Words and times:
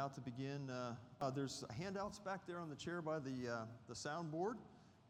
about 0.00 0.14
to 0.14 0.20
begin. 0.22 0.70
Uh, 0.70 0.94
uh, 1.20 1.28
there's 1.28 1.62
handouts 1.78 2.18
back 2.18 2.46
there 2.46 2.58
on 2.58 2.70
the 2.70 2.74
chair 2.74 3.02
by 3.02 3.18
the, 3.18 3.52
uh, 3.52 3.56
the 3.86 3.92
soundboard. 3.92 4.54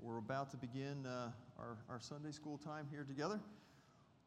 We're 0.01 0.19
about 0.19 0.51
to 0.51 0.57
begin 0.57 1.07
uh, 1.07 1.31
our, 1.61 1.79
our 1.89 2.01
Sunday 2.01 2.33
school 2.33 2.59
time 2.59 2.89
here 2.91 3.05
together. 3.05 3.39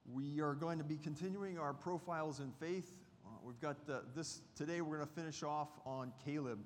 We 0.09 0.39
are 0.39 0.53
going 0.53 0.77
to 0.77 0.85
be 0.85 0.95
continuing 0.95 1.59
our 1.59 1.73
profiles 1.73 2.39
in 2.39 2.49
faith. 2.61 2.89
Uh, 3.25 3.31
we've 3.43 3.59
got 3.59 3.75
uh, 3.89 4.03
this 4.15 4.39
today. 4.55 4.79
We're 4.79 4.95
going 4.95 5.09
to 5.09 5.13
finish 5.13 5.43
off 5.43 5.67
on 5.85 6.13
Caleb. 6.23 6.59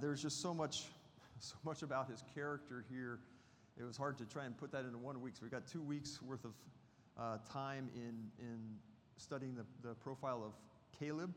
there's 0.00 0.20
just 0.20 0.42
so 0.42 0.52
much, 0.52 0.86
so 1.38 1.54
much 1.64 1.82
about 1.82 2.10
his 2.10 2.24
character 2.34 2.84
here. 2.90 3.20
It 3.78 3.84
was 3.84 3.96
hard 3.96 4.18
to 4.18 4.24
try 4.24 4.46
and 4.46 4.58
put 4.58 4.72
that 4.72 4.84
into 4.84 4.98
one 4.98 5.20
week. 5.20 5.34
So 5.36 5.42
we've 5.42 5.52
got 5.52 5.68
two 5.68 5.82
weeks 5.82 6.20
worth 6.20 6.44
of 6.44 7.44
time 7.48 7.88
in 7.94 8.32
in 8.40 8.58
studying 9.16 9.54
the, 9.54 9.88
the 9.88 9.94
profile 9.94 10.42
of 10.44 10.54
Caleb. 10.98 11.32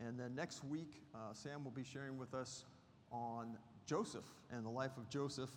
And 0.00 0.18
then 0.18 0.34
next 0.34 0.64
week, 0.64 1.02
uh, 1.14 1.32
Sam 1.32 1.64
will 1.64 1.70
be 1.70 1.84
sharing 1.84 2.18
with 2.18 2.34
us 2.34 2.64
on 3.10 3.56
Joseph 3.86 4.24
and 4.50 4.64
the 4.64 4.70
life 4.70 4.96
of 4.96 5.08
Joseph 5.08 5.50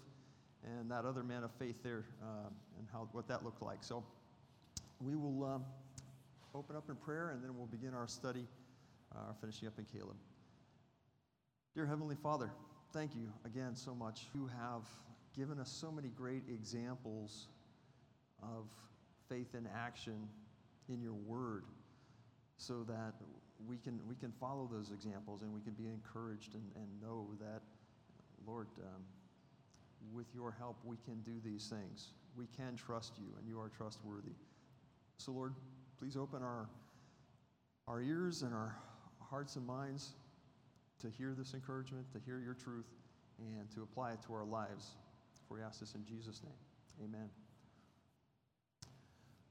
and 0.64 0.90
that 0.92 1.06
other 1.06 1.24
man 1.24 1.44
of 1.44 1.52
faith 1.52 1.84
there 1.84 2.06
uh, 2.22 2.50
and 2.78 2.88
how, 2.92 3.08
what 3.12 3.28
that 3.28 3.44
looked 3.44 3.62
like. 3.62 3.84
So 3.84 4.04
we 5.00 5.16
will 5.16 5.44
um, 5.44 5.66
open 6.54 6.76
up 6.76 6.90
in 6.90 6.96
prayer 6.96 7.32
and 7.32 7.44
then 7.44 7.56
we'll 7.56 7.68
begin 7.68 7.94
our 7.94 8.08
study, 8.08 8.48
uh, 9.16 9.34
finishing 9.40 9.68
up 9.68 9.78
in 9.78 9.86
Caleb. 9.86 10.16
Dear 11.74 11.86
Heavenly 11.86 12.16
Father, 12.16 12.50
thank 12.94 13.16
you 13.16 13.32
again 13.46 13.76
so 13.76 13.94
much. 13.94 14.28
You 14.34 14.50
have 14.60 14.84
given 15.36 15.60
us 15.60 15.70
so 15.70 15.92
many 15.92 16.10
great 16.10 16.44
examples 16.50 17.48
of 18.42 18.68
faith 19.28 19.56
in 19.56 19.68
action 19.76 20.28
in 20.88 21.02
your 21.02 21.14
word 21.14 21.66
so 22.58 22.84
that 22.84 23.14
we 23.68 23.78
can, 23.78 24.00
we 24.08 24.16
can 24.16 24.32
follow 24.32 24.70
those 24.72 24.92
examples 24.92 25.42
and 25.42 25.54
we 25.54 25.62
can 25.62 25.74
be 25.74 25.86
encouraged 25.86 26.56
and, 26.56 26.64
and 26.76 26.88
know 27.02 27.28
that, 27.40 27.62
Lord, 28.46 28.68
um, 28.80 29.02
with 30.14 30.28
your 30.34 30.52
help, 30.52 30.78
we 30.84 30.98
can 31.06 31.22
do 31.22 31.34
these 31.44 31.68
things. 31.68 32.10
We 32.38 32.48
can 32.58 32.76
trust 32.76 33.14
you, 33.18 33.28
and 33.40 33.48
you 33.48 33.60
are 33.60 33.70
trustworthy. 33.70 34.36
So, 35.18 35.32
Lord, 35.32 35.54
please 35.98 36.18
open 36.18 36.44
our, 36.44 36.70
our 37.88 38.02
ears 38.02 38.42
and 38.42 38.54
our 38.54 38.76
hearts 39.22 39.56
and 39.56 39.66
minds 39.66 40.14
to 41.00 41.10
hear 41.10 41.34
this 41.38 41.54
encouragement, 41.54 42.12
to 42.14 42.20
hear 42.26 42.40
your 42.40 42.54
truth, 42.54 42.88
and 43.40 43.70
to 43.72 43.84
apply 43.84 44.12
it 44.12 44.22
to 44.28 44.34
our 44.34 44.46
lives. 44.46 44.92
For 45.48 45.56
we 45.56 45.62
ask 45.62 45.80
this 45.80 45.96
in 45.96 46.06
Jesus' 46.06 46.42
name. 46.44 47.10
Amen. 47.10 47.30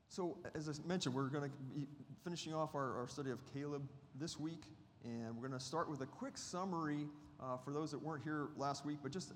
So, 0.08 0.38
as 0.54 0.68
I 0.68 0.86
mentioned, 0.86 1.14
we're 1.14 1.28
going 1.28 1.50
to 1.50 1.56
be 1.74 1.86
finishing 2.22 2.54
off 2.54 2.74
our, 2.74 2.98
our 2.98 3.08
study 3.08 3.30
of 3.30 3.40
Caleb 3.52 3.82
this 4.14 4.38
week, 4.38 4.62
and 5.04 5.34
we're 5.34 5.48
going 5.48 5.58
to 5.58 5.64
start 5.64 5.90
with 5.90 6.00
a 6.00 6.06
quick 6.06 6.36
summary 6.38 7.06
uh, 7.40 7.56
for 7.56 7.72
those 7.72 7.90
that 7.90 8.00
weren't 8.00 8.22
here 8.22 8.48
last 8.56 8.86
week, 8.86 8.98
but 9.02 9.10
just, 9.10 9.32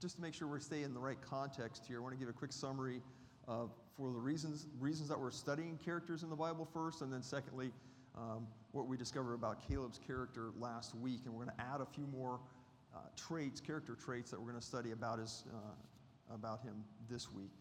just 0.00 0.16
to 0.16 0.22
make 0.22 0.34
sure 0.34 0.46
we 0.46 0.60
stay 0.60 0.82
in 0.82 0.92
the 0.92 1.00
right 1.00 1.20
context 1.22 1.84
here, 1.86 1.98
I 1.98 2.02
want 2.02 2.14
to 2.14 2.18
give 2.18 2.28
a 2.28 2.32
quick 2.32 2.52
summary 2.52 3.00
uh, 3.48 3.64
for 3.96 4.12
the 4.12 4.18
reasons, 4.18 4.66
reasons 4.78 5.08
that 5.08 5.18
we're 5.18 5.30
studying 5.30 5.78
characters 5.78 6.22
in 6.22 6.30
the 6.30 6.36
Bible 6.36 6.68
first, 6.72 7.00
and 7.00 7.12
then 7.12 7.22
secondly, 7.22 7.72
um, 8.16 8.46
what 8.72 8.86
we 8.86 8.96
discovered 8.96 9.34
about 9.34 9.66
Caleb's 9.66 9.98
character 9.98 10.50
last 10.58 10.94
week, 10.94 11.20
and 11.24 11.34
we're 11.34 11.44
going 11.44 11.56
to 11.56 11.64
add 11.64 11.80
a 11.80 11.86
few 11.86 12.06
more 12.06 12.40
uh, 12.94 12.98
traits, 13.16 13.60
character 13.60 13.94
traits 13.94 14.30
that 14.30 14.38
we're 14.38 14.50
going 14.50 14.60
to 14.60 14.66
study 14.66 14.90
about, 14.92 15.18
his, 15.18 15.44
uh, 15.54 16.34
about 16.34 16.60
him 16.60 16.84
this 17.08 17.32
week. 17.32 17.52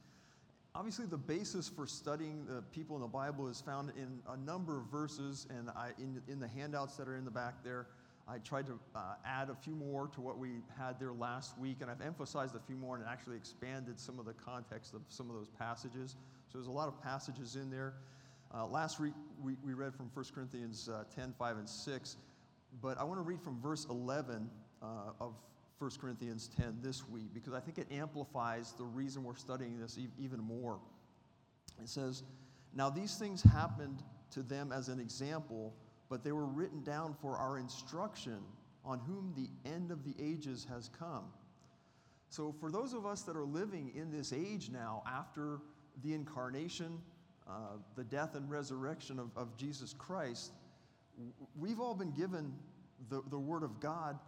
Obviously, 0.79 1.05
the 1.05 1.17
basis 1.17 1.67
for 1.67 1.85
studying 1.85 2.45
the 2.45 2.61
people 2.71 2.95
in 2.95 3.01
the 3.01 3.07
Bible 3.07 3.49
is 3.49 3.59
found 3.59 3.91
in 3.97 4.21
a 4.29 4.37
number 4.37 4.79
of 4.79 4.85
verses, 4.85 5.45
and 5.49 5.69
I, 5.71 5.89
in, 5.97 6.21
in 6.29 6.39
the 6.39 6.47
handouts 6.47 6.95
that 6.95 7.09
are 7.09 7.17
in 7.17 7.25
the 7.25 7.31
back 7.31 7.65
there, 7.65 7.87
I 8.29 8.37
tried 8.37 8.65
to 8.67 8.79
uh, 8.95 9.15
add 9.25 9.49
a 9.49 9.55
few 9.55 9.75
more 9.75 10.07
to 10.07 10.21
what 10.21 10.37
we 10.37 10.61
had 10.77 10.97
there 10.97 11.11
last 11.11 11.59
week, 11.59 11.79
and 11.81 11.91
I've 11.91 11.99
emphasized 11.99 12.55
a 12.55 12.61
few 12.61 12.77
more 12.77 12.95
and 12.95 13.03
actually 13.05 13.35
expanded 13.35 13.99
some 13.99 14.19
of 14.19 14.25
the 14.25 14.31
context 14.31 14.93
of 14.93 15.01
some 15.09 15.29
of 15.29 15.35
those 15.35 15.49
passages. 15.49 16.15
So 16.47 16.57
there's 16.57 16.67
a 16.67 16.71
lot 16.71 16.87
of 16.87 17.03
passages 17.03 17.57
in 17.57 17.69
there. 17.69 17.95
Uh, 18.55 18.65
last 18.65 19.01
week 19.01 19.15
we, 19.43 19.57
we 19.61 19.73
read 19.73 19.93
from 19.93 20.09
1 20.13 20.25
Corinthians 20.33 20.87
uh, 20.87 21.03
10, 21.13 21.33
5, 21.37 21.57
and 21.57 21.67
6, 21.67 22.15
but 22.81 22.97
I 22.97 23.03
want 23.03 23.19
to 23.19 23.23
read 23.23 23.41
from 23.41 23.59
verse 23.59 23.85
11 23.89 24.49
uh, 24.81 24.85
of 25.19 25.33
1 25.79 25.91
Corinthians 26.01 26.49
10 26.57 26.79
this 26.81 27.07
week 27.07 27.33
because 27.33 27.53
I 27.53 27.61
think 27.61 27.77
it 27.77 27.87
amplifies 27.89 28.73
the 28.77 28.83
reason 28.83 29.23
we're 29.23 29.35
studying 29.35 29.79
this 29.79 29.97
even 30.19 30.41
more. 30.41 30.77
It 31.81 31.87
says, 31.87 32.23
Now 32.75 32.89
these 32.89 33.15
things 33.15 33.41
happened 33.41 34.03
to 34.31 34.43
them 34.43 34.73
as 34.73 34.89
an 34.89 34.99
example, 34.99 35.73
but 36.09 36.23
they 36.23 36.33
were 36.33 36.45
written 36.45 36.83
down 36.83 37.15
for 37.21 37.37
our 37.37 37.57
instruction 37.57 38.39
on 38.83 38.99
whom 38.99 39.33
the 39.35 39.49
end 39.69 39.91
of 39.91 40.03
the 40.03 40.13
ages 40.19 40.67
has 40.69 40.89
come. 40.99 41.25
So, 42.29 42.53
for 42.59 42.71
those 42.71 42.93
of 42.93 43.05
us 43.05 43.23
that 43.23 43.35
are 43.35 43.45
living 43.45 43.91
in 43.95 44.11
this 44.11 44.33
age 44.33 44.69
now, 44.69 45.01
after 45.07 45.59
the 46.03 46.13
incarnation, 46.13 46.99
uh, 47.47 47.77
the 47.95 48.03
death 48.03 48.35
and 48.35 48.49
resurrection 48.49 49.17
of, 49.17 49.31
of 49.35 49.57
Jesus 49.57 49.93
Christ, 49.97 50.51
we've 51.57 51.79
all 51.79 51.95
been 51.95 52.11
given 52.11 52.53
the, 53.09 53.21
the 53.29 53.39
Word 53.39 53.63
of 53.63 53.79
God 53.79 54.19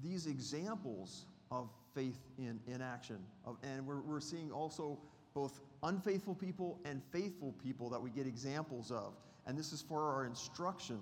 these 0.00 0.26
examples 0.26 1.26
of 1.50 1.68
faith 1.94 2.18
in, 2.38 2.58
in 2.66 2.80
action. 2.80 3.18
Of, 3.44 3.56
and 3.62 3.86
we're, 3.86 4.00
we're 4.00 4.20
seeing 4.20 4.50
also 4.50 4.98
both 5.34 5.60
unfaithful 5.82 6.34
people 6.34 6.80
and 6.84 7.02
faithful 7.12 7.54
people 7.62 7.90
that 7.90 8.00
we 8.00 8.10
get 8.10 8.26
examples 8.26 8.90
of. 8.90 9.14
And 9.46 9.58
this 9.58 9.72
is 9.72 9.82
for 9.82 10.12
our 10.12 10.24
instruction 10.24 11.00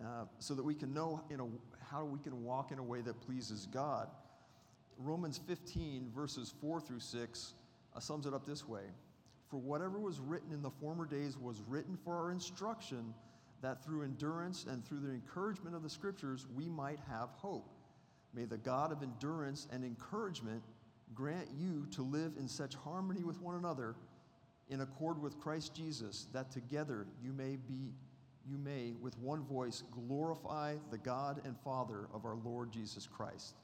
uh, 0.00 0.24
so 0.38 0.54
that 0.54 0.64
we 0.64 0.74
can 0.74 0.94
know 0.94 1.22
you 1.30 1.36
know, 1.36 1.50
how 1.90 2.04
we 2.04 2.18
can 2.20 2.42
walk 2.42 2.72
in 2.72 2.78
a 2.78 2.82
way 2.82 3.00
that 3.02 3.20
pleases 3.20 3.66
God. 3.72 4.08
Romans 4.98 5.40
15, 5.46 6.10
verses 6.14 6.54
4 6.60 6.80
through 6.80 7.00
6, 7.00 7.54
uh, 7.94 8.00
sums 8.00 8.26
it 8.26 8.34
up 8.34 8.46
this 8.46 8.68
way 8.68 8.82
For 9.48 9.58
whatever 9.58 9.98
was 9.98 10.20
written 10.20 10.52
in 10.52 10.62
the 10.62 10.70
former 10.70 11.06
days 11.06 11.36
was 11.38 11.62
written 11.68 11.98
for 12.04 12.16
our 12.16 12.30
instruction, 12.30 13.14
that 13.62 13.84
through 13.84 14.04
endurance 14.04 14.66
and 14.68 14.84
through 14.84 15.00
the 15.00 15.10
encouragement 15.10 15.74
of 15.74 15.82
the 15.82 15.90
scriptures 15.90 16.46
we 16.54 16.68
might 16.68 16.98
have 17.08 17.28
hope. 17.30 17.68
May 18.34 18.44
the 18.44 18.58
God 18.58 18.92
of 18.92 19.02
endurance 19.02 19.66
and 19.72 19.84
encouragement 19.84 20.62
grant 21.14 21.48
you 21.58 21.86
to 21.92 22.02
live 22.02 22.32
in 22.38 22.48
such 22.48 22.74
harmony 22.74 23.24
with 23.24 23.40
one 23.40 23.56
another 23.56 23.96
in 24.68 24.80
accord 24.80 25.20
with 25.20 25.40
Christ 25.40 25.74
Jesus 25.74 26.28
that 26.32 26.50
together 26.50 27.06
you 27.22 27.32
may 27.32 27.56
be 27.56 27.92
you 28.48 28.56
may 28.56 28.94
with 29.00 29.18
one 29.18 29.44
voice 29.44 29.82
glorify 29.90 30.74
the 30.90 30.98
God 30.98 31.42
and 31.44 31.56
Father 31.60 32.08
of 32.14 32.24
our 32.24 32.36
Lord 32.42 32.72
Jesus 32.72 33.06
Christ. 33.06 33.54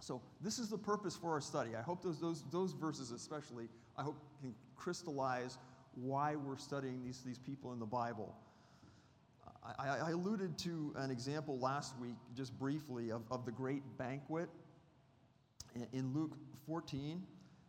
So 0.00 0.22
this 0.40 0.58
is 0.58 0.68
the 0.68 0.78
purpose 0.78 1.16
for 1.16 1.32
our 1.32 1.40
study. 1.40 1.70
I 1.76 1.82
hope 1.82 2.02
those, 2.02 2.20
those, 2.20 2.44
those 2.50 2.72
verses 2.72 3.10
especially, 3.10 3.68
I 3.96 4.02
hope 4.02 4.16
can 4.40 4.54
crystallize 4.76 5.58
why 5.94 6.36
we're 6.36 6.56
studying 6.56 7.02
these, 7.04 7.22
these 7.24 7.38
people 7.38 7.72
in 7.72 7.78
the 7.78 7.86
Bible. 7.86 8.34
I, 9.64 9.88
I, 9.88 10.10
alluded 10.10 10.58
to 10.58 10.92
an 10.96 11.10
example 11.10 11.58
last 11.58 11.98
week, 11.98 12.16
just 12.36 12.58
briefly, 12.58 13.10
of, 13.10 13.22
of 13.30 13.46
the 13.46 13.52
great 13.52 13.82
banquet 13.96 14.50
in 15.92 16.12
Luke 16.12 16.36
14, 16.66 17.22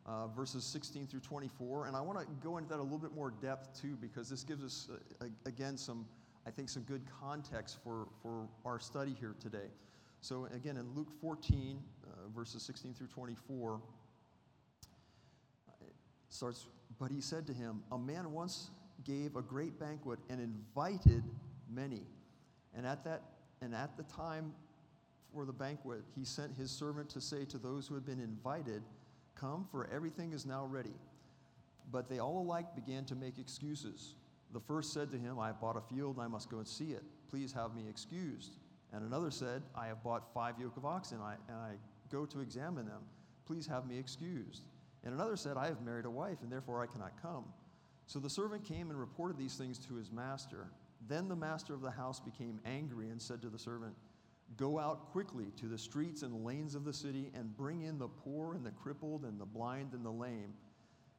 uh, 0.06 0.28
verses 0.28 0.66
16 0.66 1.08
through 1.08 1.22
24. 1.22 1.88
And 1.88 1.96
I 1.96 2.02
want 2.02 2.20
to 2.20 2.26
go 2.44 2.58
into 2.58 2.70
that 2.70 2.80
a 2.80 2.84
little 2.84 2.98
bit 2.98 3.14
more 3.14 3.32
depth, 3.32 3.80
too, 3.80 3.98
because 4.00 4.30
this 4.30 4.44
gives 4.44 4.64
us, 4.64 4.90
uh, 5.22 5.26
again, 5.46 5.78
some, 5.78 6.06
I 6.46 6.52
think, 6.52 6.70
some 6.70 6.84
good 6.84 7.04
context 7.22 7.78
for, 7.82 8.08
for 8.22 8.48
our 8.66 8.80
study 8.80 9.16
here 9.18 9.36
today. 9.40 9.70
So, 10.20 10.48
again, 10.54 10.76
in 10.76 10.94
Luke 10.96 11.12
14, 11.22 11.80
uh, 12.04 12.10
verses 12.36 12.62
16 12.64 12.94
through 12.94 13.08
24, 13.08 13.80
it 15.82 15.94
starts, 16.28 16.68
But 17.00 17.10
he 17.10 17.22
said 17.22 17.48
to 17.48 17.54
him, 17.54 17.84
A 17.92 17.98
man 17.98 18.34
once 18.34 18.70
gave 19.06 19.38
a 19.38 19.42
great 19.42 19.80
banquet 19.80 20.20
and 20.30 20.42
invited 20.42 21.24
many. 21.76 22.04
And 22.76 22.88
at 22.88 23.04
that 23.04 23.22
and 23.62 23.74
at 23.76 23.98
the 23.98 24.04
time 24.04 24.54
for 25.34 25.46
the 25.46 25.54
banquet, 25.54 26.04
he 26.16 26.24
sent 26.24 26.56
his 26.56 26.72
servant 26.72 27.10
to 27.10 27.22
say 27.22 27.46
to 27.46 27.58
those 27.58 27.88
who 27.88 27.96
had 27.96 28.06
been 28.06 28.20
invited, 28.20 28.84
Come, 29.36 29.68
for 29.70 29.90
everything 29.94 30.32
is 30.32 30.46
now 30.46 30.66
ready. 30.66 30.94
But 31.92 32.10
they 32.10 32.20
all 32.20 32.42
alike 32.42 32.74
began 32.76 33.06
to 33.06 33.16
make 33.16 33.38
excuses. 33.38 34.16
The 34.54 34.60
first 34.60 34.94
said 34.94 35.12
to 35.12 35.18
him, 35.18 35.38
I 35.40 35.48
have 35.48 35.60
bought 35.60 35.76
a 35.76 35.82
field 35.82 36.16
and 36.16 36.24
I 36.24 36.28
must 36.28 36.50
go 36.50 36.58
and 36.58 36.68
see 36.68 36.92
it. 36.92 37.04
Please 37.30 37.52
have 37.52 37.76
me 37.76 37.84
excused. 37.90 38.56
And 38.94 39.06
another 39.06 39.30
said, 39.30 39.62
I 39.76 39.88
have 39.88 40.04
bought 40.04 40.34
five 40.34 40.56
yoke 40.60 40.78
of 40.78 40.86
oxen 40.86 41.18
and 41.18 41.26
I, 41.26 41.36
and 41.50 41.58
I 41.58 41.72
go 42.12 42.26
to 42.26 42.40
examine 42.40 42.86
them. 42.86 43.02
Please 43.46 43.68
have 43.68 43.86
me 43.86 43.98
excused. 44.00 44.64
And 45.04 45.14
another 45.14 45.36
said, 45.36 45.58
I 45.58 45.68
have 45.68 45.82
married 45.82 46.06
a 46.06 46.10
wife 46.10 46.38
and 46.42 46.52
therefore 46.52 46.82
I 46.82 46.88
cannot 46.88 47.22
come. 47.22 47.44
So 48.08 48.20
the 48.20 48.30
servant 48.30 48.64
came 48.64 48.90
and 48.90 49.00
reported 49.00 49.38
these 49.38 49.56
things 49.56 49.78
to 49.80 49.96
his 49.96 50.12
master. 50.12 50.68
Then 51.08 51.28
the 51.28 51.36
master 51.36 51.74
of 51.74 51.82
the 51.82 51.92
house 51.92 52.20
became 52.20 52.60
angry 52.66 53.10
and 53.10 53.22
said 53.22 53.42
to 53.44 53.50
the 53.50 53.60
servant, 53.60 53.96
Go 54.58 54.80
out 54.80 55.12
quickly 55.12 55.52
to 55.58 55.68
the 55.68 55.78
streets 55.78 56.22
and 56.22 56.46
lanes 56.46 56.76
of 56.76 56.86
the 56.86 56.94
city 56.94 57.32
and 57.36 57.56
bring 57.58 57.82
in 57.82 57.98
the 57.98 58.08
poor 58.08 58.54
and 58.54 58.66
the 58.66 58.72
crippled 58.72 59.24
and 59.24 59.40
the 59.40 59.46
blind 59.46 59.94
and 59.94 60.06
the 60.06 60.12
lame. 60.12 60.54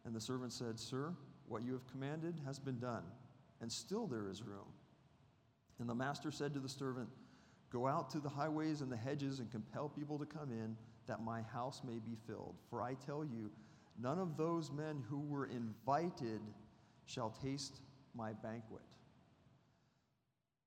And 0.04 0.14
the 0.14 0.20
servant 0.20 0.52
said, 0.52 0.78
Sir, 0.78 1.12
what 1.48 1.62
you 1.62 1.72
have 1.72 1.86
commanded 1.88 2.40
has 2.46 2.58
been 2.58 2.78
done, 2.78 3.02
and 3.60 3.70
still 3.70 4.06
there 4.06 4.28
is 4.28 4.42
room. 4.42 4.72
And 5.78 5.88
the 5.88 5.94
master 5.94 6.30
said 6.30 6.54
to 6.54 6.60
the 6.60 6.68
servant, 6.68 7.08
Go 7.70 7.86
out 7.86 8.10
to 8.10 8.20
the 8.20 8.28
highways 8.28 8.80
and 8.80 8.90
the 8.90 8.96
hedges 8.96 9.40
and 9.40 9.50
compel 9.50 9.88
people 9.88 10.18
to 10.18 10.24
come 10.24 10.50
in, 10.50 10.76
that 11.06 11.22
my 11.22 11.42
house 11.42 11.82
may 11.84 11.98
be 11.98 12.16
filled. 12.26 12.54
For 12.70 12.82
I 12.82 12.94
tell 12.94 13.24
you, 13.24 13.50
none 14.00 14.18
of 14.18 14.36
those 14.36 14.70
men 14.70 15.02
who 15.08 15.20
were 15.20 15.46
invited 15.46 16.40
shall 17.04 17.30
taste 17.30 17.80
my 18.14 18.32
banquet. 18.32 18.82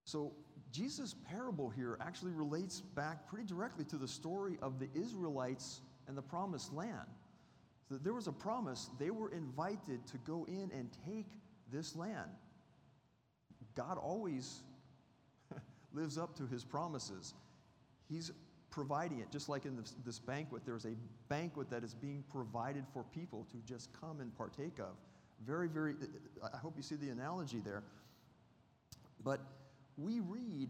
So, 0.10 0.32
Jesus' 0.72 1.14
parable 1.30 1.70
here 1.70 2.00
actually 2.02 2.32
relates 2.32 2.82
back 2.82 3.28
pretty 3.28 3.46
directly 3.46 3.86
to 3.86 3.96
the 3.96 4.08
story 4.08 4.58
of 4.60 4.80
the 4.80 4.90
Israelites 4.96 5.82
and 6.08 6.18
the 6.18 6.22
promised 6.22 6.74
land. 6.74 7.08
So 7.88 7.98
there 7.98 8.14
was 8.14 8.28
a 8.28 8.32
promise, 8.32 8.90
they 9.00 9.12
were 9.12 9.32
invited 9.32 10.06
to 10.08 10.18
go 10.20 10.46
in 10.48 10.72
and 10.74 10.90
take 11.06 11.28
this 11.72 11.96
land. 11.96 12.30
God 13.76 14.00
always 14.00 14.62
lives 15.94 16.18
up 16.18 16.36
to 16.38 16.48
his 16.48 16.64
promises. 16.64 17.36
He's 18.08 18.32
providing 18.72 19.20
it, 19.20 19.32
just 19.32 19.48
like 19.48 19.66
in 19.66 19.76
this, 19.76 19.94
this, 20.06 20.18
banquet, 20.18 20.64
there's 20.66 20.86
a 20.86 20.96
banquet 21.28 21.70
that 21.70 21.84
is 21.84 21.94
being 21.94 22.24
provided 22.32 22.86
for 22.94 23.04
people 23.04 23.46
to 23.52 23.58
just 23.72 23.90
come 24.00 24.22
and 24.22 24.36
partake 24.36 24.80
of. 24.80 24.96
Very, 25.46 25.68
very, 25.68 25.94
I 26.54 26.58
hope 26.58 26.74
you 26.78 26.84
see 26.84 26.96
the 26.96 27.10
analogy 27.10 27.60
there. 27.64 27.84
But 29.24 29.42
we 30.02 30.20
read 30.20 30.70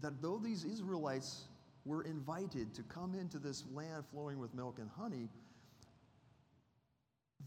that 0.00 0.20
though 0.20 0.38
these 0.38 0.64
Israelites 0.64 1.48
were 1.84 2.02
invited 2.02 2.74
to 2.74 2.82
come 2.82 3.14
into 3.14 3.38
this 3.38 3.64
land 3.72 4.04
flowing 4.10 4.38
with 4.38 4.52
milk 4.54 4.78
and 4.78 4.90
honey, 4.90 5.28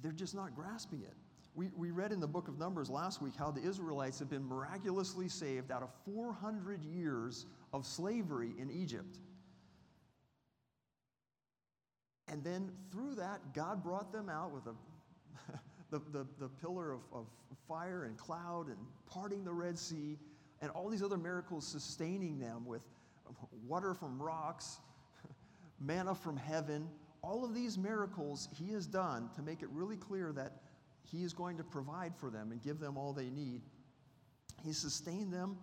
they're 0.01 0.11
just 0.11 0.33
not 0.33 0.55
grasping 0.55 1.01
it. 1.01 1.13
We, 1.55 1.69
we 1.75 1.91
read 1.91 2.11
in 2.11 2.19
the 2.19 2.27
book 2.27 2.47
of 2.47 2.57
Numbers 2.57 2.89
last 2.89 3.21
week 3.21 3.33
how 3.37 3.51
the 3.51 3.61
Israelites 3.61 4.19
have 4.19 4.29
been 4.29 4.47
miraculously 4.47 5.27
saved 5.27 5.71
out 5.71 5.83
of 5.83 5.89
400 6.05 6.83
years 6.83 7.45
of 7.73 7.85
slavery 7.85 8.53
in 8.57 8.71
Egypt. 8.71 9.17
And 12.31 12.43
then 12.43 12.71
through 12.91 13.15
that, 13.15 13.53
God 13.53 13.83
brought 13.83 14.13
them 14.13 14.29
out 14.29 14.51
with 14.51 14.67
a, 14.67 14.75
the, 15.89 15.99
the, 16.11 16.27
the 16.39 16.47
pillar 16.47 16.91
of, 16.91 17.01
of 17.11 17.25
fire 17.67 18.05
and 18.05 18.15
cloud 18.17 18.67
and 18.67 18.77
parting 19.07 19.43
the 19.43 19.51
Red 19.51 19.77
Sea 19.77 20.17
and 20.61 20.71
all 20.71 20.89
these 20.89 21.03
other 21.03 21.17
miracles 21.17 21.67
sustaining 21.67 22.39
them 22.39 22.65
with 22.65 22.81
water 23.67 23.93
from 23.93 24.21
rocks, 24.21 24.79
manna 25.79 26.15
from 26.15 26.37
heaven. 26.37 26.87
All 27.21 27.43
of 27.43 27.53
these 27.53 27.77
miracles 27.77 28.49
he 28.57 28.71
has 28.73 28.85
done 28.85 29.29
to 29.35 29.41
make 29.41 29.61
it 29.61 29.69
really 29.71 29.97
clear 29.97 30.31
that 30.33 30.61
he 31.03 31.23
is 31.23 31.33
going 31.33 31.57
to 31.57 31.63
provide 31.63 32.13
for 32.15 32.29
them 32.29 32.51
and 32.51 32.61
give 32.61 32.79
them 32.79 32.97
all 32.97 33.13
they 33.13 33.29
need. 33.29 33.61
He's 34.63 34.77
sustained 34.77 35.33
them. 35.33 35.57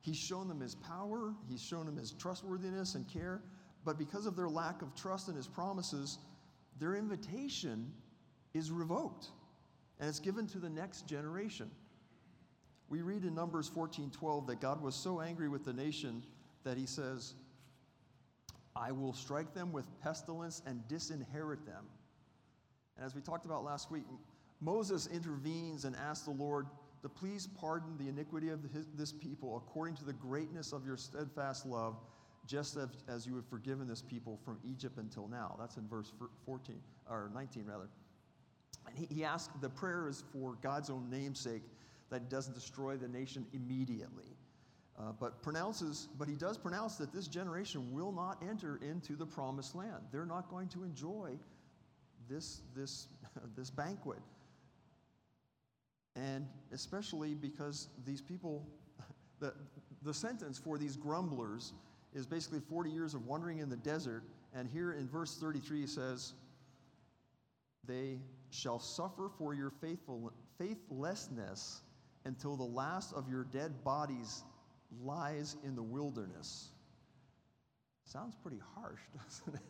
He's 0.00 0.16
shown 0.16 0.48
them 0.48 0.60
his 0.60 0.74
power. 0.74 1.34
He's 1.48 1.62
shown 1.62 1.86
them 1.86 1.96
his 1.96 2.12
trustworthiness 2.12 2.94
and 2.94 3.08
care. 3.08 3.42
But 3.84 3.98
because 3.98 4.26
of 4.26 4.36
their 4.36 4.48
lack 4.48 4.82
of 4.82 4.94
trust 4.94 5.28
in 5.28 5.34
his 5.34 5.46
promises, 5.46 6.18
their 6.78 6.94
invitation 6.94 7.90
is 8.52 8.70
revoked 8.70 9.28
and 10.00 10.08
it's 10.08 10.20
given 10.20 10.46
to 10.48 10.58
the 10.58 10.68
next 10.68 11.06
generation. 11.06 11.70
We 12.88 13.02
read 13.02 13.24
in 13.24 13.34
Numbers 13.34 13.68
14:12 13.70 14.46
that 14.46 14.60
God 14.60 14.82
was 14.82 14.94
so 14.94 15.20
angry 15.20 15.48
with 15.48 15.64
the 15.64 15.72
nation 15.72 16.22
that 16.64 16.76
he 16.76 16.86
says, 16.86 17.34
I 18.76 18.92
will 18.92 19.12
strike 19.12 19.54
them 19.54 19.72
with 19.72 19.86
pestilence 20.00 20.62
and 20.66 20.86
disinherit 20.88 21.64
them. 21.64 21.84
And 22.96 23.06
as 23.06 23.14
we 23.14 23.20
talked 23.20 23.46
about 23.46 23.64
last 23.64 23.90
week, 23.90 24.04
Moses 24.60 25.06
intervenes 25.06 25.84
and 25.84 25.94
asks 25.96 26.24
the 26.24 26.32
Lord 26.32 26.66
to 27.02 27.08
please 27.08 27.46
pardon 27.46 27.96
the 27.98 28.08
iniquity 28.08 28.48
of 28.48 28.60
this 28.96 29.12
people 29.12 29.56
according 29.56 29.94
to 29.96 30.04
the 30.04 30.12
greatness 30.12 30.72
of 30.72 30.86
your 30.86 30.96
steadfast 30.96 31.66
love, 31.66 31.96
just 32.46 32.76
as, 32.76 32.88
as 33.08 33.26
you 33.26 33.36
have 33.36 33.46
forgiven 33.46 33.86
this 33.86 34.02
people 34.02 34.38
from 34.44 34.58
Egypt 34.64 34.98
until 34.98 35.28
now. 35.28 35.54
That's 35.58 35.76
in 35.76 35.86
verse 35.86 36.12
14, 36.46 36.80
or 37.10 37.30
19 37.34 37.66
rather. 37.66 37.88
And 38.86 38.96
he, 38.96 39.06
he 39.06 39.24
asks, 39.24 39.52
the 39.60 39.68
prayer 39.68 40.08
is 40.08 40.24
for 40.32 40.56
God's 40.62 40.90
own 40.90 41.08
namesake 41.10 41.62
that 42.14 42.30
doesn't 42.30 42.54
destroy 42.54 42.96
the 42.96 43.08
nation 43.08 43.44
immediately. 43.52 44.36
Uh, 44.96 45.10
but 45.18 45.42
pronounces, 45.42 46.08
but 46.16 46.28
he 46.28 46.36
does 46.36 46.56
pronounce 46.56 46.94
that 46.94 47.12
this 47.12 47.26
generation 47.26 47.92
will 47.92 48.12
not 48.12 48.40
enter 48.48 48.78
into 48.88 49.16
the 49.16 49.26
promised 49.26 49.74
land. 49.74 50.04
They're 50.12 50.24
not 50.24 50.48
going 50.48 50.68
to 50.68 50.84
enjoy 50.84 51.32
this, 52.28 52.60
this, 52.76 53.08
this 53.56 53.68
banquet. 53.68 54.20
And 56.14 56.46
especially 56.72 57.34
because 57.34 57.88
these 58.06 58.20
people, 58.20 58.64
the, 59.40 59.52
the 60.02 60.14
sentence 60.14 60.56
for 60.56 60.78
these 60.78 60.96
grumblers 60.96 61.72
is 62.14 62.26
basically 62.26 62.60
40 62.60 62.90
years 62.90 63.14
of 63.14 63.26
wandering 63.26 63.58
in 63.58 63.68
the 63.68 63.76
desert. 63.78 64.22
And 64.54 64.68
here 64.68 64.92
in 64.92 65.08
verse 65.08 65.36
33 65.40 65.80
he 65.80 65.86
says, 65.88 66.34
They 67.84 68.20
shall 68.50 68.78
suffer 68.78 69.28
for 69.36 69.52
your 69.54 69.70
faithful, 69.70 70.32
faithlessness 70.56 71.80
until 72.24 72.56
the 72.56 72.64
last 72.64 73.12
of 73.12 73.28
your 73.28 73.44
dead 73.44 73.84
bodies 73.84 74.42
lies 75.02 75.56
in 75.64 75.74
the 75.74 75.82
wilderness. 75.82 76.68
Sounds 78.04 78.34
pretty 78.42 78.60
harsh, 78.74 79.00
doesn't 79.24 79.54
it? 79.54 79.62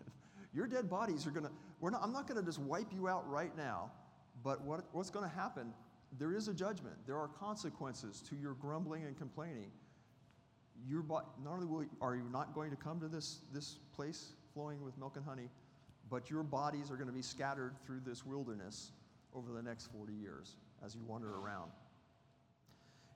Your 0.53 0.67
dead 0.67 0.89
bodies 0.89 1.27
are 1.27 1.31
going 1.31 1.47
to, 1.47 2.01
I'm 2.01 2.12
not 2.12 2.29
going 2.29 2.39
to 2.39 2.47
just 2.47 2.61
wipe 2.61 2.93
you 2.93 3.09
out 3.09 3.29
right 3.29 3.56
now, 3.56 3.91
but 4.43 4.62
what, 4.62 4.85
what's 4.93 5.11
going 5.11 5.29
to 5.29 5.35
happen? 5.35 5.73
There 6.19 6.33
is 6.33 6.47
a 6.47 6.55
judgment. 6.55 6.95
There 7.06 7.17
are 7.17 7.29
consequences 7.29 8.23
to 8.29 8.37
your 8.37 8.55
grumbling 8.55 9.05
and 9.05 9.19
complaining. 9.19 9.71
Your 10.89 11.03
not 11.09 11.25
only 11.47 11.67
will, 11.67 11.85
are 12.01 12.15
you 12.15 12.29
not 12.33 12.55
going 12.55 12.71
to 12.71 12.77
come 12.77 13.01
to 13.01 13.09
this, 13.09 13.41
this 13.53 13.79
place 13.95 14.35
flowing 14.53 14.83
with 14.83 14.97
milk 14.97 15.17
and 15.17 15.25
honey, 15.25 15.49
but 16.11 16.31
your 16.31 16.43
bodies 16.45 16.91
are 16.91 16.97
going 16.97 17.09
to 17.09 17.12
be 17.12 17.23
scattered 17.23 17.75
through 17.85 18.01
this 18.06 18.25
wilderness 18.25 18.93
over 19.35 19.53
the 19.53 19.62
next 19.62 19.91
40 19.93 20.12
years 20.12 20.56
as 20.85 20.95
you 20.95 21.03
wander 21.05 21.35
around. 21.37 21.71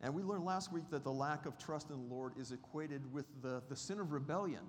And 0.00 0.15
we 0.15 0.23
learned 0.23 0.45
last 0.45 0.73
week 0.73 0.85
that 0.91 1.03
the 1.03 1.12
lack 1.12 1.47
of 1.47 1.59
trust 1.59 1.91
in 1.91 1.97
the 1.97 2.15
Lord 2.15 2.33
is 2.39 2.53
equated 2.53 3.12
with 3.12 3.27
the, 3.43 3.62
the 3.69 3.75
sin 3.75 3.99
of 3.99 4.12
rebellion. 4.12 4.62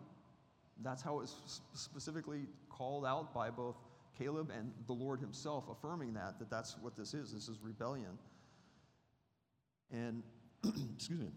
That's 0.81 1.01
how 1.03 1.19
it's 1.19 1.61
specifically 1.73 2.47
called 2.69 3.05
out 3.05 3.33
by 3.33 3.49
both 3.49 3.75
Caleb 4.17 4.51
and 4.57 4.71
the 4.87 4.93
Lord 4.93 5.19
himself, 5.19 5.65
affirming 5.69 6.13
that, 6.13 6.39
that 6.39 6.49
that's 6.49 6.77
what 6.81 6.95
this 6.95 7.13
is. 7.13 7.31
This 7.33 7.47
is 7.47 7.59
rebellion. 7.61 8.17
And, 9.91 10.23
excuse 10.95 11.19
me. 11.19 11.27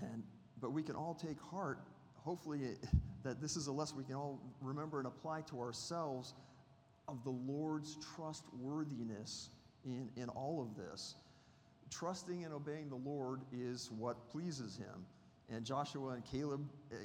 And, 0.00 0.22
but 0.60 0.72
we 0.72 0.82
can 0.82 0.94
all 0.94 1.14
take 1.14 1.40
heart, 1.40 1.78
hopefully, 2.14 2.60
eh, 2.64 2.86
that 3.22 3.40
this 3.40 3.56
is 3.56 3.68
a 3.68 3.72
lesson 3.72 3.96
we 3.96 4.04
can 4.04 4.16
all 4.16 4.40
remember 4.60 4.98
and 4.98 5.06
apply 5.06 5.42
to 5.42 5.60
ourselves 5.60 6.34
of 7.08 7.24
the 7.24 7.30
Lord's 7.30 7.96
trustworthiness 8.16 9.50
in, 9.84 10.10
in 10.16 10.28
all 10.28 10.60
of 10.60 10.76
this 10.76 11.14
trusting 11.92 12.44
and 12.44 12.52
obeying 12.52 12.88
the 12.88 12.96
Lord 12.96 13.42
is 13.52 13.90
what 13.96 14.28
pleases 14.30 14.76
him. 14.76 15.04
And 15.50 15.64
Joshua 15.64 16.10
and 16.10 16.24
Caleb 16.24 16.66
eh, 16.90 16.96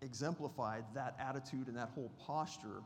exemplified 0.00 0.84
that 0.94 1.16
attitude 1.18 1.66
and 1.66 1.76
that 1.76 1.90
whole 1.94 2.12
posture. 2.24 2.82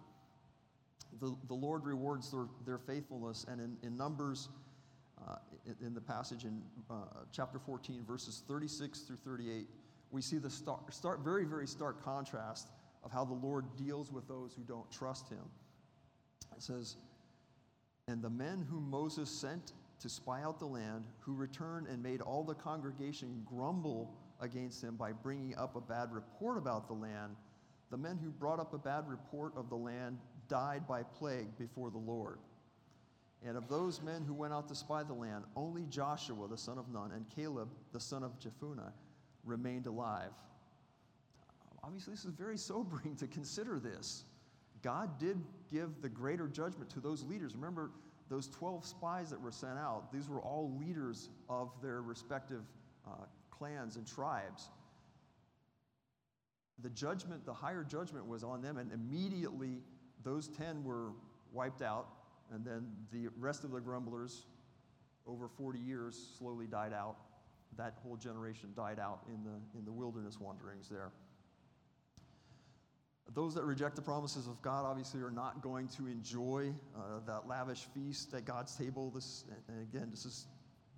The, 1.20 1.36
the 1.48 1.54
Lord 1.54 1.84
rewards 1.84 2.30
their, 2.30 2.46
their 2.64 2.78
faithfulness. 2.78 3.44
And 3.48 3.60
in, 3.60 3.76
in 3.82 3.96
Numbers, 3.96 4.48
uh, 5.28 5.36
in, 5.84 5.94
the 5.94 6.00
passage 6.00 6.44
in 6.44 6.62
uh, 6.90 6.94
chapter 7.32 7.58
14, 7.58 8.04
verses 8.06 8.42
36 8.48 9.00
through 9.00 9.16
38, 9.16 9.68
we 10.10 10.22
see 10.22 10.38
the 10.38 10.50
start, 10.50 10.92
start, 10.92 11.20
very, 11.20 11.44
very 11.44 11.66
stark 11.66 12.02
contrast 12.02 12.68
of 13.04 13.12
how 13.12 13.24
the 13.24 13.34
Lord 13.34 13.66
deals 13.76 14.10
with 14.10 14.26
those 14.26 14.54
who 14.54 14.62
don't 14.62 14.90
trust 14.90 15.28
him. 15.28 15.44
It 16.56 16.62
says, 16.62 16.96
And 18.08 18.22
the 18.22 18.30
men 18.30 18.66
whom 18.70 18.88
Moses 18.90 19.30
sent 19.30 19.72
to 20.02 20.08
spy 20.08 20.42
out 20.42 20.58
the 20.58 20.66
land, 20.66 21.04
who 21.20 21.34
returned 21.34 21.86
and 21.86 22.02
made 22.02 22.20
all 22.20 22.44
the 22.44 22.54
congregation 22.54 23.42
grumble 23.46 24.14
against 24.40 24.82
him 24.82 24.96
by 24.96 25.12
bringing 25.12 25.56
up 25.56 25.76
a 25.76 25.80
bad 25.80 26.12
report 26.12 26.58
about 26.58 26.88
the 26.88 26.94
land. 26.94 27.36
The 27.90 27.96
men 27.96 28.18
who 28.22 28.30
brought 28.30 28.58
up 28.58 28.74
a 28.74 28.78
bad 28.78 29.08
report 29.08 29.52
of 29.56 29.68
the 29.68 29.76
land 29.76 30.18
died 30.48 30.86
by 30.86 31.02
plague 31.02 31.56
before 31.58 31.90
the 31.90 31.98
Lord. 31.98 32.38
And 33.44 33.56
of 33.56 33.68
those 33.68 34.02
men 34.02 34.24
who 34.24 34.34
went 34.34 34.52
out 34.52 34.68
to 34.68 34.74
spy 34.74 35.02
the 35.02 35.14
land, 35.14 35.44
only 35.56 35.84
Joshua 35.86 36.48
the 36.48 36.58
son 36.58 36.78
of 36.78 36.88
Nun 36.88 37.12
and 37.12 37.28
Caleb 37.34 37.68
the 37.92 38.00
son 38.00 38.22
of 38.22 38.38
Jephunneh 38.38 38.92
remained 39.44 39.86
alive. 39.86 40.30
Obviously, 41.84 42.12
this 42.12 42.24
is 42.24 42.32
very 42.32 42.56
sobering 42.56 43.16
to 43.16 43.26
consider 43.26 43.80
this. 43.80 44.24
God 44.82 45.18
did 45.18 45.38
give 45.70 46.00
the 46.00 46.08
greater 46.08 46.48
judgment 46.48 46.90
to 46.90 47.00
those 47.00 47.24
leaders. 47.24 47.54
Remember, 47.54 47.90
those 48.32 48.48
12 48.48 48.86
spies 48.86 49.28
that 49.28 49.38
were 49.38 49.52
sent 49.52 49.78
out, 49.78 50.10
these 50.10 50.26
were 50.26 50.40
all 50.40 50.74
leaders 50.80 51.28
of 51.50 51.70
their 51.82 52.00
respective 52.00 52.62
uh, 53.06 53.26
clans 53.50 53.96
and 53.96 54.06
tribes. 54.06 54.70
The 56.78 56.88
judgment, 56.88 57.44
the 57.44 57.52
higher 57.52 57.84
judgment 57.84 58.26
was 58.26 58.42
on 58.42 58.62
them, 58.62 58.78
and 58.78 58.90
immediately 58.90 59.82
those 60.24 60.48
10 60.48 60.82
were 60.82 61.10
wiped 61.52 61.82
out, 61.82 62.08
and 62.50 62.64
then 62.64 62.86
the 63.12 63.28
rest 63.38 63.64
of 63.64 63.70
the 63.70 63.80
grumblers, 63.80 64.46
over 65.26 65.46
40 65.46 65.78
years, 65.78 66.18
slowly 66.38 66.66
died 66.66 66.94
out. 66.94 67.16
That 67.76 67.98
whole 68.02 68.16
generation 68.16 68.70
died 68.74 68.98
out 68.98 69.20
in 69.28 69.44
the, 69.44 69.78
in 69.78 69.84
the 69.84 69.92
wilderness 69.92 70.40
wanderings 70.40 70.88
there. 70.88 71.10
Those 73.34 73.54
that 73.54 73.64
reject 73.64 73.96
the 73.96 74.02
promises 74.02 74.46
of 74.46 74.60
God 74.62 74.84
obviously 74.84 75.20
are 75.22 75.30
not 75.30 75.62
going 75.62 75.88
to 75.88 76.06
enjoy 76.06 76.72
uh, 76.96 77.20
that 77.26 77.46
lavish 77.48 77.86
feast 77.94 78.34
at 78.34 78.44
God's 78.44 78.74
table. 78.76 79.10
This, 79.10 79.44
and 79.68 79.82
again, 79.82 80.08
this 80.10 80.24
is 80.24 80.46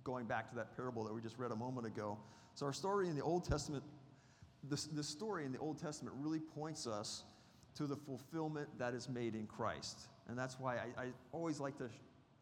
going 0.03 0.25
back 0.25 0.49
to 0.49 0.55
that 0.55 0.75
parable 0.75 1.03
that 1.03 1.13
we 1.13 1.21
just 1.21 1.37
read 1.37 1.51
a 1.51 1.55
moment 1.55 1.87
ago. 1.87 2.17
So, 2.55 2.65
our 2.65 2.73
story 2.73 3.09
in 3.09 3.15
the 3.15 3.23
Old 3.23 3.45
Testament, 3.45 3.83
this, 4.63 4.85
this 4.85 5.07
story 5.07 5.45
in 5.45 5.51
the 5.51 5.59
Old 5.59 5.79
Testament 5.79 6.15
really 6.19 6.39
points 6.39 6.87
us 6.87 7.23
to 7.75 7.85
the 7.85 7.95
fulfillment 7.95 8.67
that 8.79 8.93
is 8.93 9.07
made 9.09 9.35
in 9.35 9.45
Christ. 9.45 10.07
And 10.27 10.37
that's 10.37 10.59
why 10.59 10.75
I, 10.75 11.03
I 11.03 11.05
always 11.31 11.59
like 11.59 11.77
to 11.77 11.89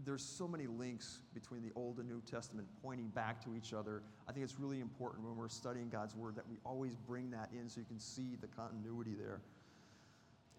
there's 0.06 0.24
so 0.24 0.48
many 0.48 0.68
links 0.68 1.20
between 1.34 1.62
the 1.62 1.72
Old 1.76 2.00
and 2.00 2.08
New 2.08 2.22
Testament 2.30 2.68
pointing 2.82 3.08
back 3.10 3.44
to 3.46 3.56
each 3.56 3.74
other. 3.74 4.02
I 4.28 4.32
think 4.32 4.44
it's 4.44 4.60
really 4.60 4.80
important 4.80 5.26
when 5.26 5.36
we're 5.36 5.50
studying 5.50 5.90
God's 5.90 6.16
Word 6.16 6.36
that 6.36 6.48
we 6.48 6.58
always 6.66 6.96
bring 6.96 7.32
that 7.32 7.50
in 7.54 7.70
so 7.70 7.80
you 7.80 7.86
can 7.86 8.00
see 8.00 8.36
the 8.40 8.48
continuity 8.48 9.14
there. 9.14 9.42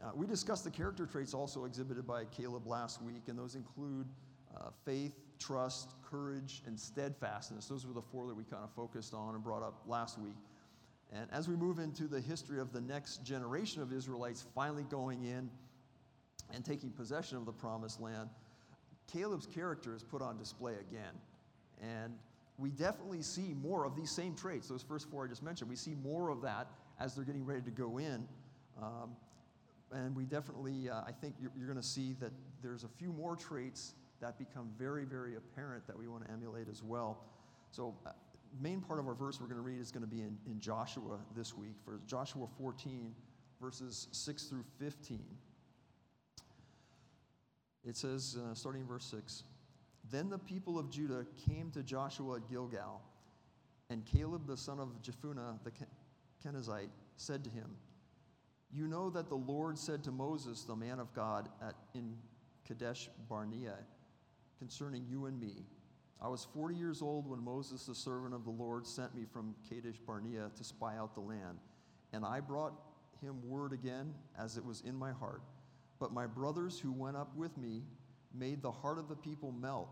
Uh, 0.05 0.11
we 0.15 0.27
discussed 0.27 0.65
the 0.65 0.71
character 0.71 1.07
traits 1.07 1.33
also 1.33 1.65
exhibited 1.65 2.07
by 2.07 2.27
Caleb 2.27 2.67
last 2.67 3.01
week, 3.01 3.23
and 3.29 3.39
those 3.39 3.55
include 3.55 4.07
uh, 4.55 4.69
faith, 4.85 5.15
trust, 5.39 5.95
courage, 6.05 6.63
and 6.67 6.79
steadfastness. 6.79 7.67
Those 7.67 7.87
were 7.87 7.95
the 7.95 8.03
four 8.03 8.27
that 8.27 8.35
we 8.35 8.45
kind 8.45 8.63
of 8.63 8.71
focused 8.73 9.15
on 9.15 9.35
and 9.35 9.43
brought 9.43 9.63
up 9.63 9.81
last 9.87 10.19
week. 10.19 10.37
And 11.11 11.27
as 11.33 11.49
we 11.49 11.57
move 11.57 11.79
into 11.79 12.07
the 12.07 12.21
history 12.21 12.61
of 12.61 12.71
the 12.73 12.83
next 12.83 13.25
generation 13.25 13.81
of 13.81 13.93
Israelites 13.93 14.45
finally 14.55 14.83
going 14.85 15.25
in 15.25 15.49
and 16.53 16.65
taking 16.65 16.91
possession 16.91 17.39
of 17.39 17.47
the 17.47 17.53
promised 17.53 17.99
land, 17.99 18.29
Caleb's 19.11 19.47
character 19.47 19.95
is 19.95 20.03
put 20.03 20.21
on 20.21 20.37
display 20.37 20.75
again. 20.75 21.15
And 21.81 22.13
we 22.59 22.71
definitely 22.71 23.23
see 23.23 23.55
more 23.55 23.87
of 23.87 23.97
these 23.97 24.11
same 24.11 24.35
traits, 24.35 24.69
those 24.69 24.83
first 24.83 25.11
four 25.11 25.25
I 25.25 25.29
just 25.29 25.43
mentioned. 25.43 25.71
We 25.71 25.77
see 25.77 25.95
more 25.95 26.29
of 26.29 26.43
that 26.43 26.69
as 27.01 27.15
they're 27.15 27.25
getting 27.25 27.47
ready 27.47 27.63
to 27.63 27.71
go 27.71 27.99
in. 27.99 28.29
Um, 28.83 29.11
and 29.95 30.15
we 30.15 30.25
definitely, 30.25 30.91
uh, 30.91 31.03
I 31.07 31.13
think 31.13 31.37
you're, 31.41 31.53
you're 31.57 31.69
going 31.69 31.81
to 31.81 31.87
see 31.87 32.15
that 32.21 32.33
there's 32.63 32.85
a 32.85 32.89
few 32.89 33.13
more 33.13 33.37
traits 33.37 33.95
that 34.21 34.39
become 34.39 34.71
very, 34.77 35.05
very 35.05 35.37
apparent 35.37 35.87
that 35.87 35.97
we 35.97 36.09
want 36.09 36.27
to 36.27 36.33
emulate 36.33 36.69
as 36.69 36.83
well. 36.83 37.25
So, 37.71 37.95
uh, 38.07 38.11
main 38.61 38.81
part 38.81 38.99
of 38.99 39.07
our 39.07 39.15
verse 39.15 39.41
we're 39.41 39.47
going 39.47 39.59
to 39.59 39.63
read 39.63 39.81
is 39.81 39.91
going 39.91 40.03
to 40.03 40.09
be 40.09 40.23
in, 40.23 40.37
in 40.47 40.61
Joshua 40.61 41.19
this 41.37 41.57
week, 41.57 41.75
for 41.85 42.01
Joshua 42.07 42.47
14, 42.59 43.15
verses 43.61 44.09
6 44.13 44.45
through 44.45 44.65
15. 44.79 45.21
It 47.85 47.97
says, 47.97 48.37
uh, 48.37 48.55
starting 48.55 48.83
in 48.83 48.89
verse 48.89 49.05
6 49.05 49.45
Then 50.11 50.29
the 50.29 50.39
people 50.39 50.79
of 50.79 50.91
Judah 50.91 51.27
came 51.49 51.71
to 51.73 51.83
Joshua 51.83 52.37
at 52.37 52.49
Gilgal, 52.49 53.03
and 53.91 54.05
Caleb 54.05 54.47
the 54.47 54.57
son 54.57 54.81
of 54.81 54.89
Jephunneh 55.03 55.59
the 55.63 55.71
Kenizzite 56.43 56.91
said 57.17 57.45
to 57.45 57.51
him, 57.51 57.71
You 58.75 58.89
know 58.89 59.09
that 59.11 59.29
the 59.29 59.37
Lord 59.37 59.79
said 59.79 60.03
to 60.05 60.11
Moses, 60.11 60.65
the 60.65 60.75
man 60.75 60.99
of 60.99 61.15
God, 61.15 61.49
at, 61.63 61.77
in 61.95 62.17
Kadesh 62.67 63.09
Barnea, 63.29 63.77
concerning 64.59 65.07
you 65.09 65.27
and 65.27 65.39
me. 65.39 65.65
I 66.21 66.27
was 66.27 66.49
40 66.53 66.75
years 66.75 67.01
old 67.01 67.29
when 67.29 67.39
Moses, 67.39 67.87
the 67.87 67.95
servant 67.95 68.35
of 68.35 68.43
the 68.43 68.51
Lord, 68.51 68.85
sent 68.85 69.15
me 69.15 69.27
from 69.33 69.55
Kadesh 69.69 69.99
Barnea 70.05 70.51
to 70.57 70.65
spy 70.65 70.97
out 70.97 71.15
the 71.15 71.21
land. 71.21 71.59
And 72.13 72.25
I 72.25 72.41
brought 72.41 72.73
him 73.21 73.49
word 73.49 73.73
again 73.73 74.13
as 74.37 74.57
it 74.57 74.65
was 74.65 74.81
in 74.81 74.97
my 74.97 75.13
heart. 75.13 75.43
But 76.01 76.13
my 76.13 76.27
brothers 76.27 76.81
who 76.81 76.91
went 76.91 77.17
up 77.17 77.35
with 77.37 77.57
me 77.57 77.83
made 78.35 78.61
the 78.61 78.73
heart 78.73 78.99
of 78.99 79.09
the 79.09 79.15
people 79.15 79.53
melt. 79.53 79.89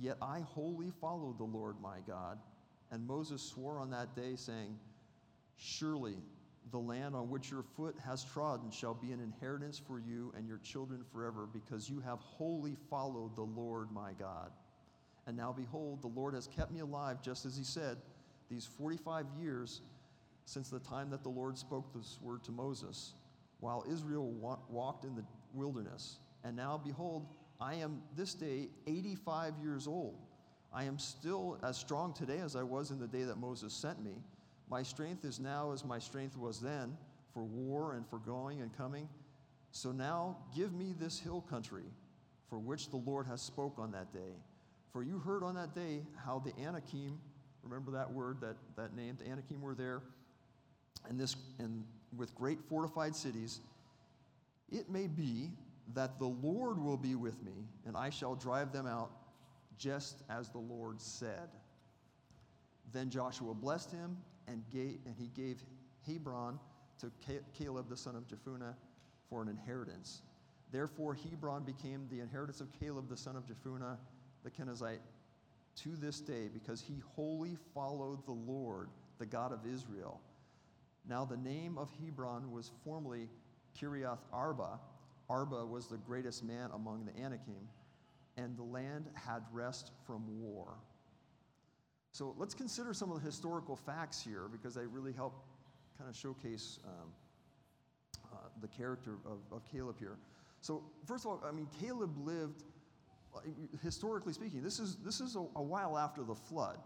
Yet 0.00 0.18
I 0.22 0.40
wholly 0.40 0.92
followed 1.00 1.38
the 1.38 1.44
Lord 1.44 1.76
my 1.82 1.98
God. 2.06 2.38
And 2.92 3.06
Moses 3.06 3.42
swore 3.42 3.80
on 3.80 3.90
that 3.90 4.14
day, 4.14 4.36
saying, 4.36 4.78
Surely 5.56 6.18
the 6.70 6.78
land 6.78 7.14
on 7.14 7.30
which 7.30 7.50
your 7.50 7.62
foot 7.62 7.96
has 8.04 8.24
trodden 8.24 8.70
shall 8.70 8.94
be 8.94 9.12
an 9.12 9.20
inheritance 9.20 9.78
for 9.78 9.98
you 9.98 10.32
and 10.36 10.46
your 10.46 10.58
children 10.58 11.04
forever, 11.12 11.48
because 11.52 11.88
you 11.88 12.00
have 12.00 12.18
wholly 12.20 12.76
followed 12.90 13.34
the 13.36 13.42
Lord 13.42 13.90
my 13.92 14.12
God. 14.18 14.50
And 15.26 15.36
now 15.36 15.52
behold, 15.52 16.02
the 16.02 16.08
Lord 16.08 16.34
has 16.34 16.46
kept 16.46 16.72
me 16.72 16.80
alive, 16.80 17.22
just 17.22 17.44
as 17.44 17.56
he 17.56 17.64
said, 17.64 17.98
these 18.50 18.66
45 18.78 19.26
years 19.38 19.82
since 20.44 20.70
the 20.70 20.78
time 20.80 21.10
that 21.10 21.22
the 21.22 21.28
Lord 21.28 21.58
spoke 21.58 21.92
this 21.94 22.18
word 22.22 22.42
to 22.44 22.52
Moses 22.52 23.12
while 23.60 23.84
Israel 23.90 24.30
wa- 24.30 24.58
walked 24.70 25.04
in 25.04 25.14
the 25.14 25.24
wilderness. 25.52 26.18
And 26.44 26.56
now, 26.56 26.80
behold, 26.82 27.26
I 27.60 27.74
am 27.74 28.02
this 28.16 28.34
day 28.34 28.68
85 28.86 29.54
years 29.62 29.86
old. 29.86 30.18
I 30.72 30.84
am 30.84 30.98
still 30.98 31.58
as 31.62 31.76
strong 31.76 32.12
today 32.12 32.38
as 32.38 32.56
I 32.56 32.62
was 32.62 32.90
in 32.90 32.98
the 32.98 33.06
day 33.06 33.24
that 33.24 33.38
Moses 33.38 33.72
sent 33.72 34.02
me. 34.02 34.12
My 34.70 34.82
strength 34.82 35.24
is 35.24 35.40
now 35.40 35.72
as 35.72 35.84
my 35.84 35.98
strength 35.98 36.36
was 36.36 36.60
then 36.60 36.96
for 37.32 37.44
war 37.44 37.94
and 37.94 38.06
for 38.08 38.18
going 38.18 38.60
and 38.60 38.76
coming. 38.76 39.08
So 39.70 39.92
now 39.92 40.36
give 40.54 40.72
me 40.72 40.94
this 40.98 41.18
hill 41.18 41.44
country 41.48 41.84
for 42.48 42.58
which 42.58 42.90
the 42.90 42.96
Lord 42.96 43.26
has 43.26 43.40
spoke 43.40 43.78
on 43.78 43.92
that 43.92 44.12
day. 44.12 44.36
For 44.92 45.02
you 45.02 45.18
heard 45.18 45.42
on 45.42 45.54
that 45.54 45.74
day 45.74 46.02
how 46.24 46.38
the 46.38 46.52
Anakim, 46.62 47.18
remember 47.62 47.90
that 47.92 48.10
word, 48.12 48.40
that, 48.40 48.56
that 48.76 48.96
name, 48.96 49.16
the 49.18 49.30
Anakim 49.30 49.60
were 49.60 49.74
there, 49.74 50.02
and 51.08 51.20
this 51.20 51.36
and 51.58 51.84
with 52.16 52.34
great 52.34 52.58
fortified 52.68 53.14
cities, 53.14 53.60
it 54.70 54.90
may 54.90 55.06
be 55.06 55.50
that 55.94 56.18
the 56.18 56.26
Lord 56.26 56.82
will 56.82 56.96
be 56.96 57.14
with 57.14 57.42
me, 57.42 57.52
and 57.86 57.96
I 57.96 58.10
shall 58.10 58.34
drive 58.34 58.72
them 58.72 58.86
out, 58.86 59.10
just 59.78 60.22
as 60.28 60.48
the 60.48 60.58
Lord 60.58 61.00
said. 61.00 61.48
Then 62.92 63.10
Joshua 63.10 63.54
blessed 63.54 63.90
him, 63.90 64.16
and, 64.48 64.62
gave, 64.70 64.98
and 65.06 65.14
he 65.16 65.28
gave 65.28 65.62
Hebron 66.06 66.58
to 67.00 67.12
Caleb 67.56 67.88
the 67.88 67.96
son 67.96 68.16
of 68.16 68.26
Jephunneh 68.26 68.74
for 69.28 69.42
an 69.42 69.48
inheritance. 69.48 70.22
Therefore, 70.72 71.14
Hebron 71.14 71.64
became 71.64 72.06
the 72.10 72.20
inheritance 72.20 72.60
of 72.60 72.68
Caleb 72.78 73.08
the 73.08 73.16
son 73.16 73.36
of 73.36 73.44
Jephunneh 73.46 73.96
the 74.44 74.50
Kenizzite 74.50 75.00
to 75.76 75.90
this 75.96 76.20
day, 76.20 76.48
because 76.52 76.80
he 76.80 77.00
wholly 77.14 77.56
followed 77.72 78.24
the 78.26 78.32
Lord, 78.32 78.88
the 79.18 79.26
God 79.26 79.52
of 79.52 79.60
Israel 79.64 80.20
now, 81.08 81.24
the 81.24 81.38
name 81.38 81.78
of 81.78 81.90
Hebron 82.02 82.52
was 82.52 82.70
formerly 82.84 83.28
Kiriath 83.80 84.18
Arba. 84.32 84.78
Arba 85.30 85.64
was 85.64 85.86
the 85.86 85.96
greatest 85.96 86.44
man 86.44 86.70
among 86.74 87.06
the 87.06 87.18
Anakim, 87.22 87.68
and 88.36 88.56
the 88.56 88.62
land 88.62 89.06
had 89.14 89.42
rest 89.50 89.92
from 90.06 90.24
war. 90.42 90.74
So 92.18 92.34
let's 92.36 92.52
consider 92.52 92.92
some 92.92 93.12
of 93.12 93.20
the 93.20 93.24
historical 93.24 93.76
facts 93.76 94.20
here 94.20 94.48
because 94.50 94.74
they 94.74 94.86
really 94.86 95.12
help 95.12 95.40
kind 95.96 96.10
of 96.10 96.16
showcase 96.16 96.80
um, 96.84 97.12
uh, 98.24 98.38
the 98.60 98.66
character 98.66 99.12
of, 99.24 99.38
of 99.52 99.62
Caleb 99.70 100.00
here. 100.00 100.16
So, 100.60 100.82
first 101.06 101.24
of 101.24 101.30
all, 101.30 101.44
I 101.46 101.52
mean, 101.52 101.68
Caleb 101.80 102.10
lived, 102.26 102.64
uh, 103.36 103.38
historically 103.84 104.32
speaking, 104.32 104.64
this 104.64 104.80
is, 104.80 104.96
this 104.96 105.20
is 105.20 105.36
a, 105.36 105.46
a 105.54 105.62
while 105.62 105.96
after 105.96 106.24
the 106.24 106.34
flood. 106.34 106.80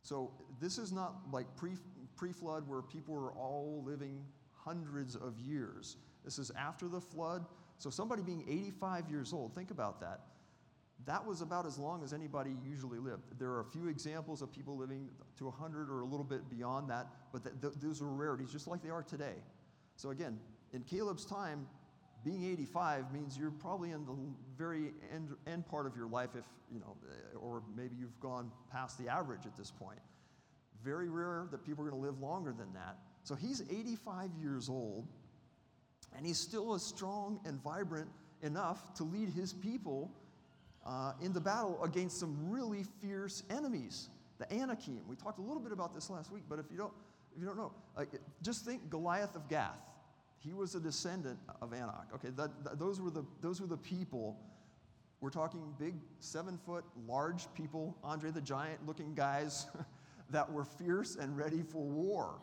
So, 0.00 0.30
this 0.62 0.78
is 0.78 0.94
not 0.94 1.12
like 1.30 1.46
pre, 1.54 2.32
flood 2.32 2.66
where 2.66 2.80
people 2.80 3.14
were 3.14 3.32
all 3.32 3.82
living 3.84 4.24
hundreds 4.54 5.14
of 5.14 5.38
years. 5.40 5.98
This 6.24 6.38
is 6.38 6.50
after 6.58 6.88
the 6.88 7.02
flood. 7.02 7.44
So, 7.76 7.90
somebody 7.90 8.22
being 8.22 8.46
85 8.48 9.10
years 9.10 9.34
old, 9.34 9.54
think 9.54 9.70
about 9.70 10.00
that. 10.00 10.20
That 11.06 11.26
was 11.26 11.40
about 11.40 11.66
as 11.66 11.78
long 11.78 12.04
as 12.04 12.12
anybody 12.12 12.56
usually 12.64 12.98
lived. 12.98 13.38
There 13.38 13.50
are 13.50 13.60
a 13.60 13.64
few 13.64 13.88
examples 13.88 14.42
of 14.42 14.52
people 14.52 14.76
living 14.76 15.08
to 15.38 15.44
100 15.46 15.90
or 15.90 16.02
a 16.02 16.04
little 16.04 16.24
bit 16.24 16.48
beyond 16.48 16.90
that, 16.90 17.08
but 17.32 17.42
th- 17.42 17.56
th- 17.60 17.74
those 17.80 18.00
are 18.00 18.06
rarities, 18.06 18.52
just 18.52 18.68
like 18.68 18.82
they 18.82 18.90
are 18.90 19.02
today. 19.02 19.34
So, 19.96 20.10
again, 20.10 20.38
in 20.72 20.82
Caleb's 20.82 21.24
time, 21.24 21.66
being 22.24 22.44
85 22.44 23.12
means 23.12 23.36
you're 23.36 23.50
probably 23.50 23.90
in 23.90 24.06
the 24.06 24.14
very 24.56 24.92
end, 25.12 25.30
end 25.46 25.66
part 25.66 25.86
of 25.86 25.96
your 25.96 26.06
life, 26.06 26.30
if 26.38 26.44
you 26.72 26.78
know, 26.78 26.96
eh, 27.10 27.36
or 27.36 27.62
maybe 27.76 27.96
you've 27.96 28.18
gone 28.20 28.50
past 28.70 28.96
the 28.98 29.08
average 29.08 29.44
at 29.44 29.56
this 29.56 29.70
point. 29.70 29.98
Very 30.84 31.08
rare 31.08 31.48
that 31.50 31.64
people 31.64 31.84
are 31.84 31.90
going 31.90 32.00
to 32.00 32.06
live 32.06 32.20
longer 32.20 32.54
than 32.56 32.72
that. 32.74 32.98
So 33.24 33.34
he's 33.34 33.62
85 33.62 34.30
years 34.40 34.68
old, 34.68 35.08
and 36.16 36.24
he's 36.24 36.38
still 36.38 36.74
as 36.74 36.82
strong 36.82 37.40
and 37.44 37.60
vibrant 37.62 38.08
enough 38.42 38.94
to 38.94 39.04
lead 39.04 39.28
his 39.28 39.52
people 39.52 40.12
uh, 40.86 41.12
in 41.20 41.32
the 41.32 41.40
battle 41.40 41.82
against 41.82 42.18
some 42.18 42.36
really 42.50 42.84
fierce 43.00 43.42
enemies, 43.50 44.08
the 44.38 44.52
Anakim. 44.52 45.00
We 45.08 45.16
talked 45.16 45.38
a 45.38 45.42
little 45.42 45.60
bit 45.60 45.72
about 45.72 45.94
this 45.94 46.10
last 46.10 46.32
week, 46.32 46.44
but 46.48 46.58
if 46.58 46.66
you 46.70 46.76
don't, 46.76 46.92
if 47.34 47.40
you 47.40 47.46
don't 47.46 47.56
know, 47.56 47.72
uh, 47.96 48.04
just 48.42 48.64
think 48.64 48.90
Goliath 48.90 49.36
of 49.36 49.48
Gath. 49.48 49.78
He 50.38 50.52
was 50.52 50.74
a 50.74 50.80
descendant 50.80 51.38
of 51.60 51.72
Anak. 51.72 52.08
Okay, 52.14 52.30
that, 52.36 52.64
that, 52.64 52.78
those, 52.78 53.00
were 53.00 53.10
the, 53.10 53.24
those 53.40 53.60
were 53.60 53.68
the 53.68 53.76
people. 53.76 54.36
We're 55.20 55.30
talking 55.30 55.72
big, 55.78 55.94
seven 56.18 56.58
foot, 56.66 56.84
large 57.06 57.46
people, 57.54 57.96
Andre 58.02 58.32
the 58.32 58.40
Giant 58.40 58.84
looking 58.84 59.14
guys. 59.14 59.66
that 60.32 60.50
were 60.50 60.64
fierce 60.64 61.16
and 61.16 61.36
ready 61.36 61.62
for 61.62 61.82
war. 61.82 62.40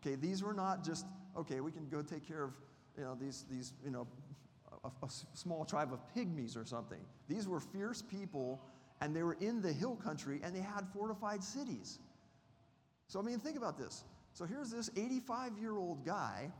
Okay, 0.00 0.14
these 0.14 0.42
were 0.42 0.54
not 0.54 0.84
just, 0.84 1.06
okay, 1.36 1.60
we 1.60 1.70
can 1.70 1.88
go 1.88 2.02
take 2.02 2.26
care 2.26 2.44
of, 2.44 2.52
you 2.96 3.04
know, 3.04 3.16
these, 3.20 3.44
these 3.50 3.72
you 3.84 3.90
know, 3.90 4.06
a, 4.84 4.88
a 5.04 5.10
small 5.34 5.64
tribe 5.64 5.92
of 5.92 6.00
pygmies 6.14 6.56
or 6.56 6.64
something. 6.64 7.00
These 7.28 7.48
were 7.48 7.60
fierce 7.60 8.02
people, 8.02 8.60
and 9.00 9.14
they 9.14 9.22
were 9.22 9.36
in 9.40 9.62
the 9.62 9.72
hill 9.72 9.96
country, 9.96 10.40
and 10.42 10.54
they 10.54 10.60
had 10.60 10.86
fortified 10.92 11.42
cities. 11.42 11.98
So, 13.06 13.20
I 13.20 13.22
mean, 13.22 13.38
think 13.38 13.56
about 13.56 13.78
this. 13.78 14.04
So 14.32 14.44
here's 14.44 14.70
this 14.70 14.90
85 14.96 15.58
year 15.58 15.76
old 15.76 16.04
guy 16.06 16.50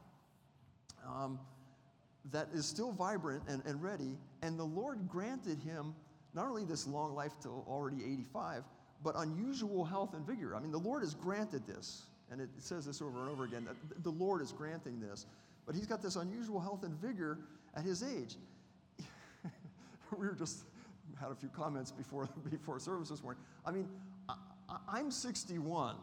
um, 1.06 1.38
that 2.30 2.48
is 2.52 2.66
still 2.66 2.92
vibrant 2.92 3.42
and, 3.48 3.62
and 3.64 3.82
ready. 3.82 4.18
And 4.42 4.58
the 4.58 4.64
Lord 4.64 5.08
granted 5.08 5.58
him 5.60 5.94
not 6.34 6.46
only 6.46 6.64
this 6.64 6.86
long 6.86 7.14
life 7.14 7.32
till 7.40 7.64
already 7.68 8.04
85, 8.04 8.64
but 9.02 9.14
unusual 9.16 9.84
health 9.84 10.14
and 10.14 10.26
vigor. 10.26 10.54
I 10.54 10.60
mean, 10.60 10.70
the 10.70 10.78
Lord 10.78 11.02
has 11.02 11.14
granted 11.14 11.66
this, 11.66 12.04
and 12.30 12.40
it 12.40 12.48
says 12.58 12.86
this 12.86 13.02
over 13.02 13.20
and 13.20 13.30
over 13.30 13.44
again 13.44 13.64
that 13.64 14.04
the 14.04 14.10
Lord 14.10 14.42
is 14.42 14.52
granting 14.52 15.00
this. 15.00 15.26
But 15.66 15.74
he's 15.74 15.86
got 15.86 16.02
this 16.02 16.16
unusual 16.16 16.60
health 16.60 16.84
and 16.84 16.94
vigor 17.00 17.38
at 17.76 17.84
his 17.84 18.02
age. 18.02 18.36
we 20.18 20.26
were 20.26 20.34
just 20.34 20.64
had 21.20 21.30
a 21.30 21.34
few 21.34 21.48
comments 21.48 21.90
before 21.90 22.28
before 22.50 22.78
service 22.78 23.08
this 23.08 23.22
morning. 23.22 23.42
I 23.64 23.70
mean, 23.70 23.88
I, 24.88 25.00
am 25.00 25.10
61. 25.10 25.96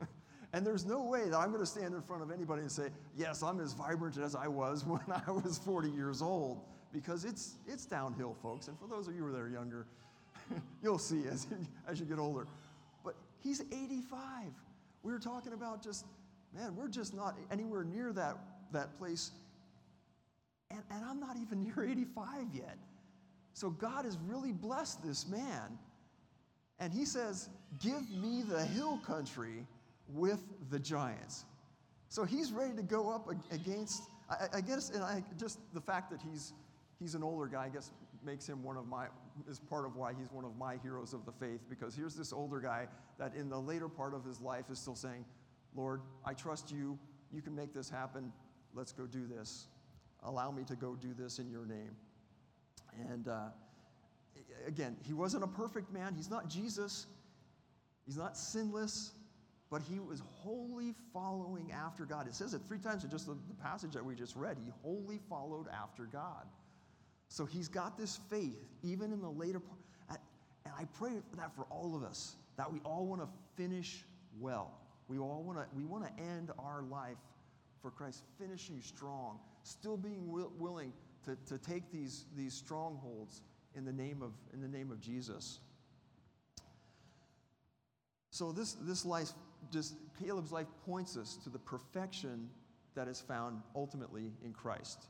and 0.52 0.66
there's 0.66 0.84
no 0.84 1.02
way 1.02 1.28
that 1.28 1.36
I'm 1.36 1.48
going 1.48 1.60
to 1.60 1.66
stand 1.66 1.94
in 1.94 2.02
front 2.02 2.22
of 2.22 2.30
anybody 2.30 2.62
and 2.62 2.70
say, 2.70 2.88
yes, 3.16 3.42
I'm 3.42 3.60
as 3.60 3.72
vibrant 3.72 4.18
as 4.18 4.34
I 4.34 4.48
was 4.48 4.84
when 4.84 5.02
I 5.08 5.30
was 5.30 5.58
40 5.58 5.90
years 5.90 6.22
old, 6.22 6.60
because 6.92 7.24
it's, 7.24 7.54
it's 7.66 7.84
downhill, 7.84 8.36
folks. 8.42 8.68
And 8.68 8.78
for 8.78 8.86
those 8.86 9.08
of 9.08 9.14
you 9.14 9.30
that 9.30 9.40
are 9.40 9.48
younger, 9.48 9.86
you'll 10.82 10.98
see 10.98 11.24
as, 11.30 11.46
as 11.88 12.00
you 12.00 12.06
get 12.06 12.18
older. 12.18 12.46
But 13.04 13.14
he's 13.42 13.60
85. 13.60 14.46
We 15.02 15.12
were 15.12 15.18
talking 15.18 15.52
about 15.52 15.82
just, 15.82 16.06
man, 16.54 16.74
we're 16.76 16.88
just 16.88 17.14
not 17.14 17.36
anywhere 17.50 17.84
near 17.84 18.12
that, 18.12 18.38
that 18.72 18.96
place. 18.98 19.32
And, 20.74 20.82
and 20.90 21.04
I'm 21.04 21.20
not 21.20 21.36
even 21.40 21.62
near 21.76 21.84
85 21.88 22.46
yet. 22.52 22.76
So 23.52 23.70
God 23.70 24.04
has 24.04 24.18
really 24.26 24.52
blessed 24.52 25.04
this 25.04 25.28
man. 25.28 25.78
And 26.80 26.92
he 26.92 27.04
says, 27.04 27.48
Give 27.80 28.08
me 28.10 28.42
the 28.42 28.64
hill 28.64 28.98
country 29.06 29.66
with 30.08 30.44
the 30.70 30.78
giants. 30.78 31.44
So 32.08 32.24
he's 32.24 32.52
ready 32.52 32.74
to 32.74 32.82
go 32.82 33.10
up 33.10 33.28
against, 33.50 34.02
I, 34.30 34.58
I 34.58 34.60
guess, 34.60 34.90
and 34.90 35.02
I, 35.02 35.24
just 35.38 35.58
the 35.72 35.80
fact 35.80 36.10
that 36.10 36.20
he's, 36.20 36.52
he's 37.00 37.14
an 37.14 37.22
older 37.22 37.46
guy, 37.46 37.64
I 37.64 37.68
guess, 37.68 37.90
makes 38.24 38.48
him 38.48 38.62
one 38.62 38.76
of 38.76 38.86
my, 38.86 39.06
is 39.48 39.58
part 39.58 39.84
of 39.84 39.96
why 39.96 40.12
he's 40.12 40.30
one 40.30 40.44
of 40.44 40.56
my 40.56 40.76
heroes 40.76 41.12
of 41.12 41.24
the 41.26 41.32
faith, 41.32 41.60
because 41.68 41.94
here's 41.94 42.14
this 42.14 42.32
older 42.32 42.60
guy 42.60 42.86
that 43.18 43.34
in 43.34 43.48
the 43.48 43.58
later 43.58 43.88
part 43.88 44.14
of 44.14 44.24
his 44.24 44.40
life 44.40 44.66
is 44.70 44.78
still 44.78 44.94
saying, 44.94 45.24
Lord, 45.74 46.02
I 46.24 46.34
trust 46.34 46.70
you. 46.70 46.98
You 47.32 47.42
can 47.42 47.54
make 47.54 47.74
this 47.74 47.90
happen. 47.90 48.32
Let's 48.74 48.92
go 48.92 49.06
do 49.06 49.26
this. 49.26 49.66
Allow 50.24 50.50
me 50.50 50.64
to 50.64 50.76
go 50.76 50.96
do 50.96 51.14
this 51.14 51.38
in 51.38 51.50
your 51.50 51.66
name. 51.66 51.96
And 53.10 53.28
uh, 53.28 53.48
again, 54.66 54.96
he 55.02 55.12
wasn't 55.12 55.44
a 55.44 55.48
perfect 55.48 55.92
man. 55.92 56.14
He's 56.14 56.30
not 56.30 56.48
Jesus. 56.48 57.06
He's 58.06 58.16
not 58.16 58.36
sinless, 58.36 59.12
but 59.70 59.82
he 59.82 59.98
was 59.98 60.20
wholly 60.20 60.94
following 61.12 61.72
after 61.72 62.04
God. 62.04 62.26
It 62.26 62.34
says 62.34 62.54
it 62.54 62.62
three 62.66 62.78
times 62.78 63.04
in 63.04 63.10
just 63.10 63.26
the, 63.26 63.36
the 63.48 63.54
passage 63.62 63.92
that 63.92 64.04
we 64.04 64.14
just 64.14 64.36
read. 64.36 64.56
He 64.62 64.70
wholly 64.82 65.20
followed 65.28 65.66
after 65.68 66.04
God. 66.04 66.46
So 67.28 67.44
he's 67.44 67.68
got 67.68 67.98
this 67.98 68.20
faith, 68.30 68.68
even 68.82 69.12
in 69.12 69.20
the 69.20 69.30
later 69.30 69.60
part. 69.60 69.78
And 70.64 70.74
I 70.78 70.84
pray 70.98 71.12
for 71.28 71.36
that 71.36 71.54
for 71.54 71.66
all 71.70 71.94
of 71.94 72.02
us, 72.02 72.36
that 72.56 72.72
we 72.72 72.80
all 72.84 73.06
want 73.06 73.20
to 73.20 73.28
finish 73.56 74.04
well. 74.40 74.72
We 75.08 75.18
all 75.18 75.42
want 75.46 75.58
to 75.58 75.66
we 75.76 75.84
want 75.84 76.04
to 76.04 76.22
end 76.22 76.50
our 76.58 76.82
life 76.82 77.18
for 77.82 77.90
Christ, 77.90 78.22
finishing 78.38 78.80
strong, 78.80 79.38
still 79.64 79.96
being 79.96 80.30
will, 80.30 80.52
willing 80.58 80.92
to, 81.24 81.36
to 81.46 81.58
take 81.58 81.90
these, 81.90 82.26
these 82.36 82.54
strongholds 82.54 83.42
in 83.74 83.84
the 83.84 83.92
name 83.92 84.22
of, 84.22 84.32
in 84.52 84.60
the 84.60 84.68
name 84.68 84.90
of 84.92 85.00
Jesus. 85.00 85.58
So 88.30 88.52
this, 88.52 88.74
this 88.80 89.04
life, 89.04 89.30
just 89.72 89.94
Caleb's 90.22 90.52
life 90.52 90.66
points 90.84 91.16
us 91.16 91.38
to 91.44 91.50
the 91.50 91.58
perfection 91.58 92.48
that 92.94 93.08
is 93.08 93.20
found 93.20 93.62
ultimately 93.74 94.32
in 94.44 94.52
Christ. 94.52 95.06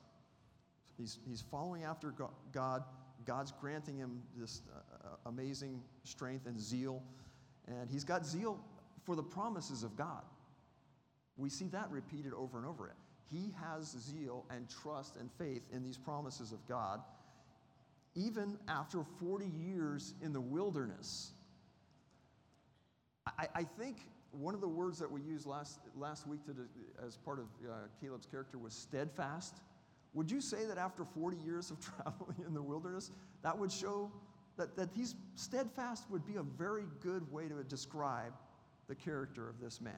He's, 0.96 1.18
he's 1.26 1.42
following 1.42 1.84
after 1.84 2.14
God. 2.52 2.84
God's 3.24 3.52
granting 3.60 3.96
him 3.96 4.22
this 4.36 4.62
uh, 4.70 4.78
uh, 4.78 5.16
amazing 5.26 5.82
strength 6.02 6.46
and 6.46 6.60
zeal. 6.60 7.02
And 7.66 7.90
he's 7.90 8.04
got 8.04 8.26
zeal 8.26 8.60
for 9.04 9.16
the 9.16 9.22
promises 9.22 9.82
of 9.82 9.96
God. 9.96 10.22
We 11.36 11.48
see 11.48 11.68
that 11.68 11.90
repeated 11.90 12.32
over 12.34 12.58
and 12.58 12.66
over. 12.66 12.94
He 13.30 13.52
has 13.60 13.96
zeal 13.98 14.44
and 14.50 14.68
trust 14.68 15.16
and 15.16 15.30
faith 15.38 15.62
in 15.72 15.82
these 15.82 15.98
promises 15.98 16.52
of 16.52 16.66
God, 16.68 17.00
even 18.14 18.58
after 18.68 19.04
40 19.20 19.46
years 19.46 20.14
in 20.22 20.32
the 20.32 20.40
wilderness. 20.40 21.32
I, 23.26 23.48
I 23.54 23.62
think 23.64 23.96
one 24.32 24.54
of 24.54 24.60
the 24.60 24.68
words 24.68 24.98
that 24.98 25.10
we 25.10 25.20
used 25.20 25.46
last, 25.46 25.80
last 25.96 26.26
week 26.26 26.44
to, 26.46 26.54
as 27.04 27.16
part 27.16 27.38
of 27.38 27.46
uh, 27.68 27.74
Caleb's 28.00 28.26
character 28.26 28.58
was 28.58 28.74
steadfast. 28.74 29.60
Would 30.12 30.30
you 30.30 30.40
say 30.40 30.64
that 30.66 30.78
after 30.78 31.04
40 31.04 31.36
years 31.38 31.70
of 31.70 31.78
traveling 31.96 32.36
in 32.46 32.54
the 32.54 32.62
wilderness, 32.62 33.10
that 33.42 33.56
would 33.56 33.72
show 33.72 34.10
that, 34.56 34.76
that 34.76 34.90
he's 34.94 35.14
steadfast 35.34 36.10
would 36.10 36.26
be 36.26 36.36
a 36.36 36.42
very 36.42 36.84
good 37.00 37.30
way 37.32 37.48
to 37.48 37.62
describe 37.64 38.32
the 38.88 38.94
character 38.94 39.48
of 39.48 39.60
this 39.60 39.80
man? 39.80 39.94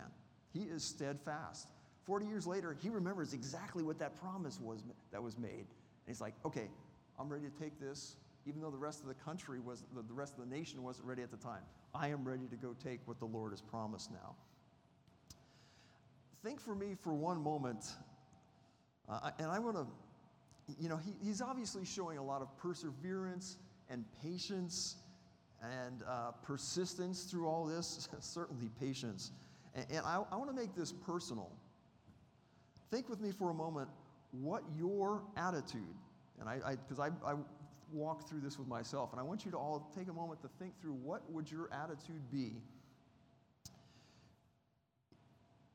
He 0.53 0.61
is 0.61 0.85
steadfast. 0.85 1.69
40 2.07 2.27
years 2.27 2.47
later, 2.47 2.77
he 2.81 2.89
remembers 2.89 3.35
exactly 3.35 3.83
what 3.83 3.99
that 3.99 4.19
promise 4.21 4.61
was 4.61 4.85
that 5.11 5.23
was 5.23 5.37
made. 5.37 5.67
And 5.67 6.07
he's 6.07 6.21
like, 6.21 6.35
okay, 6.45 6.69
I'm 7.19 7.29
ready 7.29 7.47
to 7.47 7.63
take 7.63 7.81
this, 7.81 8.17
even 8.47 8.61
though 8.61 8.71
the 8.71 8.79
rest 8.79 9.01
of 9.03 9.09
the 9.09 9.15
country 9.15 9.59
was, 9.59 9.85
the 9.93 10.15
rest 10.15 10.39
of 10.39 10.49
the 10.49 10.55
nation 10.55 10.83
wasn't 10.85 11.09
ready 11.09 11.23
at 11.23 11.33
the 11.33 11.37
time. 11.37 11.63
I 11.93 12.09
am 12.09 12.25
ready 12.25 12.47
to 12.47 12.57
go 12.57 12.77
take 12.83 13.01
what 13.07 13.19
the 13.19 13.27
Lord 13.27 13.53
has 13.53 13.61
promised 13.61 14.13
now. 14.13 14.37
Think 16.45 16.61
for 16.61 16.77
me 16.77 16.95
for 16.95 17.13
one 17.13 17.43
moment, 17.43 17.85
uh, 19.09 19.31
and 19.41 19.51
I 19.51 19.59
want 19.59 19.77
to, 19.77 19.87
you 20.79 20.89
know, 20.89 20.97
he, 20.97 21.15
he's 21.21 21.43
obviously 21.43 21.85
showing 21.85 22.19
a 22.19 22.25
lot 22.25 22.41
of 22.41 22.57
perseverance 22.57 23.57
and 23.91 24.05
patience 24.23 24.97
and 25.61 26.03
uh, 26.09 26.33
persistence 26.43 27.25
through 27.25 27.49
all 27.49 27.65
this, 27.65 28.09
certainly 28.21 28.71
patience. 28.79 29.33
And, 29.75 29.87
and 29.91 30.07
I, 30.07 30.23
I 30.31 30.37
want 30.37 30.51
to 30.51 30.57
make 30.57 30.75
this 30.77 30.93
personal. 30.93 31.51
Think 32.91 33.09
with 33.09 33.21
me 33.21 33.33
for 33.33 33.51
a 33.51 33.55
moment 33.55 33.89
what 34.33 34.63
your 34.77 35.23
attitude, 35.37 35.83
and 36.41 36.49
I, 36.49 36.77
because 36.77 36.99
I, 36.99 37.09
I, 37.27 37.33
I 37.33 37.35
walked 37.93 38.29
through 38.29 38.41
this 38.41 38.59
with 38.59 38.69
myself, 38.69 39.13
and 39.13 39.21
I 39.21 39.25
want 39.25 39.45
you 39.45 39.51
to 39.53 39.57
all 39.57 39.91
take 39.97 40.09
a 40.09 40.13
moment 40.13 40.41
to 40.43 40.49
think 40.59 40.81
through 40.81 40.93
what 40.93 41.31
would 41.31 41.51
your 41.51 41.69
attitude 41.73 42.31
be 42.31 42.53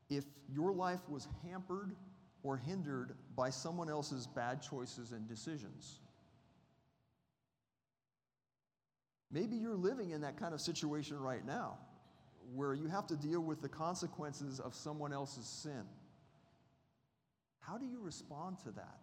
if 0.08 0.24
your 0.54 0.72
life 0.72 1.00
was 1.08 1.26
hampered 1.42 1.92
or 2.42 2.56
hindered 2.56 3.14
by 3.36 3.50
someone 3.50 3.88
else's 3.88 4.26
bad 4.26 4.60
choices 4.62 5.12
and 5.12 5.28
decisions. 5.28 6.00
Maybe 9.30 9.56
you're 9.56 9.76
living 9.76 10.10
in 10.10 10.20
that 10.22 10.38
kind 10.38 10.52
of 10.52 10.60
situation 10.60 11.18
right 11.18 11.44
now 11.46 11.78
where 12.54 12.74
you 12.74 12.86
have 12.88 13.06
to 13.06 13.16
deal 13.16 13.40
with 13.40 13.62
the 13.62 13.68
consequences 13.68 14.60
of 14.60 14.74
someone 14.74 15.12
else's 15.12 15.46
sin. 15.46 15.84
How 17.62 17.78
do 17.78 17.86
you 17.86 18.00
respond 18.00 18.58
to 18.64 18.72
that? 18.72 18.98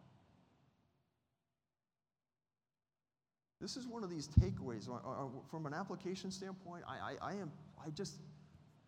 This 3.61 3.75
is 3.75 3.87
one 3.87 4.03
of 4.03 4.09
these 4.09 4.27
takeaways. 4.27 4.87
Uh, 4.87 4.95
uh, 4.95 5.27
from 5.49 5.65
an 5.65 5.73
application 5.73 6.31
standpoint, 6.31 6.83
I, 6.87 7.13
I, 7.13 7.31
I, 7.31 7.33
am, 7.33 7.51
I 7.85 7.89
just 7.89 8.19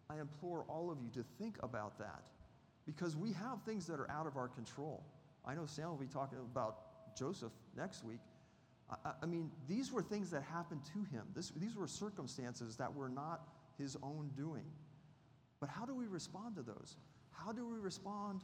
I 0.09 0.19
implore 0.19 0.65
all 0.67 0.91
of 0.91 0.99
you 1.01 1.09
to 1.21 1.25
think 1.37 1.57
about 1.61 1.97
that 1.99 2.23
because 2.85 3.15
we 3.15 3.33
have 3.33 3.61
things 3.63 3.85
that 3.87 3.99
are 3.99 4.09
out 4.09 4.27
of 4.27 4.37
our 4.37 4.47
control. 4.47 5.03
I 5.45 5.55
know 5.55 5.65
Sam 5.65 5.89
will 5.89 5.97
be 5.97 6.07
talking 6.07 6.39
about 6.39 7.15
Joseph 7.17 7.51
next 7.75 8.03
week. 8.03 8.19
I, 8.89 9.11
I 9.23 9.25
mean, 9.25 9.51
these 9.67 9.91
were 9.91 10.01
things 10.01 10.29
that 10.31 10.43
happened 10.43 10.81
to 10.93 10.99
him. 11.15 11.23
This, 11.35 11.51
these 11.51 11.75
were 11.75 11.87
circumstances 11.87 12.75
that 12.77 12.93
were 12.93 13.09
not 13.09 13.47
his 13.77 13.97
own 14.03 14.31
doing. 14.35 14.65
But 15.59 15.69
how 15.69 15.85
do 15.85 15.93
we 15.93 16.07
respond 16.07 16.55
to 16.55 16.61
those? 16.61 16.97
How 17.31 17.51
do 17.51 17.67
we 17.67 17.77
respond? 17.77 18.41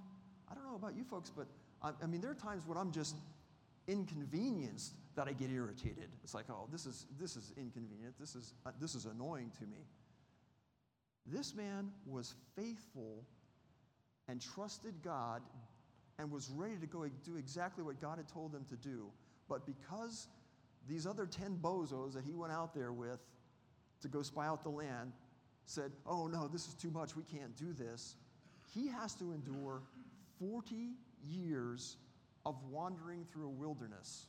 I 0.49 0.55
don't 0.55 0.63
know 0.65 0.75
about 0.75 0.95
you 0.95 1.03
folks, 1.03 1.29
but 1.29 1.47
I, 1.81 1.91
I 2.01 2.05
mean, 2.07 2.21
there 2.21 2.31
are 2.31 2.36
times 2.36 2.65
when 2.65 2.77
I'm 2.77 2.91
just 2.91 3.15
inconvenienced 3.88 4.93
that 5.15 5.27
I 5.27 5.33
get 5.33 5.49
irritated. 5.49 6.10
It's 6.23 6.33
like, 6.33 6.45
oh, 6.49 6.67
this 6.71 6.86
is, 6.86 7.05
this 7.19 7.36
is 7.36 7.53
inconvenient. 7.57 8.15
This 8.19 8.36
is, 8.36 8.53
uh, 8.65 8.71
this 8.79 8.95
is 8.95 9.05
annoying 9.05 9.51
to 9.60 9.65
me. 9.65 9.86
This 11.25 11.55
man 11.55 11.91
was 12.05 12.36
faithful 12.55 13.23
and 14.27 14.41
trusted 14.41 14.93
God 15.03 15.41
and 16.19 16.31
was 16.31 16.49
ready 16.49 16.77
to 16.77 16.88
go 16.88 17.05
do 17.23 17.38
exactly 17.38 17.83
what 17.83 18.01
God 18.01 18.17
had 18.17 18.27
told 18.27 18.53
him 18.53 18.65
to 18.69 18.75
do. 18.75 19.07
But 19.47 19.65
because 19.65 20.27
these 20.88 21.05
other 21.05 21.25
10 21.25 21.60
bozos 21.62 22.13
that 22.13 22.23
he 22.23 22.33
went 22.33 22.53
out 22.53 22.73
there 22.73 22.91
with 22.91 23.19
to 24.01 24.07
go 24.07 24.21
spy 24.21 24.47
out 24.47 24.63
the 24.63 24.69
land 24.69 25.12
said, 25.65 25.91
oh 26.05 26.27
no, 26.27 26.47
this 26.47 26.67
is 26.67 26.73
too 26.73 26.91
much, 26.91 27.15
we 27.15 27.23
can't 27.23 27.55
do 27.57 27.73
this, 27.73 28.15
he 28.73 28.88
has 28.88 29.13
to 29.15 29.33
endure 29.33 29.81
40 30.39 30.91
years 31.26 31.97
of 32.45 32.56
wandering 32.69 33.26
through 33.32 33.47
a 33.47 33.52
wilderness. 33.52 34.28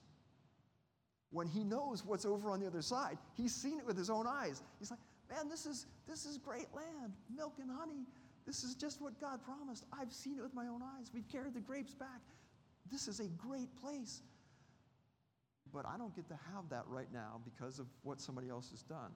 When 1.31 1.47
he 1.47 1.62
knows 1.62 2.05
what's 2.05 2.25
over 2.25 2.51
on 2.51 2.61
the 2.61 2.66
other 2.66 2.83
side, 2.83 3.18
he's 3.35 3.55
seen 3.55 3.79
it 3.79 3.87
with 3.87 3.97
his 3.97 4.11
own 4.11 4.27
eyes. 4.27 4.62
He's 4.79 4.90
like, 4.90 5.01
man, 5.31 5.49
this 5.49 5.66
is, 5.66 5.87
this 6.09 6.25
is 6.25 6.38
great 6.38 6.66
land, 6.75 7.12
milk 7.35 7.55
and 7.61 7.71
honey. 7.71 8.07
This 8.47 8.64
is 8.64 8.75
just 8.75 9.03
what 9.03 9.21
God 9.21 9.40
promised. 9.44 9.85
I've 9.92 10.12
seen 10.12 10.38
it 10.38 10.42
with 10.42 10.55
my 10.55 10.66
own 10.68 10.81
eyes. 10.83 11.11
We've 11.12 11.29
carried 11.29 11.55
the 11.55 11.61
grapes 11.61 11.94
back. 11.94 12.23
this 12.90 13.09
is 13.09 13.21
a 13.21 13.29
great 13.29 13.68
place. 13.77 14.23
But 15.71 15.85
I 15.85 15.99
don't 15.99 16.16
get 16.16 16.29
to 16.29 16.38
have 16.55 16.71
that 16.71 16.85
right 16.87 17.12
now 17.12 17.40
because 17.44 17.79
of 17.79 17.87
what 18.03 18.21
somebody 18.21 18.49
else 18.49 18.71
has 18.71 18.83
done. 18.83 19.12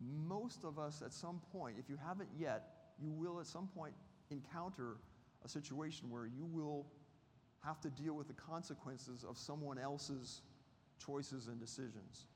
Most 0.00 0.64
of 0.64 0.78
us, 0.78 1.02
at 1.04 1.12
some 1.12 1.40
point, 1.52 1.76
if 1.78 1.90
you 1.90 1.98
haven't 2.02 2.30
yet, 2.36 2.64
you 2.98 3.10
will 3.10 3.38
at 3.38 3.46
some 3.46 3.68
point 3.68 3.92
encounter 4.32 4.96
a 5.44 5.48
situation 5.48 6.10
where 6.10 6.26
you 6.26 6.44
will 6.44 6.86
have 7.64 7.80
to 7.80 7.90
deal 7.90 8.14
with 8.14 8.26
the 8.26 8.34
consequences 8.34 9.24
of 9.28 9.38
someone 9.38 9.78
else's 9.78 10.42
choices 11.04 11.48
and 11.48 11.60
decisions. 11.60 12.26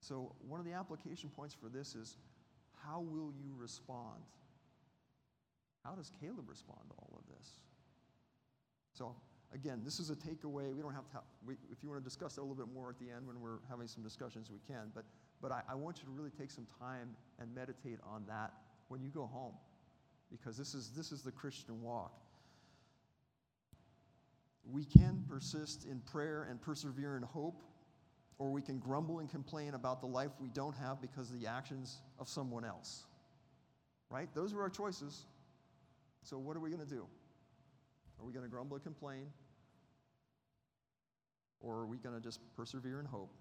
So, 0.00 0.32
one 0.46 0.60
of 0.60 0.66
the 0.66 0.72
application 0.72 1.30
points 1.30 1.54
for 1.54 1.68
this 1.68 1.94
is 1.94 2.16
how 2.84 3.00
will 3.00 3.32
you 3.32 3.54
respond? 3.56 4.22
How 5.84 5.94
does 5.94 6.10
Caleb 6.20 6.48
respond 6.48 6.80
to 6.88 6.94
all 6.98 7.18
of 7.18 7.36
this? 7.36 7.48
So, 8.92 9.14
again, 9.54 9.82
this 9.84 10.00
is 10.00 10.10
a 10.10 10.16
takeaway. 10.16 10.74
We 10.74 10.82
don't 10.82 10.94
have 10.94 11.08
to, 11.10 11.18
we, 11.46 11.54
if 11.70 11.82
you 11.82 11.88
want 11.88 12.02
to 12.02 12.04
discuss 12.04 12.34
that 12.34 12.40
a 12.40 12.42
little 12.42 12.56
bit 12.56 12.72
more 12.72 12.90
at 12.90 12.98
the 12.98 13.10
end 13.10 13.26
when 13.26 13.40
we're 13.40 13.58
having 13.68 13.86
some 13.86 14.02
discussions, 14.02 14.50
we 14.50 14.58
can. 14.66 14.90
But, 14.94 15.04
but 15.40 15.52
I, 15.52 15.62
I 15.68 15.74
want 15.74 15.98
you 15.98 16.04
to 16.04 16.10
really 16.10 16.30
take 16.30 16.50
some 16.50 16.66
time 16.80 17.10
and 17.38 17.54
meditate 17.54 17.98
on 18.04 18.24
that 18.28 18.52
when 18.88 19.02
you 19.02 19.10
go 19.10 19.26
home, 19.26 19.54
because 20.30 20.56
this 20.56 20.74
is, 20.74 20.90
this 20.96 21.12
is 21.12 21.22
the 21.22 21.32
Christian 21.32 21.82
walk. 21.82 22.20
We 24.70 24.84
can 24.84 25.24
persist 25.28 25.84
in 25.84 26.00
prayer 26.00 26.46
and 26.50 26.60
persevere 26.60 27.16
in 27.16 27.22
hope, 27.22 27.62
or 28.38 28.50
we 28.50 28.60
can 28.60 28.78
grumble 28.78 29.20
and 29.20 29.30
complain 29.30 29.74
about 29.74 30.00
the 30.00 30.06
life 30.06 30.32
we 30.40 30.48
don't 30.48 30.74
have 30.76 31.00
because 31.00 31.30
of 31.30 31.40
the 31.40 31.46
actions 31.46 32.00
of 32.18 32.28
someone 32.28 32.64
else. 32.64 33.06
Right? 34.10 34.28
Those 34.34 34.52
are 34.52 34.60
our 34.60 34.68
choices. 34.68 35.24
So, 36.22 36.38
what 36.38 36.56
are 36.56 36.60
we 36.60 36.70
going 36.70 36.84
to 36.84 36.92
do? 36.92 37.06
Are 38.18 38.26
we 38.26 38.32
going 38.32 38.44
to 38.44 38.50
grumble 38.50 38.76
and 38.76 38.84
complain? 38.84 39.26
Or 41.60 41.74
are 41.76 41.86
we 41.86 41.98
going 41.98 42.14
to 42.14 42.20
just 42.20 42.40
persevere 42.56 43.00
in 43.00 43.06
hope? 43.06 43.32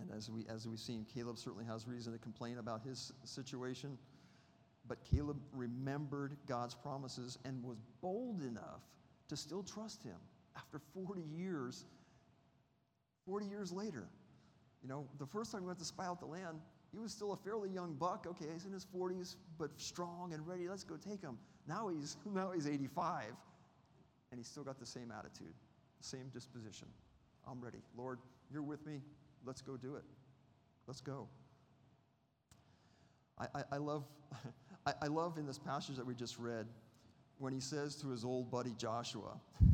And 0.00 0.10
as, 0.16 0.30
we, 0.30 0.46
as 0.48 0.66
we've 0.66 0.78
seen, 0.78 1.06
Caleb 1.12 1.38
certainly 1.38 1.64
has 1.64 1.86
reason 1.86 2.12
to 2.12 2.18
complain 2.18 2.58
about 2.58 2.82
his 2.82 3.12
situation. 3.24 3.96
But 4.88 5.04
Caleb 5.04 5.38
remembered 5.52 6.36
God's 6.46 6.74
promises 6.74 7.38
and 7.44 7.62
was 7.62 7.76
bold 8.00 8.42
enough 8.42 8.80
to 9.28 9.36
still 9.36 9.62
trust 9.62 10.02
him 10.02 10.16
after 10.56 10.80
40 10.94 11.22
years, 11.22 11.84
40 13.26 13.46
years 13.46 13.70
later. 13.70 14.08
You 14.82 14.88
know, 14.88 15.06
the 15.18 15.26
first 15.26 15.52
time 15.52 15.60
he 15.60 15.66
went 15.66 15.78
to 15.80 15.84
spy 15.84 16.06
out 16.06 16.20
the 16.20 16.26
land, 16.26 16.58
he 16.92 16.98
was 16.98 17.12
still 17.12 17.32
a 17.32 17.36
fairly 17.36 17.68
young 17.68 17.94
buck. 17.94 18.26
Okay, 18.26 18.46
he's 18.52 18.64
in 18.64 18.72
his 18.72 18.86
40s, 18.86 19.36
but 19.58 19.70
strong 19.76 20.32
and 20.32 20.46
ready. 20.46 20.68
Let's 20.68 20.84
go 20.84 20.96
take 20.96 21.20
him. 21.20 21.38
Now 21.66 21.88
he's, 21.88 22.16
now 22.34 22.52
he's 22.52 22.66
85, 22.66 23.24
and 24.30 24.40
he's 24.40 24.48
still 24.48 24.64
got 24.64 24.78
the 24.78 24.86
same 24.86 25.12
attitude, 25.16 25.54
same 26.00 26.28
disposition. 26.32 26.88
I'm 27.46 27.60
ready. 27.60 27.78
Lord, 27.96 28.18
you're 28.50 28.62
with 28.62 28.84
me. 28.86 29.00
Let's 29.44 29.60
go 29.60 29.76
do 29.76 29.96
it. 29.96 30.04
Let's 30.86 31.00
go. 31.00 31.28
I, 33.38 33.46
I, 33.54 33.62
I 33.72 33.76
love, 33.76 34.04
I, 34.88 34.94
I 35.02 35.06
love 35.08 35.36
in 35.36 35.46
this 35.46 35.58
passage 35.58 35.96
that 35.96 36.06
we 36.06 36.14
just 36.14 36.38
read 36.38 36.66
when 37.38 37.52
he 37.52 37.60
says 37.60 37.94
to 37.96 38.08
his 38.08 38.24
old 38.24 38.50
buddy 38.50 38.74
Joshua, 38.78 39.38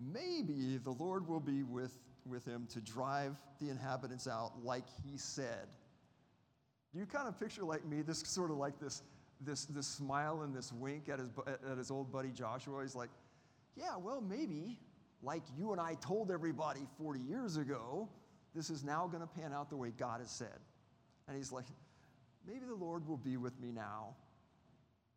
Maybe 0.00 0.78
the 0.82 0.92
Lord 0.92 1.28
will 1.28 1.40
be 1.40 1.64
with, 1.64 1.92
with 2.24 2.44
him 2.44 2.66
to 2.70 2.80
drive 2.80 3.34
the 3.60 3.68
inhabitants 3.68 4.28
out 4.28 4.52
like 4.62 4.84
he 5.04 5.18
said. 5.18 5.66
Do 6.92 7.00
you 7.00 7.06
kind 7.06 7.28
of 7.28 7.38
picture 7.38 7.64
like 7.64 7.84
me, 7.84 8.02
this 8.02 8.20
sort 8.20 8.50
of 8.50 8.56
like 8.56 8.78
this, 8.80 9.02
this, 9.40 9.66
this 9.66 9.86
smile 9.86 10.42
and 10.42 10.54
this 10.54 10.72
wink 10.72 11.08
at 11.08 11.18
his, 11.18 11.30
at 11.70 11.76
his 11.76 11.90
old 11.90 12.12
buddy 12.12 12.30
Joshua? 12.30 12.80
He's 12.82 12.94
like, 12.94 13.10
Yeah, 13.76 13.96
well, 13.96 14.20
maybe, 14.20 14.78
like 15.22 15.42
you 15.58 15.72
and 15.72 15.80
I 15.80 15.94
told 16.00 16.30
everybody 16.30 16.80
40 16.96 17.20
years 17.20 17.56
ago, 17.56 18.08
this 18.54 18.70
is 18.70 18.84
now 18.84 19.06
going 19.08 19.22
to 19.22 19.28
pan 19.28 19.52
out 19.52 19.68
the 19.68 19.76
way 19.76 19.92
God 19.98 20.20
has 20.20 20.30
said. 20.30 20.60
And 21.26 21.36
he's 21.36 21.52
like, 21.52 21.66
Maybe 22.48 22.64
the 22.66 22.74
Lord 22.74 23.06
will 23.06 23.18
be 23.18 23.36
with 23.36 23.60
me 23.60 23.70
now 23.70 24.16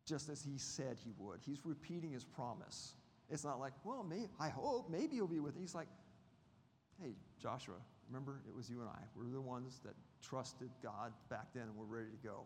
just 0.06 0.28
as 0.30 0.44
he 0.44 0.58
said 0.58 0.98
he 1.04 1.14
would. 1.18 1.40
He's 1.46 1.66
repeating 1.66 2.12
his 2.12 2.26
promise. 2.26 2.96
It's 3.30 3.46
not 3.46 3.60
like, 3.60 3.72
well, 3.86 4.04
may, 4.04 4.28
I 4.40 4.50
hope, 4.50 4.90
maybe 4.90 5.16
he'll 5.16 5.28
be 5.28 5.40
with 5.40 5.56
me. 5.56 5.62
He's 5.62 5.76
like, 5.76 5.88
hey, 7.02 7.14
Joshua, 7.42 7.76
remember 8.10 8.42
it 8.48 8.54
was 8.54 8.70
you 8.70 8.82
and 8.82 8.90
I. 8.90 9.00
We're 9.16 9.32
the 9.32 9.40
ones 9.40 9.80
that 9.86 9.94
trusted 10.22 10.70
God 10.84 11.14
back 11.30 11.48
then 11.54 11.64
and 11.64 11.76
we're 11.76 11.86
ready 11.86 12.10
to 12.10 12.28
go. 12.28 12.44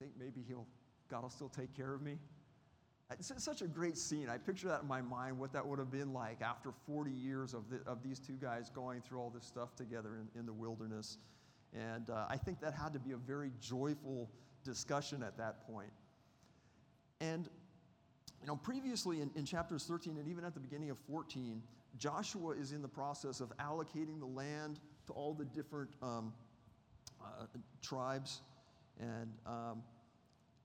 I 0.00 0.04
think 0.04 0.14
maybe 0.18 0.42
he'll, 0.46 0.66
God 1.08 1.22
will 1.22 1.30
still 1.30 1.48
take 1.48 1.76
care 1.76 1.94
of 1.94 2.02
me? 2.02 2.18
It's 3.12 3.30
such 3.44 3.62
a 3.62 3.68
great 3.68 3.96
scene. 3.98 4.28
I 4.28 4.38
picture 4.38 4.66
that 4.68 4.82
in 4.82 4.88
my 4.88 5.02
mind, 5.02 5.38
what 5.38 5.52
that 5.52 5.64
would 5.64 5.78
have 5.78 5.92
been 5.92 6.12
like 6.12 6.40
after 6.40 6.70
40 6.86 7.12
years 7.12 7.54
of, 7.54 7.68
the, 7.70 7.78
of 7.86 8.02
these 8.02 8.18
two 8.18 8.38
guys 8.40 8.70
going 8.70 9.02
through 9.02 9.20
all 9.20 9.30
this 9.30 9.44
stuff 9.44 9.76
together 9.76 10.16
in, 10.16 10.40
in 10.40 10.46
the 10.46 10.52
wilderness. 10.52 11.18
And 11.74 12.08
uh, 12.10 12.26
I 12.28 12.36
think 12.36 12.60
that 12.60 12.74
had 12.74 12.92
to 12.92 12.98
be 12.98 13.12
a 13.12 13.16
very 13.16 13.50
joyful 13.60 14.30
discussion 14.62 15.22
at 15.22 15.36
that 15.38 15.66
point. 15.66 15.90
And, 17.20 17.48
you 18.40 18.46
know, 18.46 18.56
previously 18.56 19.20
in, 19.20 19.30
in 19.34 19.44
chapters 19.44 19.84
13 19.84 20.18
and 20.18 20.28
even 20.28 20.44
at 20.44 20.54
the 20.54 20.60
beginning 20.60 20.90
of 20.90 20.98
14, 21.10 21.62
Joshua 21.98 22.52
is 22.52 22.72
in 22.72 22.82
the 22.82 22.88
process 22.88 23.40
of 23.40 23.56
allocating 23.58 24.18
the 24.18 24.26
land 24.26 24.80
to 25.06 25.12
all 25.12 25.34
the 25.34 25.44
different 25.44 25.90
um, 26.02 26.32
uh, 27.20 27.46
tribes 27.82 28.40
and, 29.00 29.32
um, 29.46 29.82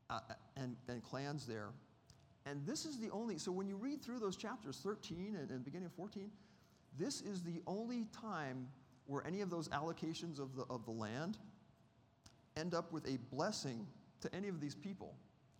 uh, 0.09 0.19
and, 0.57 0.75
and 0.87 1.03
clans 1.03 1.45
there. 1.45 1.69
And 2.45 2.65
this 2.65 2.85
is 2.85 2.99
the 2.99 3.09
only, 3.11 3.37
so 3.37 3.51
when 3.51 3.67
you 3.67 3.75
read 3.75 4.01
through 4.01 4.19
those 4.19 4.35
chapters, 4.35 4.79
13 4.83 5.35
and, 5.39 5.51
and 5.51 5.63
beginning 5.63 5.87
of 5.87 5.93
14, 5.93 6.31
this 6.97 7.21
is 7.21 7.43
the 7.43 7.61
only 7.67 8.05
time 8.19 8.67
where 9.09 9.25
any 9.25 9.41
of 9.41 9.49
those 9.49 9.67
allocations 9.69 10.39
of 10.39 10.55
the, 10.55 10.63
of 10.69 10.85
the 10.85 10.91
land 10.91 11.39
end 12.55 12.75
up 12.75 12.93
with 12.93 13.07
a 13.07 13.17
blessing 13.33 13.87
to 14.21 14.33
any 14.35 14.47
of 14.47 14.61
these 14.61 14.75
people. 14.75 15.15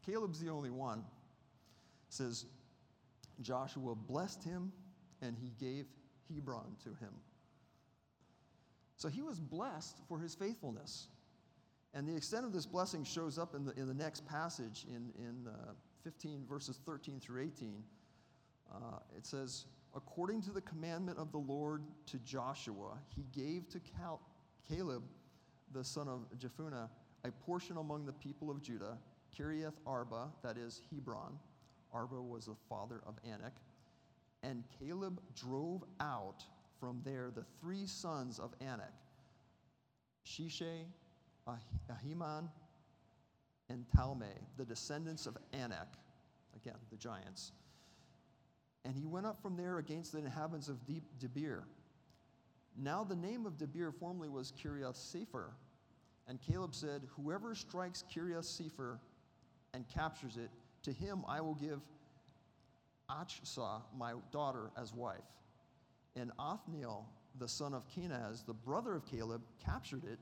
Caleb's 0.06 0.40
the 0.40 0.50
only 0.50 0.70
one. 0.70 1.00
It 1.00 2.14
says, 2.14 2.46
Joshua 3.42 3.96
blessed 3.96 4.44
him 4.44 4.72
and 5.24 5.36
he 5.36 5.52
gave 5.60 5.88
Hebron 6.32 6.76
to 6.84 6.90
him. 6.90 7.12
So 8.98 9.08
he 9.08 9.24
was 9.24 9.40
blessed 9.40 9.98
for 10.08 10.20
his 10.20 10.36
faithfulness. 10.36 11.08
And 11.96 12.08
the 12.08 12.16
extent 12.16 12.46
of 12.46 12.54
this 12.54 12.68
blessing 12.68 13.04
shows 13.04 13.40
up 13.40 13.56
in 13.56 13.66
the, 13.66 13.72
in 13.80 13.88
the 13.88 13.96
next 13.96 14.28
passage 14.28 14.86
in, 14.88 15.12
in 15.18 15.48
uh, 15.48 15.72
15, 16.04 16.46
verses 16.48 16.80
13 16.86 17.20
through 17.20 17.42
18. 17.42 17.84
Uh, 18.72 18.78
it 19.18 19.26
says, 19.26 19.66
According 19.95 20.41
to 20.43 20.52
the 20.52 20.62
commandment 20.62 21.17
of 21.17 21.32
the 21.32 21.39
Lord 21.39 21.84
to 22.08 22.17
Joshua, 22.19 22.99
he 23.15 23.25
gave 23.32 23.67
to 23.69 23.80
Cal- 23.80 24.21
Caleb, 24.67 25.04
the 25.71 25.84
son 25.84 26.08
of 26.08 26.28
Jephunneh, 26.38 26.89
a 27.23 27.32
portion 27.32 27.78
among 27.78 28.06
the 28.06 28.13
people 28.13 28.52
of 28.52 28.62
Judah, 28.62 28.97
Kiriath 29.36 29.80
Arba, 29.86 30.30
that 30.43 30.58
is 30.58 30.82
Hebron. 30.91 31.38
Arba 31.91 32.21
was 32.21 32.45
the 32.45 32.56
father 32.69 33.02
of 33.06 33.15
Anak. 33.25 33.54
And 34.43 34.63
Caleb 34.80 35.19
drove 35.36 35.84
out 35.99 36.45
from 36.80 37.02
there 37.04 37.32
the 37.34 37.43
three 37.60 37.86
sons 37.86 38.39
of 38.39 38.54
Anak 38.62 38.93
Sheshai, 40.25 40.86
Ahiman, 41.47 42.49
and 43.69 43.86
Talmai, 43.95 44.38
the 44.58 44.65
descendants 44.65 45.25
of 45.25 45.38
Anak, 45.54 45.88
again, 46.56 46.78
the 46.91 46.97
giants. 46.97 47.52
And 48.86 48.96
he 48.96 49.06
went 49.06 49.26
up 49.26 49.42
from 49.42 49.56
there 49.58 49.78
against 49.78 50.12
the 50.12 50.20
inhabitants 50.20 50.70
of 50.70 50.78
Debir. 51.20 51.63
Now 52.78 53.04
the 53.04 53.15
name 53.15 53.46
of 53.46 53.58
Debir 53.58 53.94
formerly 53.94 54.30
was 54.30 54.52
Kiriath 54.52 54.96
Sefer. 54.96 55.52
And 56.28 56.39
Caleb 56.42 56.74
said, 56.74 57.02
Whoever 57.15 57.56
strikes 57.56 58.04
Kiriath 58.13 58.46
Sefer 58.46 59.00
and 59.74 59.88
captures 59.88 60.38
it, 60.38 60.50
to 60.84 60.94
him 60.94 61.24
I 61.28 61.42
will 61.42 61.56
give 61.56 61.82
Achsah, 63.10 63.82
my 63.98 64.13
daughter, 64.32 64.72
as 64.78 64.94
wife. 64.94 65.18
And 66.15 66.32
Othniel, 66.39 67.08
the 67.39 67.48
son 67.48 67.74
of 67.74 67.88
Kenaz, 67.88 68.46
the 68.46 68.54
brother 68.54 68.96
of 68.96 69.06
Caleb, 69.06 69.42
captured 69.63 70.04
it, 70.06 70.20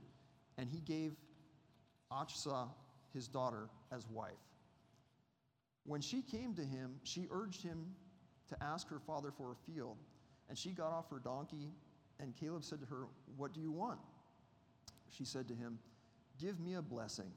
and 0.57 0.69
he 0.69 0.79
gave 0.79 1.13
Achsah 2.11 2.69
his 3.13 3.27
daughter 3.27 3.69
as 3.91 4.07
wife. 4.09 4.33
When 5.85 6.01
she 6.01 6.21
came 6.21 6.53
to 6.55 6.63
him, 6.63 6.95
she 7.03 7.27
urged 7.31 7.61
him 7.61 7.95
to 8.49 8.63
ask 8.63 8.87
her 8.89 8.99
father 8.99 9.31
for 9.31 9.51
a 9.51 9.71
field. 9.71 9.97
And 10.49 10.57
she 10.57 10.69
got 10.69 10.91
off 10.91 11.09
her 11.09 11.19
donkey, 11.19 11.71
and 12.19 12.35
Caleb 12.35 12.63
said 12.63 12.79
to 12.81 12.85
her, 12.87 13.07
What 13.35 13.53
do 13.53 13.61
you 13.61 13.71
want? 13.71 13.99
She 15.09 15.25
said 15.25 15.47
to 15.47 15.53
him, 15.53 15.79
Give 16.39 16.59
me 16.59 16.75
a 16.75 16.81
blessing. 16.81 17.31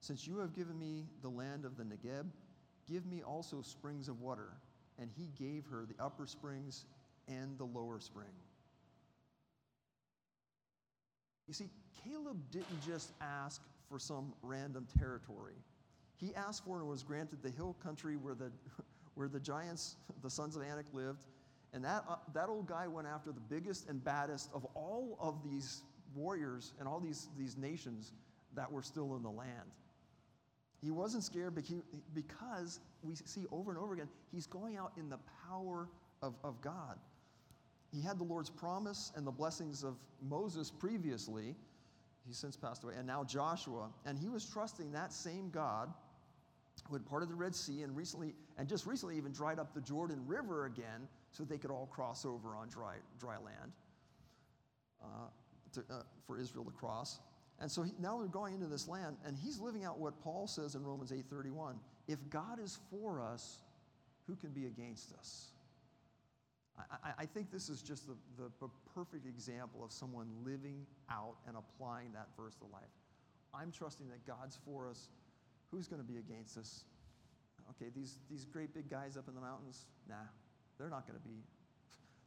Since 0.00 0.26
you 0.26 0.38
have 0.38 0.54
given 0.54 0.78
me 0.78 1.06
the 1.22 1.28
land 1.28 1.64
of 1.64 1.76
the 1.76 1.84
Negeb, 1.84 2.26
give 2.88 3.06
me 3.06 3.22
also 3.22 3.62
springs 3.62 4.08
of 4.08 4.20
water. 4.20 4.52
And 4.98 5.10
he 5.16 5.30
gave 5.38 5.66
her 5.66 5.86
the 5.86 6.02
upper 6.02 6.26
springs 6.26 6.84
and 7.28 7.58
the 7.58 7.64
lower 7.64 8.00
spring. 8.00 8.28
You 11.46 11.54
see, 11.54 11.70
Caleb 12.04 12.38
didn't 12.50 12.80
just 12.86 13.12
ask 13.20 13.62
for 13.88 13.98
some 13.98 14.32
random 14.42 14.86
territory. 14.98 15.54
He 16.16 16.34
asked 16.34 16.64
for 16.64 16.78
and 16.78 16.88
was 16.88 17.02
granted 17.02 17.42
the 17.42 17.50
hill 17.50 17.76
country 17.82 18.16
where 18.16 18.34
the, 18.34 18.50
where 19.16 19.28
the 19.28 19.40
giants, 19.40 19.96
the 20.22 20.30
sons 20.30 20.54
of 20.54 20.62
Anak, 20.62 20.86
lived. 20.92 21.26
And 21.72 21.84
that, 21.84 22.04
uh, 22.08 22.16
that 22.32 22.48
old 22.48 22.66
guy 22.66 22.86
went 22.86 23.08
after 23.08 23.32
the 23.32 23.40
biggest 23.40 23.88
and 23.88 24.02
baddest 24.02 24.50
of 24.54 24.64
all 24.74 25.18
of 25.20 25.42
these 25.42 25.82
warriors 26.14 26.72
and 26.78 26.86
all 26.88 27.00
these, 27.00 27.28
these 27.36 27.56
nations 27.56 28.12
that 28.54 28.70
were 28.70 28.82
still 28.82 29.16
in 29.16 29.22
the 29.22 29.30
land. 29.30 29.70
He 30.80 30.90
wasn't 30.90 31.24
scared 31.24 31.54
because 32.14 32.80
we 33.02 33.14
see 33.14 33.44
over 33.50 33.70
and 33.70 33.80
over 33.80 33.94
again, 33.94 34.08
he's 34.30 34.46
going 34.46 34.76
out 34.76 34.92
in 34.96 35.08
the 35.08 35.18
power 35.48 35.88
of, 36.22 36.34
of 36.44 36.60
God. 36.60 36.98
He 37.92 38.00
had 38.00 38.18
the 38.18 38.24
Lord's 38.24 38.50
promise 38.50 39.12
and 39.16 39.26
the 39.26 39.32
blessings 39.32 39.82
of 39.82 39.96
Moses 40.22 40.70
previously. 40.70 41.54
He's 42.26 42.36
since 42.36 42.56
passed 42.56 42.84
away. 42.84 42.94
And 42.98 43.06
now 43.06 43.24
Joshua. 43.24 43.88
And 44.04 44.18
he 44.18 44.28
was 44.28 44.44
trusting 44.44 44.92
that 44.92 45.12
same 45.12 45.50
God 45.50 45.92
who 46.88 46.94
had 46.94 47.04
parted 47.06 47.28
the 47.28 47.34
Red 47.34 47.54
Sea 47.54 47.82
and 47.82 47.96
recently, 47.96 48.34
and 48.58 48.68
just 48.68 48.86
recently 48.86 49.16
even 49.16 49.32
dried 49.32 49.58
up 49.58 49.74
the 49.74 49.80
Jordan 49.80 50.22
River 50.26 50.66
again 50.66 51.08
so 51.32 51.44
they 51.44 51.58
could 51.58 51.70
all 51.70 51.86
cross 51.86 52.24
over 52.24 52.56
on 52.56 52.68
dry, 52.68 52.94
dry 53.18 53.36
land 53.36 53.72
uh, 55.02 55.06
to, 55.72 55.80
uh, 55.90 56.02
for 56.26 56.38
Israel 56.38 56.64
to 56.64 56.70
cross. 56.70 57.18
And 57.60 57.70
so 57.70 57.82
he, 57.82 57.92
now 57.98 58.18
they're 58.18 58.28
going 58.28 58.54
into 58.54 58.66
this 58.66 58.86
land, 58.86 59.16
and 59.24 59.36
he's 59.36 59.58
living 59.58 59.84
out 59.84 59.98
what 59.98 60.20
Paul 60.22 60.46
says 60.46 60.74
in 60.74 60.84
Romans 60.84 61.10
8:31. 61.10 61.76
If 62.06 62.18
God 62.30 62.60
is 62.60 62.78
for 62.90 63.20
us, 63.20 63.58
who 64.26 64.36
can 64.36 64.50
be 64.50 64.66
against 64.66 65.12
us? 65.14 65.48
I, 66.78 67.12
I 67.20 67.26
think 67.26 67.50
this 67.50 67.68
is 67.68 67.80
just 67.82 68.06
the, 68.06 68.16
the, 68.36 68.50
the 68.60 68.68
perfect 68.94 69.26
example 69.26 69.82
of 69.82 69.90
someone 69.90 70.28
living 70.44 70.86
out 71.10 71.36
and 71.46 71.56
applying 71.56 72.12
that 72.12 72.28
verse 72.36 72.54
to 72.56 72.64
life. 72.64 72.82
I'm 73.54 73.72
trusting 73.72 74.08
that 74.08 74.26
God's 74.26 74.58
for 74.64 74.88
us. 74.88 75.08
Who's 75.70 75.88
going 75.88 76.00
to 76.00 76.06
be 76.06 76.18
against 76.18 76.56
us? 76.56 76.84
Okay, 77.70 77.90
these, 77.94 78.18
these 78.30 78.44
great 78.44 78.72
big 78.72 78.88
guys 78.88 79.16
up 79.16 79.28
in 79.28 79.34
the 79.34 79.40
mountains, 79.40 79.86
nah, 80.08 80.14
they're 80.78 80.88
not 80.88 81.06
going 81.06 81.18
to 81.18 81.24
be, 81.24 81.42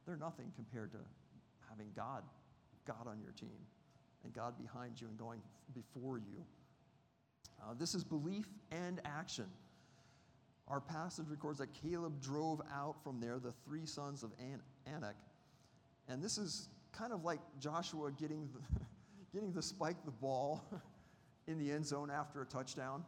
they're 0.06 0.18
nothing 0.18 0.52
compared 0.56 0.92
to 0.92 0.98
having 1.70 1.88
God, 1.96 2.24
God 2.86 3.08
on 3.08 3.22
your 3.22 3.32
team 3.32 3.58
and 4.24 4.34
God 4.34 4.58
behind 4.58 5.00
you 5.00 5.08
and 5.08 5.18
going 5.18 5.42
before 5.74 6.18
you. 6.18 6.44
Uh, 7.62 7.74
this 7.78 7.96
is 7.96 8.04
belief 8.04 8.48
and 8.72 9.02
action. 9.06 9.46
Our 10.68 10.80
passage 10.80 11.26
records 11.30 11.60
that 11.60 11.74
Caleb 11.74 12.22
drove 12.22 12.62
out 12.74 13.04
from 13.04 13.20
there 13.20 13.40
the 13.40 13.54
three 13.66 13.86
sons 13.86 14.24
of 14.24 14.32
An- 14.40 14.62
Anak. 14.86 15.16
And 16.08 16.24
this 16.24 16.38
is 16.38 16.70
kind 16.92 17.12
of 17.12 17.24
like 17.24 17.40
Joshua 17.60 18.12
getting 18.12 18.50
the, 18.54 18.60
getting 19.34 19.54
the 19.54 19.62
spike 19.62 20.04
the 20.06 20.12
ball 20.12 20.64
in 21.48 21.58
the 21.58 21.72
end 21.72 21.86
zone 21.86 22.12
after 22.12 22.42
a 22.42 22.46
touchdown. 22.46 23.04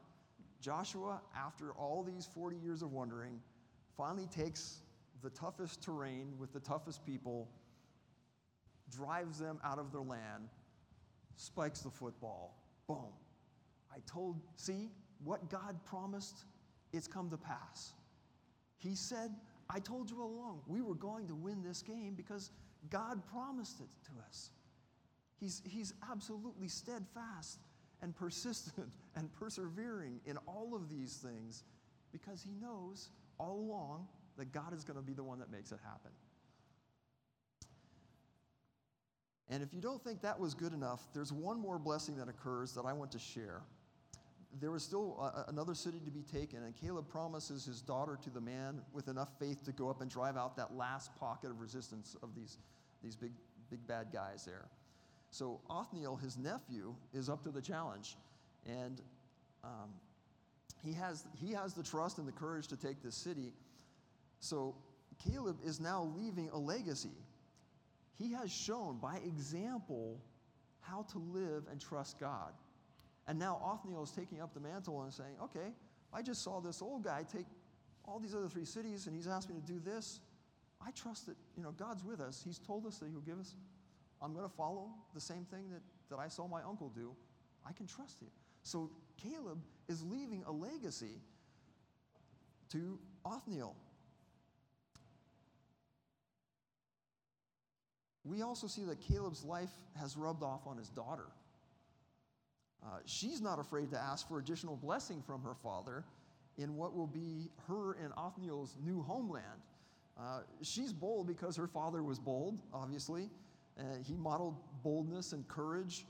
Joshua, 0.62 1.22
after 1.36 1.72
all 1.72 2.04
these 2.04 2.28
40 2.34 2.56
years 2.58 2.82
of 2.82 2.92
wandering, 2.92 3.40
finally 3.98 4.28
takes 4.28 4.82
the 5.22 5.30
toughest 5.32 5.84
terrain 5.84 6.34
with 6.38 6.54
the 6.54 6.60
toughest 6.60 7.06
people, 7.06 7.50
drives 8.90 9.40
them 9.40 9.60
out 9.64 9.80
of 9.80 9.92
their 9.92 10.02
land, 10.02 10.50
spikes 11.36 11.82
the 11.82 11.90
football. 11.90 12.56
Boom. 12.88 13.14
I 13.92 13.98
told, 14.06 14.40
see, 14.56 14.90
what 15.24 15.50
God 15.50 15.84
promised 15.86 16.46
it's 16.94 17.08
come 17.08 17.30
to 17.30 17.38
pass. 17.38 17.94
He 18.78 18.96
said, 18.96 19.32
I 19.70 19.80
told 19.80 20.10
you 20.10 20.22
all 20.22 20.30
along, 20.30 20.62
we 20.68 20.82
were 20.82 20.96
going 20.96 21.28
to 21.28 21.36
win 21.36 21.64
this 21.64 21.82
game 21.82 22.14
because 22.16 22.52
God 22.90 23.22
promised 23.32 23.80
it 23.80 23.90
to 24.06 24.12
us. 24.28 24.52
He's, 25.40 25.62
he's 25.66 25.94
absolutely 26.10 26.68
steadfast 26.68 27.60
and 28.02 28.16
persistent 28.16 28.88
and 29.16 29.32
persevering 29.34 30.20
in 30.26 30.38
all 30.48 30.74
of 30.76 30.90
these 30.90 31.16
things 31.16 31.64
because 32.12 32.44
he 32.44 32.54
knows 32.62 33.10
all 33.38 33.60
along 33.60 34.08
that 34.38 34.52
God 34.52 34.74
is 34.74 34.84
going 34.84 34.98
to 34.98 35.04
be 35.04 35.14
the 35.14 35.24
one 35.24 35.40
that 35.40 35.52
makes 35.52 35.72
it 35.72 35.80
happen. 35.84 36.12
And 39.50 39.62
if 39.62 39.74
you 39.74 39.82
don't 39.82 40.02
think 40.02 40.22
that 40.22 40.40
was 40.40 40.54
good 40.54 40.74
enough, 40.74 41.02
there's 41.14 41.34
one 41.34 41.60
more 41.60 41.78
blessing 41.78 42.16
that 42.18 42.30
occurs 42.30 42.74
that 42.74 42.86
I 42.86 42.94
want 42.94 43.12
to 43.12 43.20
share 43.20 43.64
there 44.60 44.72
was 44.72 44.84
still 44.84 45.18
a, 45.20 45.50
another 45.50 45.74
city 45.74 46.00
to 46.04 46.12
be 46.12 46.24
taken, 46.24 46.64
and 46.64 46.76
Caleb 46.76 47.08
promises 47.08 47.66
his 47.66 47.82
daughter 47.82 48.18
to 48.22 48.30
the 48.30 48.42
man 48.42 48.82
with 48.94 49.08
enough 49.08 49.30
faith 49.40 49.64
to 49.66 49.72
go 49.72 49.90
up 49.90 50.02
and 50.02 50.10
drive 50.10 50.36
out 50.36 50.58
that 50.58 50.76
last 50.76 51.16
pocket 51.16 51.50
of 51.50 51.60
resistance 51.60 52.16
of 52.22 52.36
these, 52.36 52.58
these 53.02 53.16
big, 53.16 53.32
big 53.70 53.86
bad 53.88 54.08
guys 54.12 54.44
there. 54.46 54.66
So 55.32 55.62
Othniel, 55.70 56.18
his 56.18 56.38
nephew, 56.38 56.94
is 57.14 57.30
up 57.30 57.44
to 57.44 57.50
the 57.50 57.62
challenge, 57.62 58.18
and 58.66 59.02
um, 59.64 59.90
he, 60.84 60.94
has, 60.94 61.26
he 61.38 61.54
has 61.54 61.74
the 61.74 61.84
trust 61.84 62.18
and 62.18 62.28
the 62.28 62.34
courage 62.34 62.68
to 62.68 62.78
take 62.78 63.02
this 63.02 63.16
city. 63.16 63.54
So 64.40 64.76
Caleb 65.24 65.58
is 65.66 65.80
now 65.80 66.12
leaving 66.18 66.50
a 66.50 66.58
legacy. 66.58 67.16
He 68.18 68.34
has 68.34 68.52
shown 68.52 68.98
by 68.98 69.18
example 69.26 70.22
how 70.82 71.06
to 71.14 71.20
live 71.20 71.64
and 71.72 71.80
trust 71.80 72.20
God. 72.20 72.54
And 73.28 73.40
now 73.40 73.62
Othniel 73.64 74.04
is 74.04 74.12
taking 74.12 74.42
up 74.42 74.54
the 74.54 74.60
mantle 74.60 75.02
and 75.04 75.14
saying, 75.14 75.36
okay, 75.44 75.74
I 76.14 76.22
just 76.22 76.44
saw 76.44 76.60
this 76.60 76.82
old 76.82 77.04
guy 77.04 77.24
take 77.32 77.46
all 78.04 78.20
these 78.20 78.36
other 78.36 78.50
three 78.50 78.66
cities 78.66 79.08
and 79.08 79.16
he's 79.16 79.28
asked 79.28 79.50
me 79.50 79.56
to 79.56 79.66
do 79.66 79.80
this. 79.80 80.20
I 80.86 80.92
trust 80.92 81.28
that, 81.28 81.36
you 81.56 81.64
know, 81.64 81.72
God's 81.72 82.04
with 82.04 82.20
us. 82.20 82.42
He's 82.44 82.58
told 82.58 82.86
us 82.86 82.98
that 82.98 83.10
he'll 83.10 83.22
give 83.22 83.40
us. 83.40 83.56
I'm 84.22 84.34
going 84.34 84.48
to 84.48 84.56
follow 84.56 84.90
the 85.14 85.22
same 85.22 85.46
thing 85.46 85.70
that, 85.72 85.82
that 86.10 86.20
I 86.20 86.28
saw 86.28 86.48
my 86.48 86.62
uncle 86.62 86.92
do. 86.96 87.12
I 87.68 87.74
can 87.74 87.88
trust 87.88 88.22
you. 88.22 88.28
So 88.64 88.92
Caleb 89.18 89.60
is 89.88 90.04
leaving 90.04 90.44
a 90.48 90.52
legacy 90.52 91.22
to 92.72 93.00
Othniel. 93.26 93.76
We 98.24 98.44
also 98.44 98.68
see 98.68 98.84
that 98.84 99.02
Caleb's 99.02 99.44
life 99.44 99.72
has 100.00 100.16
rubbed 100.16 100.44
off 100.44 100.68
on 100.68 100.78
his 100.78 100.90
daughter. 100.90 101.26
Uh, 102.84 102.98
she's 103.06 103.42
not 103.42 103.60
afraid 103.60 103.92
to 103.92 103.98
ask 103.98 104.28
for 104.28 104.40
additional 104.40 104.76
blessing 104.76 105.22
from 105.26 105.42
her 105.42 105.56
father 105.56 106.04
in 106.58 106.76
what 106.76 106.96
will 106.96 107.08
be 107.08 107.50
her 107.68 107.94
and 107.94 108.14
Othniel's 108.18 108.76
new 108.84 109.02
homeland. 109.02 109.46
Uh, 110.20 110.42
she's 110.62 110.94
bold 110.94 111.28
because 111.28 111.56
her 111.56 111.68
father 111.68 112.04
was 112.04 112.20
bold, 112.20 112.60
obviously. 112.74 113.30
Uh, 113.80 113.84
he 114.06 114.16
modeled 114.16 114.56
boldness 114.84 115.34
and 115.34 115.48
courage. 115.48 116.06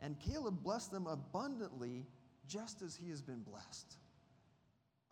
And 0.00 0.18
Caleb 0.20 0.62
blessed 0.62 0.92
them 0.92 1.06
abundantly 1.06 2.06
just 2.46 2.82
as 2.82 2.94
he 2.94 3.08
has 3.10 3.22
been 3.22 3.40
blessed. 3.40 3.96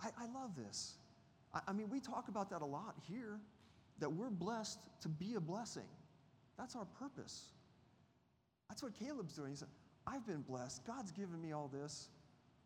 I, 0.00 0.08
I 0.18 0.26
love 0.26 0.56
this. 0.56 0.94
I, 1.52 1.60
I 1.68 1.72
mean, 1.72 1.88
we 1.88 2.00
talk 2.00 2.28
about 2.28 2.50
that 2.50 2.62
a 2.62 2.66
lot 2.66 2.94
here 3.08 3.40
that 3.98 4.10
we're 4.10 4.30
blessed 4.30 4.78
to 5.02 5.08
be 5.08 5.34
a 5.34 5.40
blessing. 5.40 5.88
That's 6.58 6.76
our 6.76 6.84
purpose. 6.84 7.46
That's 8.68 8.82
what 8.82 8.98
Caleb's 8.98 9.34
doing. 9.34 9.50
He 9.50 9.56
said, 9.56 9.68
I've 10.06 10.26
been 10.26 10.42
blessed. 10.42 10.84
God's 10.86 11.12
given 11.12 11.40
me 11.40 11.52
all 11.52 11.68
this. 11.68 12.08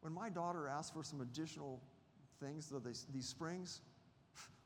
When 0.01 0.13
my 0.13 0.29
daughter 0.29 0.69
asked 0.69 0.95
for 0.95 1.03
some 1.03 1.21
additional 1.21 1.81
things, 2.41 2.73
these, 2.85 3.07
these 3.13 3.27
springs, 3.27 3.81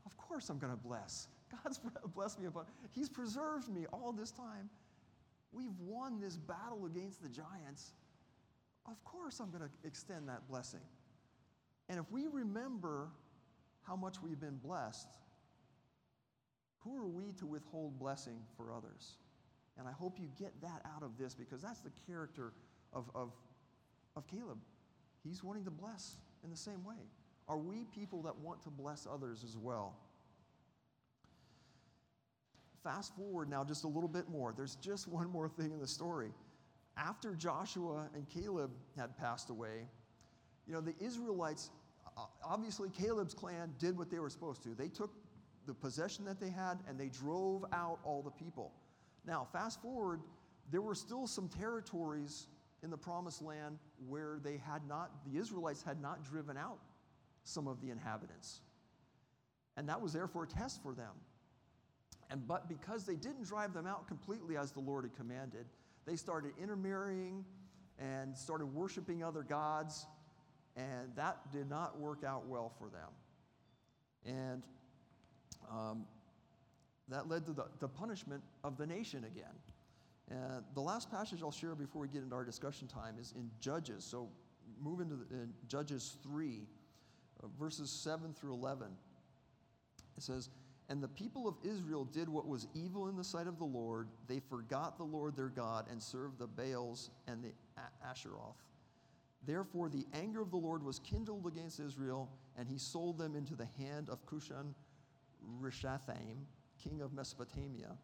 of 0.06 0.16
course 0.16 0.48
I'm 0.50 0.58
going 0.58 0.72
to 0.72 0.78
bless. 0.78 1.28
God's 1.52 1.80
blessed 2.14 2.40
me. 2.40 2.48
He's 2.92 3.08
preserved 3.08 3.68
me 3.68 3.86
all 3.92 4.12
this 4.12 4.30
time. 4.30 4.70
We've 5.52 5.78
won 5.80 6.20
this 6.20 6.36
battle 6.36 6.86
against 6.86 7.22
the 7.22 7.28
giants. 7.28 7.92
Of 8.86 9.02
course 9.04 9.38
I'm 9.40 9.50
going 9.50 9.62
to 9.62 9.86
extend 9.86 10.28
that 10.28 10.48
blessing. 10.48 10.80
And 11.88 11.98
if 11.98 12.10
we 12.10 12.26
remember 12.26 13.08
how 13.86 13.96
much 13.96 14.16
we've 14.22 14.40
been 14.40 14.58
blessed, 14.64 15.08
who 16.80 16.96
are 16.96 17.06
we 17.06 17.32
to 17.32 17.46
withhold 17.46 17.98
blessing 17.98 18.38
for 18.56 18.72
others? 18.72 19.16
And 19.78 19.86
I 19.86 19.92
hope 19.92 20.18
you 20.18 20.28
get 20.38 20.52
that 20.62 20.82
out 20.96 21.02
of 21.02 21.16
this 21.18 21.34
because 21.34 21.62
that's 21.62 21.80
the 21.80 21.92
character 22.06 22.52
of, 22.92 23.10
of, 23.14 23.32
of 24.16 24.26
Caleb. 24.26 24.58
He's 25.22 25.44
wanting 25.44 25.64
to 25.64 25.70
bless 25.70 26.16
in 26.44 26.50
the 26.50 26.56
same 26.56 26.84
way. 26.84 26.96
Are 27.48 27.58
we 27.58 27.84
people 27.84 28.22
that 28.22 28.36
want 28.38 28.62
to 28.62 28.70
bless 28.70 29.06
others 29.10 29.44
as 29.44 29.56
well? 29.56 29.96
Fast 32.82 33.14
forward 33.14 33.48
now 33.48 33.62
just 33.62 33.84
a 33.84 33.88
little 33.88 34.08
bit 34.08 34.28
more. 34.28 34.52
There's 34.56 34.76
just 34.76 35.08
one 35.08 35.30
more 35.30 35.48
thing 35.48 35.72
in 35.72 35.78
the 35.78 35.86
story. 35.86 36.30
After 36.96 37.34
Joshua 37.34 38.08
and 38.14 38.28
Caleb 38.28 38.72
had 38.96 39.16
passed 39.16 39.50
away, 39.50 39.86
you 40.66 40.74
know, 40.74 40.80
the 40.80 40.94
Israelites, 41.00 41.70
obviously, 42.44 42.90
Caleb's 42.90 43.34
clan 43.34 43.72
did 43.78 43.96
what 43.96 44.10
they 44.10 44.18
were 44.18 44.30
supposed 44.30 44.62
to. 44.64 44.74
They 44.74 44.88
took 44.88 45.12
the 45.66 45.74
possession 45.74 46.24
that 46.24 46.40
they 46.40 46.50
had 46.50 46.78
and 46.88 46.98
they 46.98 47.08
drove 47.08 47.64
out 47.72 48.00
all 48.04 48.22
the 48.22 48.30
people. 48.30 48.72
Now, 49.24 49.46
fast 49.52 49.80
forward, 49.80 50.20
there 50.70 50.82
were 50.82 50.94
still 50.94 51.26
some 51.26 51.48
territories 51.48 52.46
in 52.82 52.90
the 52.90 52.96
promised 52.96 53.42
land 53.42 53.78
where 54.08 54.38
they 54.42 54.56
had 54.56 54.86
not, 54.88 55.10
the 55.30 55.38
Israelites 55.38 55.82
had 55.82 56.02
not 56.02 56.24
driven 56.24 56.56
out 56.56 56.78
some 57.44 57.68
of 57.68 57.80
the 57.80 57.90
inhabitants. 57.90 58.60
And 59.76 59.88
that 59.88 60.00
was 60.00 60.12
therefore 60.12 60.44
a 60.44 60.48
test 60.48 60.82
for 60.82 60.94
them. 60.94 61.12
And 62.32 62.48
but 62.48 62.66
because 62.66 63.04
they 63.04 63.14
didn't 63.14 63.44
drive 63.44 63.74
them 63.74 63.86
out 63.86 64.08
completely 64.08 64.56
as 64.56 64.72
the 64.72 64.80
Lord 64.80 65.04
had 65.04 65.14
commanded, 65.14 65.66
they 66.06 66.16
started 66.16 66.52
intermarrying 66.60 67.44
and 67.98 68.36
started 68.36 68.66
worshiping 68.66 69.22
other 69.22 69.42
gods, 69.42 70.06
and 70.74 71.14
that 71.14 71.52
did 71.52 71.68
not 71.68 72.00
work 72.00 72.24
out 72.24 72.46
well 72.46 72.72
for 72.78 72.88
them. 72.88 73.10
And 74.24 74.62
um, 75.70 76.06
that 77.08 77.28
led 77.28 77.44
to 77.46 77.52
the, 77.52 77.66
the 77.80 77.88
punishment 77.88 78.42
of 78.64 78.78
the 78.78 78.86
nation 78.86 79.24
again. 79.24 79.54
And 80.30 80.64
the 80.74 80.80
last 80.80 81.10
passage 81.10 81.42
I'll 81.42 81.50
share 81.50 81.74
before 81.74 82.00
we 82.00 82.08
get 82.08 82.22
into 82.22 82.34
our 82.34 82.44
discussion 82.44 82.88
time 82.88 83.16
is 83.20 83.34
in 83.36 83.50
Judges. 83.60 84.04
So 84.04 84.30
move 84.82 85.00
into 85.00 85.16
the, 85.16 85.34
in 85.34 85.52
Judges 85.68 86.16
3, 86.22 86.62
uh, 87.42 87.46
verses 87.60 87.90
7 87.90 88.32
through 88.32 88.54
11. 88.54 88.86
It 90.16 90.22
says, 90.22 90.48
And 90.92 91.02
the 91.02 91.08
people 91.08 91.48
of 91.48 91.54
Israel 91.64 92.04
did 92.04 92.28
what 92.28 92.46
was 92.46 92.66
evil 92.74 93.08
in 93.08 93.16
the 93.16 93.24
sight 93.24 93.46
of 93.46 93.56
the 93.56 93.64
Lord. 93.64 94.08
They 94.28 94.40
forgot 94.40 94.98
the 94.98 95.04
Lord 95.04 95.34
their 95.34 95.48
God 95.48 95.86
and 95.90 96.02
served 96.02 96.38
the 96.38 96.46
Baals 96.46 97.08
and 97.26 97.42
the 97.42 97.52
Asheroth. 98.06 98.58
Therefore, 99.46 99.88
the 99.88 100.04
anger 100.12 100.42
of 100.42 100.50
the 100.50 100.58
Lord 100.58 100.82
was 100.82 100.98
kindled 100.98 101.46
against 101.46 101.80
Israel, 101.80 102.28
and 102.58 102.68
he 102.68 102.76
sold 102.76 103.16
them 103.16 103.34
into 103.34 103.56
the 103.56 103.68
hand 103.78 104.10
of 104.10 104.26
Cushan 104.26 104.74
Rishathaim, 105.62 106.44
king 106.84 107.00
of 107.00 107.14
Mesopotamia. 107.14 107.96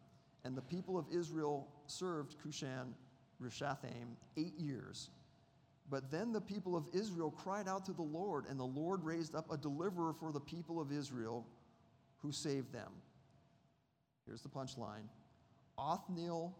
And 0.43 0.57
the 0.57 0.63
people 0.63 0.97
of 0.97 1.05
Israel 1.11 1.67
served 1.85 2.37
Cushan 2.43 2.95
Rishathaim 3.39 4.15
eight 4.35 4.57
years. 4.57 5.11
But 5.91 6.09
then 6.09 6.31
the 6.31 6.41
people 6.41 6.75
of 6.75 6.87
Israel 6.91 7.29
cried 7.29 7.67
out 7.67 7.85
to 7.85 7.93
the 7.93 8.01
Lord, 8.01 8.45
and 8.49 8.59
the 8.59 8.63
Lord 8.63 9.03
raised 9.03 9.35
up 9.35 9.51
a 9.51 9.57
deliverer 9.57 10.15
for 10.19 10.31
the 10.31 10.39
people 10.39 10.81
of 10.81 10.91
Israel 10.91 11.45
who 12.21 12.31
saved 12.31 12.71
them. 12.73 12.91
Here's 14.25 14.41
the 14.41 14.49
punchline 14.49 15.07
Othniel, 15.77 16.55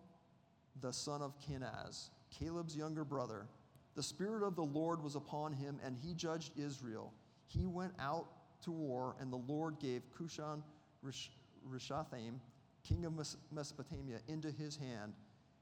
the 0.81 0.91
son 0.91 1.21
of 1.21 1.33
Kenaz, 1.39 2.09
Caleb's 2.31 2.75
younger 2.75 3.03
brother, 3.03 3.47
the 3.95 4.03
Spirit 4.03 4.43
of 4.47 4.55
the 4.55 4.63
Lord 4.63 5.03
was 5.03 5.15
upon 5.15 5.51
him, 5.51 5.79
and 5.83 5.95
he 5.95 6.13
judged 6.13 6.57
Israel. 6.57 7.13
He 7.47 7.65
went 7.65 7.93
out 7.99 8.27
to 8.63 8.71
war, 8.71 9.15
and 9.19 9.31
the 9.31 9.37
Lord 9.37 9.79
gave 9.79 10.03
Cushan 10.17 10.63
Rishathaim, 11.03 12.39
king 12.83 13.05
of 13.05 13.13
Mesopotamia, 13.51 14.19
into 14.27 14.51
his 14.51 14.77
hand, 14.77 15.13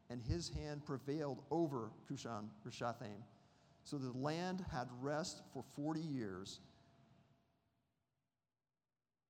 and 0.10 0.22
his 0.22 0.50
hand 0.50 0.86
prevailed 0.86 1.42
over 1.50 1.90
Cushan 2.08 2.50
Rishathaim. 2.68 3.24
So 3.84 3.98
the 3.98 4.16
land 4.18 4.64
had 4.72 4.88
rest 5.02 5.42
for 5.54 5.64
40 5.76 6.02
years. 6.02 6.60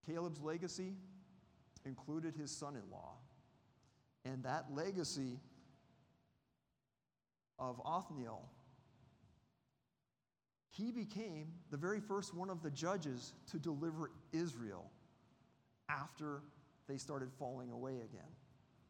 Caleb's 0.08 0.41
legacy 0.41 0.93
included 1.86 2.36
his 2.36 2.50
son 2.52 2.76
in 2.76 2.89
law. 2.91 3.15
And 4.26 4.43
that 4.43 4.65
legacy 4.74 5.39
of 7.60 7.82
Othniel 7.86 8.50
he 10.78 10.91
became 10.91 11.48
the 11.72 11.78
very 11.78 12.00
first 12.00 12.36
one 12.36 12.52
of 12.52 12.62
the 12.62 12.70
judges 12.70 13.34
to 13.50 13.58
deliver 13.58 14.12
Israel 14.32 14.91
after 15.89 16.43
they 16.88 16.98
started 16.98 17.30
falling 17.39 17.72
away 17.72 17.93
again. 17.93 18.30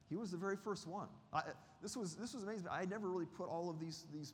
He 0.09 0.17
was 0.17 0.31
the 0.31 0.37
very 0.37 0.57
first 0.57 0.85
one. 0.85 1.07
I, 1.31 1.43
this, 1.81 1.95
was, 1.95 2.15
this 2.15 2.33
was 2.33 2.43
amazing. 2.43 2.67
I 2.69 2.83
never 2.85 3.09
really 3.09 3.25
put 3.25 3.47
all 3.47 3.69
of 3.69 3.79
these, 3.79 4.03
these 4.13 4.33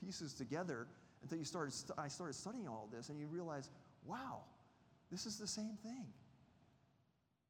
pieces 0.00 0.32
together 0.32 0.86
until 1.22 1.36
you 1.36 1.44
started 1.44 1.74
st- 1.74 1.98
I 1.98 2.08
started 2.08 2.34
studying 2.34 2.68
all 2.68 2.88
this, 2.92 3.10
and 3.10 3.18
you 3.18 3.26
realize, 3.26 3.68
wow, 4.06 4.40
this 5.10 5.26
is 5.26 5.38
the 5.38 5.46
same 5.46 5.76
thing. 5.82 6.06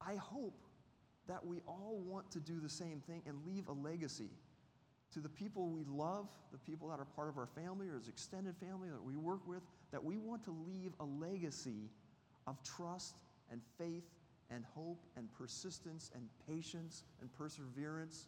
I 0.07 0.17
hope 0.17 0.59
that 1.29 1.45
we 1.45 1.61
all 1.67 2.03
want 2.05 2.31
to 2.33 2.41
do 2.41 2.61
the 2.61 2.69
same 2.69 3.01
thing 3.07 3.23
and 3.27 3.39
leave 3.47 3.69
a 3.69 3.73
legacy 3.73 4.31
to 5.13 5.21
the 5.21 5.29
people 5.29 5.69
we 5.69 5.85
love, 5.85 6.29
the 6.53 6.59
people 6.59 6.89
that 6.89 6.99
are 6.99 7.05
part 7.05 7.29
of 7.29 7.39
our 7.39 7.47
family 7.47 7.89
or 7.89 7.97
as 7.97 8.09
extended 8.09 8.57
family 8.57 8.89
that 8.91 9.03
we 9.03 9.17
work 9.17 9.47
with, 9.47 9.63
that 9.93 10.03
we 10.03 10.19
want 10.19 10.45
to 10.45 10.57
leave 10.67 10.93
a 11.01 11.05
legacy 11.05 11.89
of 12.47 12.63
trust 12.63 13.17
and 13.51 13.61
faith 13.79 14.05
and 14.51 14.65
hope 14.75 15.01
and 15.17 15.33
persistence 15.33 16.11
and 16.15 16.29
patience 16.49 17.05
and 17.21 17.33
perseverance. 17.33 18.27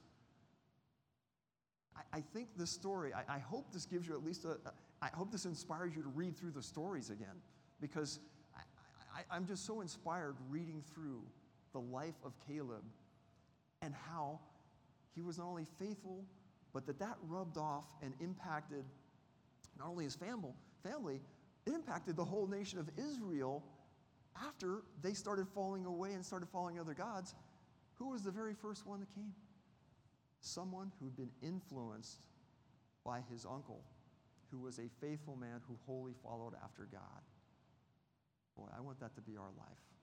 I, 2.13 2.21
think 2.21 2.49
this 2.57 2.71
story, 2.71 3.13
I, 3.15 3.39
hope 3.39 3.73
this 3.73 3.87
gives 3.87 4.07
you 4.07 4.15
at 4.15 4.23
least 4.23 4.45
a, 4.45 4.59
I 5.01 5.09
hope 5.15 5.33
this 5.33 5.47
inspires 5.47 5.97
you 5.97 6.03
to 6.03 6.09
read 6.11 6.37
through 6.37 6.51
the 6.51 6.63
stories 6.63 7.09
again 7.09 7.41
because 7.81 8.21
I, 9.15 9.23
I'm 9.35 9.47
just 9.47 9.65
so 9.65 9.81
inspired 9.81 10.37
reading 10.51 10.83
through 10.95 11.23
the 11.77 11.95
life 11.95 12.15
of 12.25 12.33
Caleb 12.47 12.83
and 13.83 13.93
how 14.09 14.41
he 15.15 15.21
was 15.21 15.37
not 15.37 15.47
only 15.47 15.67
faithful 15.79 16.25
but 16.73 16.87
that 16.87 16.99
that 16.99 17.17
rubbed 17.29 17.59
off 17.59 17.85
and 18.03 18.15
impacted 18.19 18.83
not 19.79 19.89
only 19.89 20.05
his 20.05 20.15
family, 20.15 20.55
family, 20.83 21.21
it 21.67 21.75
impacted 21.75 22.17
the 22.17 22.25
whole 22.25 22.47
nation 22.47 22.79
of 22.79 22.89
Israel 22.97 23.63
after 24.43 24.85
they 25.03 25.13
started 25.13 25.47
falling 25.55 25.85
away 25.85 26.15
and 26.15 26.25
started 26.25 26.49
following 26.49 26.81
other 26.81 26.95
gods. 26.95 27.35
Who 27.97 28.09
was 28.11 28.23
the 28.23 28.31
very 28.31 28.55
first 28.55 28.87
one 28.87 29.01
that 29.01 29.15
came? 29.15 29.35
Someone 30.41 30.93
who'd 30.99 31.17
been 31.17 31.31
influenced 31.43 32.21
by 33.05 33.21
his 33.31 33.45
uncle, 33.45 33.83
who 34.51 34.61
was 34.61 34.79
a 34.79 34.89
faithful 35.03 35.37
man 35.37 35.61
who 35.69 35.77
wholly 35.85 36.15
followed 36.23 36.55
after 36.65 36.89
God. 36.91 37.23
Boy, 38.57 38.69
I 38.75 38.81
want 38.81 38.99
that 39.01 39.15
to 39.17 39.21
be 39.21 39.37
our 39.37 39.53
life. 39.59 39.96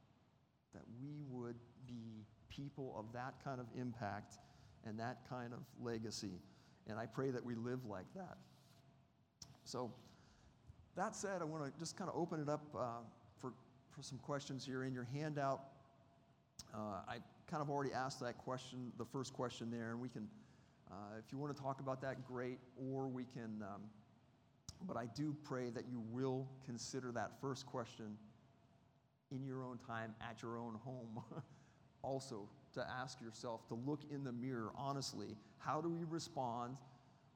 That 0.74 0.84
we 1.02 1.24
would 1.30 1.56
be 1.88 2.26
people 2.50 2.96
of 2.98 3.12
that 3.14 3.36
kind 3.44 3.60
of 3.60 3.68
impact 3.80 4.38
and 4.86 5.00
that 5.00 5.20
kind 5.30 5.54
of 5.54 5.60
legacy. 5.82 6.40
And 6.88 7.00
I 7.00 7.06
pray 7.06 7.32
that 7.32 7.44
we 7.44 7.56
live 7.56 7.86
like 7.86 8.12
that. 8.16 8.38
So, 9.64 9.94
that 10.96 11.16
said, 11.16 11.42
I 11.42 11.46
want 11.46 11.64
to 11.64 11.80
just 11.80 11.98
kind 11.98 12.10
of 12.10 12.16
open 12.16 12.40
it 12.40 12.50
up 12.50 12.66
uh, 12.78 12.86
for, 13.40 13.54
for 13.92 14.04
some 14.04 14.20
questions 14.20 14.66
here. 14.66 14.84
In 14.84 14.94
your 14.94 15.08
handout, 15.14 15.62
uh, 16.74 17.02
I 17.08 17.18
kind 17.50 17.62
of 17.62 17.70
already 17.70 17.94
asked 17.94 18.20
that 18.20 18.38
question, 18.38 18.92
the 18.98 19.06
first 19.06 19.34
question 19.34 19.72
there, 19.72 19.92
and 19.92 20.00
we 20.00 20.10
can, 20.10 20.28
uh, 20.92 21.18
if 21.18 21.32
you 21.32 21.38
want 21.38 21.56
to 21.56 21.62
talk 21.62 21.80
about 21.80 22.02
that, 22.02 22.28
great, 22.28 22.60
or 22.92 23.08
we 23.08 23.24
can, 23.24 23.64
um, 23.64 23.82
but 24.86 24.98
I 24.98 25.08
do 25.16 25.36
pray 25.44 25.70
that 25.70 25.86
you 25.90 26.04
will 26.12 26.48
consider 26.66 27.12
that 27.14 27.32
first 27.42 27.66
question 27.66 28.18
in 29.34 29.46
your 29.46 29.64
own 29.64 29.80
time, 29.86 30.16
at 30.22 30.42
your 30.42 30.58
own 30.58 30.76
home, 30.84 31.22
also 32.02 32.48
to 32.74 32.86
ask 32.90 33.22
yourself, 33.22 33.68
to 33.68 33.76
look 33.76 34.02
in 34.12 34.24
the 34.24 34.32
mirror 34.32 34.72
honestly. 34.76 35.36
How 35.58 35.82
do 35.82 35.90
we 35.90 36.04
respond 36.04 36.78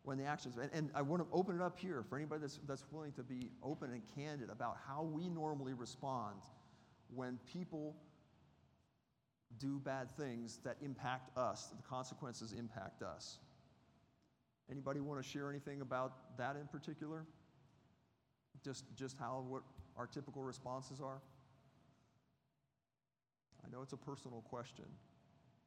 when 0.04 0.18
the 0.18 0.26
actions? 0.26 0.58
And, 0.58 0.70
and 0.74 0.90
I 0.96 1.02
want 1.02 1.22
to 1.22 1.28
open 1.36 1.56
it 1.56 1.62
up 1.62 1.78
here 1.78 2.04
for 2.08 2.18
anybody 2.18 2.42
that's, 2.42 2.60
that's 2.68 2.86
willing 2.92 3.12
to 3.14 3.24
be 3.24 3.52
open 3.64 3.92
and 3.92 4.02
candid 4.16 4.50
about 4.50 4.78
how 4.88 5.04
we 5.04 5.30
normally 5.30 5.74
respond 5.74 6.36
when 7.14 7.40
people 7.52 7.96
do 9.60 9.80
bad 9.80 10.12
things 10.12 10.60
that 10.64 10.78
impact 10.82 11.36
us, 11.38 11.68
the 11.76 11.84
consequences 11.84 12.54
impact 12.54 13.02
us. 13.02 13.40
Anybody 14.70 15.00
want 15.00 15.24
to 15.24 15.28
share 15.28 15.50
anything 15.50 15.82
about 15.82 16.38
that 16.38 16.58
in 16.58 16.68
particular? 16.68 17.26
Just, 18.64 18.84
just 18.96 19.18
how, 19.18 19.46
what 19.48 19.64
our 19.96 20.06
typical 20.06 20.44
responses 20.44 21.00
are? 21.00 21.22
I 23.68 23.76
know 23.76 23.82
it's 23.82 23.94
a 23.94 23.98
personal 23.98 24.42
question. 24.50 24.86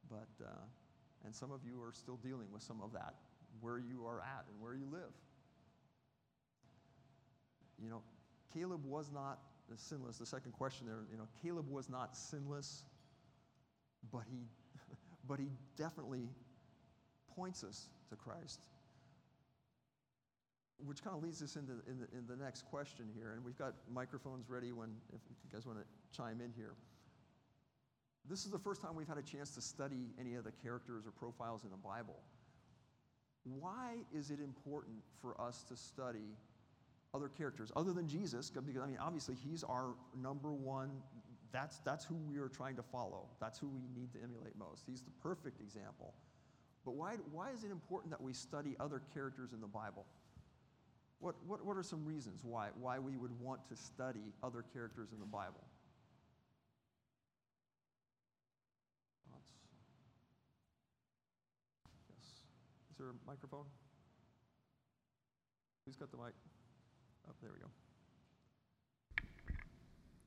But, 0.09 0.45
uh, 0.45 0.49
and 1.25 1.33
some 1.33 1.51
of 1.51 1.61
you 1.65 1.81
are 1.81 1.93
still 1.93 2.17
dealing 2.17 2.47
with 2.51 2.63
some 2.63 2.81
of 2.81 2.91
that, 2.93 3.15
where 3.59 3.77
you 3.77 4.05
are 4.05 4.19
at 4.21 4.45
and 4.49 4.59
where 4.59 4.73
you 4.73 4.87
live. 4.91 5.13
You 7.81 7.89
know, 7.89 8.01
Caleb 8.53 8.85
was 8.85 9.11
not 9.13 9.39
sinless. 9.75 10.17
The 10.17 10.25
second 10.25 10.51
question 10.51 10.85
there, 10.85 10.99
you 11.11 11.17
know, 11.17 11.27
Caleb 11.41 11.69
was 11.69 11.89
not 11.89 12.15
sinless, 12.17 12.83
but 14.11 14.23
he, 14.29 14.47
but 15.27 15.39
he 15.39 15.47
definitely 15.77 16.29
points 17.35 17.63
us 17.63 17.87
to 18.09 18.15
Christ. 18.15 18.67
Which 20.83 21.03
kind 21.03 21.15
of 21.15 21.23
leads 21.23 21.41
us 21.43 21.55
into 21.55 21.73
in 21.87 21.99
the, 21.99 22.07
in 22.17 22.25
the 22.27 22.43
next 22.43 22.65
question 22.65 23.05
here, 23.15 23.33
and 23.35 23.45
we've 23.45 23.57
got 23.57 23.75
microphones 23.93 24.49
ready 24.49 24.71
when 24.71 24.89
if 25.13 25.21
you 25.29 25.35
guys 25.53 25.65
want 25.65 25.77
to 25.77 25.85
chime 26.15 26.41
in 26.41 26.51
here. 26.55 26.73
This 28.29 28.45
is 28.45 28.51
the 28.51 28.59
first 28.59 28.81
time 28.81 28.95
we've 28.95 29.07
had 29.07 29.17
a 29.17 29.23
chance 29.23 29.51
to 29.55 29.61
study 29.61 30.13
any 30.19 30.35
of 30.35 30.43
the 30.43 30.51
characters 30.51 31.05
or 31.05 31.11
profiles 31.11 31.63
in 31.63 31.69
the 31.69 31.77
Bible. 31.77 32.19
Why 33.43 33.95
is 34.13 34.29
it 34.29 34.39
important 34.39 34.97
for 35.21 35.39
us 35.41 35.63
to 35.69 35.75
study 35.75 36.37
other 37.13 37.27
characters 37.27 37.71
other 37.75 37.93
than 37.93 38.07
Jesus? 38.07 38.49
Because, 38.49 38.81
I 38.81 38.85
mean, 38.85 38.99
obviously, 38.99 39.35
he's 39.35 39.63
our 39.63 39.95
number 40.21 40.51
one. 40.51 40.91
That's, 41.51 41.79
that's 41.79 42.05
who 42.05 42.15
we 42.15 42.37
are 42.37 42.47
trying 42.47 42.75
to 42.77 42.83
follow. 42.83 43.25
That's 43.39 43.59
who 43.59 43.67
we 43.67 43.81
need 43.99 44.13
to 44.13 44.19
emulate 44.23 44.55
most. 44.57 44.83
He's 44.87 45.01
the 45.01 45.11
perfect 45.21 45.59
example. 45.59 46.13
But 46.85 46.95
why, 46.95 47.15
why 47.31 47.51
is 47.51 47.63
it 47.63 47.71
important 47.71 48.11
that 48.11 48.21
we 48.21 48.33
study 48.33 48.75
other 48.79 49.01
characters 49.13 49.51
in 49.53 49.61
the 49.61 49.67
Bible? 49.67 50.05
What, 51.19 51.35
what, 51.45 51.63
what 51.65 51.77
are 51.77 51.83
some 51.83 52.05
reasons 52.05 52.41
why, 52.43 52.69
why 52.79 52.97
we 52.99 53.17
would 53.17 53.37
want 53.39 53.67
to 53.69 53.75
study 53.75 54.33
other 54.41 54.63
characters 54.73 55.09
in 55.11 55.19
the 55.19 55.25
Bible? 55.25 55.61
There 63.01 63.09
a 63.09 63.27
microphone? 63.27 63.65
Who's 65.85 65.95
got 65.95 66.11
the 66.11 66.17
mic? 66.17 66.33
Oh, 67.27 67.33
there 67.41 67.49
we 67.51 67.59
go. 67.59 67.67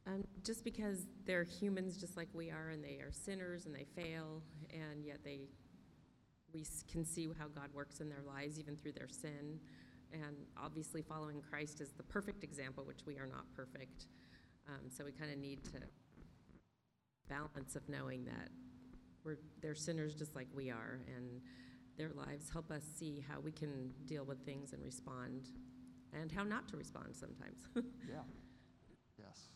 Um, 0.07 0.25
just 0.43 0.65
because 0.65 1.07
they're 1.25 1.45
humans 1.45 1.97
just 1.97 2.17
like 2.17 2.29
we 2.35 2.51
are, 2.51 2.71
and 2.71 2.83
they 2.83 3.01
are 3.01 3.13
sinners 3.13 3.67
and 3.67 3.75
they 3.75 3.87
fail, 3.95 4.43
and 4.71 5.05
yet 5.05 5.19
they, 5.25 5.43
we 6.53 6.67
can 6.91 7.05
see 7.05 7.29
how 7.39 7.47
God 7.47 7.69
works 7.73 8.01
in 8.01 8.09
their 8.09 8.23
lives 8.27 8.59
even 8.59 8.77
through 8.77 8.93
their 8.93 9.09
sin. 9.09 9.61
And 10.13 10.37
obviously, 10.63 11.01
following 11.01 11.41
Christ 11.49 11.81
is 11.81 11.93
the 11.93 12.03
perfect 12.03 12.43
example, 12.43 12.85
which 12.85 13.07
we 13.07 13.19
are 13.19 13.27
not 13.27 13.45
perfect. 13.55 14.07
Um, 14.69 14.91
so 14.91 15.05
we 15.05 15.13
kind 15.13 15.31
of 15.31 15.39
need 15.39 15.65
to 15.65 15.79
balance 17.29 17.77
of 17.77 17.89
knowing 17.89 18.25
that 18.25 18.49
we're 19.25 19.39
they're 19.63 19.75
sinners 19.75 20.15
just 20.15 20.35
like 20.35 20.49
we 20.55 20.71
are, 20.71 21.01
and 21.17 21.41
their 21.97 22.11
lives 22.11 22.51
help 22.51 22.71
us 22.71 22.83
see 22.97 23.25
how 23.29 23.41
we 23.41 23.53
can 23.53 23.93
deal 24.07 24.25
with 24.25 24.45
things 24.45 24.73
and 24.73 24.83
respond, 24.85 25.49
and 26.13 26.31
how 26.31 26.43
not 26.43 26.69
to 26.69 26.77
respond 26.77 27.15
sometimes. 27.15 27.61
Yeah. 28.09 28.21
Yes. 29.19 29.49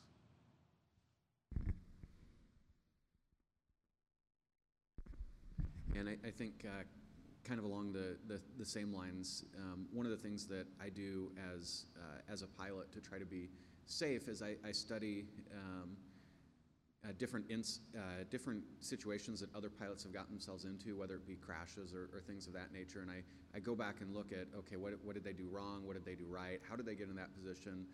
And 5.96 6.08
I, 6.08 6.16
I 6.26 6.30
think, 6.30 6.64
uh, 6.64 6.84
kind 7.44 7.58
of 7.58 7.64
along 7.64 7.92
the, 7.92 8.16
the, 8.26 8.40
the 8.58 8.64
same 8.64 8.92
lines, 8.92 9.44
um, 9.56 9.86
one 9.92 10.06
of 10.06 10.12
the 10.12 10.18
things 10.18 10.46
that 10.46 10.66
I 10.80 10.90
do 10.90 11.32
as, 11.54 11.86
uh, 11.96 12.32
as 12.32 12.42
a 12.42 12.46
pilot 12.46 12.92
to 12.92 13.00
try 13.00 13.18
to 13.18 13.24
be 13.24 13.48
safe 13.86 14.28
is 14.28 14.42
I, 14.42 14.56
I 14.66 14.72
study 14.72 15.24
um, 15.52 15.96
uh, 17.04 17.12
different, 17.18 17.46
uh, 17.50 18.00
different 18.30 18.62
situations 18.80 19.40
that 19.40 19.54
other 19.54 19.70
pilots 19.70 20.02
have 20.02 20.12
gotten 20.12 20.32
themselves 20.32 20.64
into, 20.64 20.96
whether 20.96 21.14
it 21.14 21.26
be 21.26 21.36
crashes 21.36 21.94
or, 21.94 22.10
or 22.12 22.20
things 22.20 22.46
of 22.46 22.52
that 22.52 22.72
nature. 22.72 23.00
And 23.00 23.10
I, 23.10 23.22
I 23.54 23.60
go 23.60 23.74
back 23.74 24.00
and 24.00 24.14
look 24.14 24.32
at, 24.32 24.48
okay, 24.58 24.76
what, 24.76 24.94
what 25.04 25.14
did 25.14 25.24
they 25.24 25.32
do 25.32 25.48
wrong? 25.50 25.86
What 25.86 25.94
did 25.94 26.04
they 26.04 26.16
do 26.16 26.26
right? 26.28 26.60
How 26.68 26.74
did 26.76 26.86
they 26.86 26.94
get 26.96 27.08
in 27.08 27.16
that 27.16 27.32
position? 27.34 27.86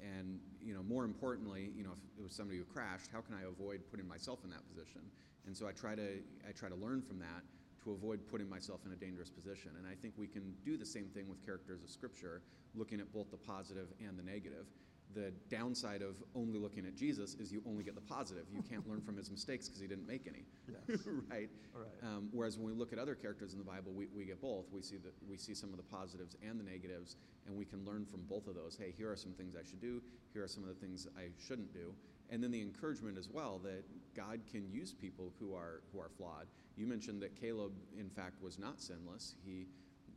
And, 0.00 0.38
you 0.60 0.74
know, 0.74 0.82
more 0.82 1.04
importantly, 1.04 1.70
you 1.76 1.84
know, 1.84 1.90
if 1.92 2.18
it 2.18 2.22
was 2.22 2.34
somebody 2.34 2.58
who 2.58 2.64
crashed, 2.64 3.10
how 3.12 3.20
can 3.20 3.34
I 3.34 3.48
avoid 3.48 3.82
putting 3.90 4.06
myself 4.06 4.40
in 4.44 4.50
that 4.50 4.66
position? 4.68 5.02
And 5.46 5.56
so 5.56 5.66
I 5.66 5.72
try 5.72 5.94
to, 5.94 6.18
I 6.48 6.52
try 6.52 6.68
to 6.68 6.74
learn 6.74 7.02
from 7.02 7.18
that 7.18 7.42
to 7.84 7.90
avoid 7.90 8.20
putting 8.30 8.48
myself 8.48 8.80
in 8.86 8.92
a 8.92 8.96
dangerous 8.96 9.30
position. 9.30 9.72
And 9.78 9.86
I 9.86 9.94
think 9.94 10.14
we 10.16 10.26
can 10.26 10.54
do 10.64 10.76
the 10.76 10.86
same 10.86 11.06
thing 11.06 11.28
with 11.28 11.44
characters 11.44 11.82
of 11.82 11.90
Scripture, 11.90 12.42
looking 12.74 13.00
at 13.00 13.12
both 13.12 13.30
the 13.30 13.36
positive 13.36 13.88
and 14.00 14.18
the 14.18 14.22
negative. 14.22 14.66
The 15.14 15.32
downside 15.50 16.00
of 16.00 16.16
only 16.34 16.58
looking 16.58 16.86
at 16.86 16.96
Jesus 16.96 17.34
is 17.34 17.52
you 17.52 17.62
only 17.66 17.84
get 17.84 17.94
the 17.94 18.00
positive. 18.00 18.44
You 18.52 18.62
can't 18.62 18.88
learn 18.88 19.00
from 19.02 19.16
his 19.16 19.30
mistakes 19.30 19.68
because 19.68 19.80
he 19.80 19.86
didn't 19.86 20.06
make 20.06 20.26
any, 20.26 20.44
Yes. 20.88 21.00
right? 21.30 21.50
Right. 21.74 21.86
Um, 22.02 22.28
whereas 22.32 22.56
when 22.56 22.66
we 22.66 22.72
look 22.72 22.92
at 22.92 22.98
other 22.98 23.14
characters 23.14 23.52
in 23.52 23.58
the 23.58 23.64
Bible, 23.64 23.92
we, 23.92 24.06
we 24.14 24.24
get 24.24 24.40
both. 24.40 24.66
We 24.72 24.80
see 24.80 24.96
that 24.98 25.12
we 25.28 25.36
see 25.36 25.54
some 25.54 25.70
of 25.70 25.76
the 25.76 25.82
positives 25.82 26.36
and 26.42 26.58
the 26.58 26.64
negatives, 26.64 27.16
and 27.46 27.56
we 27.56 27.64
can 27.64 27.84
learn 27.84 28.06
from 28.06 28.22
both 28.22 28.46
of 28.46 28.54
those. 28.54 28.76
Hey, 28.80 28.94
here 28.96 29.10
are 29.10 29.16
some 29.16 29.32
things 29.32 29.54
I 29.54 29.62
should 29.68 29.80
do. 29.80 30.00
Here 30.32 30.42
are 30.44 30.48
some 30.48 30.62
of 30.62 30.68
the 30.70 30.74
things 30.76 31.06
I 31.16 31.28
shouldn't 31.46 31.72
do. 31.74 31.92
And 32.30 32.42
then 32.42 32.50
the 32.50 32.62
encouragement 32.62 33.18
as 33.18 33.28
well 33.28 33.60
that 33.64 33.84
God 34.16 34.40
can 34.50 34.70
use 34.70 34.92
people 34.94 35.32
who 35.38 35.54
are 35.54 35.82
who 35.92 36.00
are 36.00 36.08
flawed. 36.16 36.46
You 36.76 36.86
mentioned 36.86 37.20
that 37.22 37.38
Caleb, 37.38 37.72
in 37.98 38.08
fact, 38.08 38.42
was 38.42 38.58
not 38.58 38.80
sinless. 38.80 39.34
He, 39.44 39.66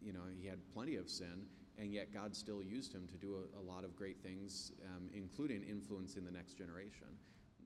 you 0.02 0.14
know, 0.14 0.22
he 0.40 0.48
had 0.48 0.60
plenty 0.74 0.96
of 0.96 1.10
sin, 1.10 1.46
and 1.78 1.94
yet 1.94 2.14
God 2.14 2.36
still 2.36 2.64
used 2.64 2.94
him 2.94 3.08
to 3.08 3.18
do 3.18 3.36
a, 3.36 3.60
a 3.60 3.64
lot 3.64 3.84
of 3.84 3.96
great 3.96 4.22
things, 4.22 4.72
um, 4.96 5.10
including 5.14 5.64
influencing 5.64 6.24
the 6.26 6.32
next 6.32 6.54
generation. 6.58 7.08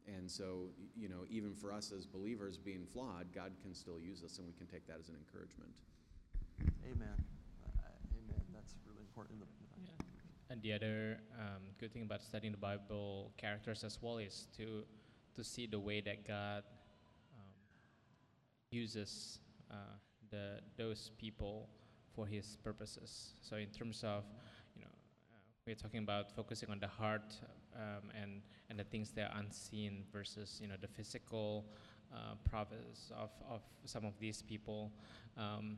And 0.08 0.30
so, 0.30 0.70
you 0.96 1.08
know, 1.08 1.26
even 1.30 1.54
for 1.54 1.72
us 1.72 1.92
as 1.96 2.06
believers 2.06 2.58
being 2.58 2.86
flawed, 2.86 3.28
God 3.34 3.52
can 3.62 3.76
still 3.76 4.00
use 4.00 4.24
us, 4.24 4.38
and 4.40 4.48
we 4.48 4.54
can 4.54 4.66
take 4.66 4.88
that 4.88 4.98
as 5.00 5.10
an 5.10 5.16
encouragement. 5.16 5.70
Amen. 6.86 7.14
Uh, 7.64 8.18
amen. 8.18 8.42
That's 8.54 8.74
really 8.88 9.02
important. 9.02 9.40
In 9.40 9.42
the, 9.42 9.94
And 10.50 10.62
the 10.64 10.74
other 10.74 11.20
um, 11.38 11.62
good 11.80 11.94
thing 11.94 12.02
about 12.02 12.24
studying 12.24 12.52
the 12.52 12.58
Bible 12.58 13.32
characters 13.38 13.84
as 13.84 14.02
well 14.02 14.18
is 14.18 14.48
to 14.58 14.84
to 15.36 15.44
see 15.44 15.68
the 15.68 15.80
way 15.80 16.02
that 16.02 16.28
God 16.28 16.64
um, 17.38 17.54
uses 18.72 19.40
uh, 19.70 19.76
the 20.32 20.60
those 20.76 21.12
people 21.20 21.70
for 22.20 22.28
His 22.28 22.58
purposes. 22.62 23.36
So 23.42 23.56
in 23.56 23.70
terms 23.70 24.04
of 24.04 24.24
you 24.76 24.82
know 24.82 24.92
uh, 25.32 25.40
we're 25.66 25.76
talking 25.76 26.04
about 26.04 26.36
focusing 26.36 26.70
on 26.70 26.80
the 26.80 26.88
heart 26.88 27.34
um, 27.74 28.12
and 28.22 28.42
and 28.70 28.78
the 28.78 28.84
things 28.84 29.12
that 29.12 29.32
are 29.32 29.40
unseen 29.40 30.04
versus 30.12 30.60
you 30.62 30.68
know 30.68 30.76
the 30.82 30.90
physical 30.90 31.66
uh, 32.14 32.36
prowess 32.50 33.12
of 33.16 33.30
of 33.50 33.62
some 33.86 34.04
of 34.04 34.20
these 34.20 34.42
people. 34.42 34.92
Um, 35.38 35.78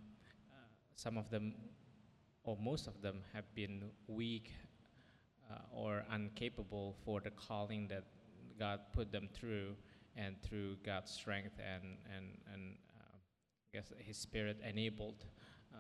uh, 0.50 0.66
some 0.96 1.16
of 1.16 1.30
them 1.30 1.54
or 2.44 2.58
most 2.60 2.88
of 2.88 3.00
them 3.04 3.22
have 3.34 3.46
been 3.54 3.84
weak 4.08 4.50
uh, 5.52 5.60
or 5.72 6.04
incapable 6.16 6.96
for 7.06 7.22
the 7.22 7.30
calling 7.30 7.88
that 7.90 8.06
God 8.58 8.80
put 8.94 9.12
them 9.12 9.30
through, 9.32 9.76
and 10.18 10.42
through 10.42 10.78
God's 10.84 11.12
strength 11.12 11.60
and 11.60 11.98
and 12.16 12.26
and 12.52 12.78
uh, 13.00 13.14
I 13.14 13.78
guess 13.78 13.94
His 14.00 14.18
Spirit 14.18 14.58
enabled 14.68 15.24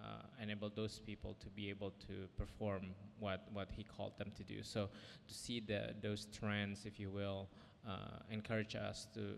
uh, 0.03 0.23
enabled 0.41 0.75
those 0.75 0.99
people 0.99 1.35
to 1.39 1.49
be 1.49 1.69
able 1.69 1.91
to 2.07 2.27
perform 2.37 2.87
what 3.19 3.47
what 3.53 3.69
He 3.71 3.83
called 3.83 4.17
them 4.17 4.31
to 4.35 4.43
do. 4.43 4.63
So 4.63 4.89
to 5.27 5.33
see 5.33 5.59
the 5.59 5.93
those 6.01 6.27
trends, 6.31 6.85
if 6.85 6.99
you 6.99 7.09
will, 7.09 7.49
uh, 7.87 8.19
encourage 8.29 8.75
us 8.75 9.07
to 9.13 9.35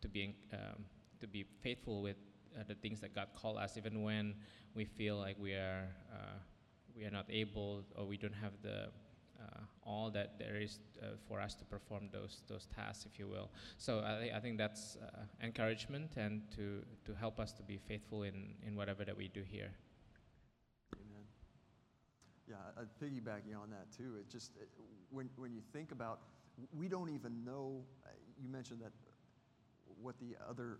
to 0.00 0.08
be 0.08 0.34
um, 0.52 0.84
to 1.20 1.26
be 1.26 1.44
faithful 1.62 2.02
with 2.02 2.16
uh, 2.58 2.62
the 2.66 2.74
things 2.74 3.00
that 3.00 3.14
God 3.14 3.28
called 3.34 3.58
us, 3.58 3.76
even 3.76 4.02
when 4.02 4.34
we 4.74 4.84
feel 4.84 5.16
like 5.16 5.36
we 5.38 5.52
are 5.52 5.88
uh, 6.12 6.38
we 6.96 7.04
are 7.04 7.10
not 7.10 7.26
able 7.30 7.84
or 7.96 8.04
we 8.04 8.16
don't 8.16 8.34
have 8.34 8.52
the 8.62 8.88
uh, 9.40 9.60
all 9.84 10.10
that 10.10 10.38
there 10.38 10.56
is 10.56 10.78
uh, 11.02 11.06
for 11.26 11.40
us 11.40 11.54
to 11.54 11.64
perform 11.64 12.08
those 12.12 12.42
those 12.48 12.66
tasks, 12.66 13.06
if 13.10 13.18
you 13.18 13.28
will. 13.28 13.50
So 13.78 14.00
I, 14.00 14.36
I 14.36 14.40
think 14.40 14.58
that's 14.58 14.96
uh, 14.96 15.22
encouragement 15.42 16.16
and 16.16 16.42
to 16.56 16.82
to 17.04 17.14
help 17.14 17.40
us 17.40 17.52
to 17.54 17.62
be 17.62 17.78
faithful 17.78 18.22
in 18.22 18.54
in 18.66 18.76
whatever 18.76 19.04
that 19.04 19.16
we 19.16 19.28
do 19.28 19.42
here. 19.42 19.72
Yeah, 22.52 22.58
I'd 22.82 22.88
piggybacking 23.00 23.56
on 23.56 23.70
that 23.70 23.86
too. 23.96 24.16
It 24.20 24.28
just 24.30 24.50
it, 24.60 24.68
when 25.10 25.30
when 25.36 25.54
you 25.54 25.62
think 25.72 25.90
about, 25.90 26.20
we 26.76 26.86
don't 26.86 27.08
even 27.08 27.44
know. 27.46 27.82
uh, 28.04 28.10
You 28.42 28.50
mentioned 28.50 28.80
that 28.82 28.92
what 30.02 30.16
the 30.20 30.36
other 30.48 30.78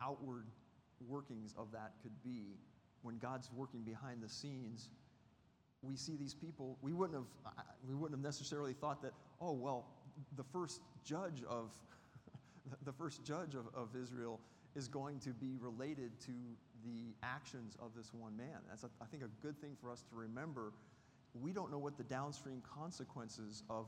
outward 0.00 0.46
workings 1.06 1.54
of 1.58 1.70
that 1.72 1.92
could 2.02 2.22
be. 2.24 2.56
When 3.02 3.18
God's 3.18 3.50
working 3.52 3.82
behind 3.82 4.22
the 4.22 4.28
scenes, 4.28 4.88
we 5.82 5.96
see 5.96 6.16
these 6.16 6.34
people. 6.34 6.78
We 6.80 6.94
wouldn't 6.94 7.18
have 7.18 7.54
we 7.86 7.94
wouldn't 7.94 8.18
have 8.18 8.24
necessarily 8.24 8.72
thought 8.72 9.02
that. 9.02 9.12
Oh 9.38 9.52
well, 9.52 9.84
the 10.36 10.44
first 10.44 10.80
judge 11.04 11.42
of 11.46 11.72
the 12.86 12.92
first 12.92 13.22
judge 13.22 13.54
of, 13.54 13.66
of 13.74 13.94
Israel 13.94 14.40
is 14.74 14.88
going 14.88 15.20
to 15.20 15.30
be 15.30 15.56
related 15.60 16.18
to 16.20 16.32
the 16.86 17.14
actions 17.22 17.76
of 17.80 17.90
this 17.96 18.12
one 18.14 18.36
man. 18.36 18.60
That's, 18.68 18.84
a, 18.84 18.90
I 19.00 19.06
think, 19.06 19.22
a 19.22 19.30
good 19.42 19.60
thing 19.60 19.76
for 19.80 19.90
us 19.90 20.02
to 20.10 20.16
remember. 20.16 20.72
We 21.34 21.52
don't 21.52 21.70
know 21.70 21.78
what 21.78 21.98
the 21.98 22.04
downstream 22.04 22.62
consequences 22.62 23.62
of 23.68 23.86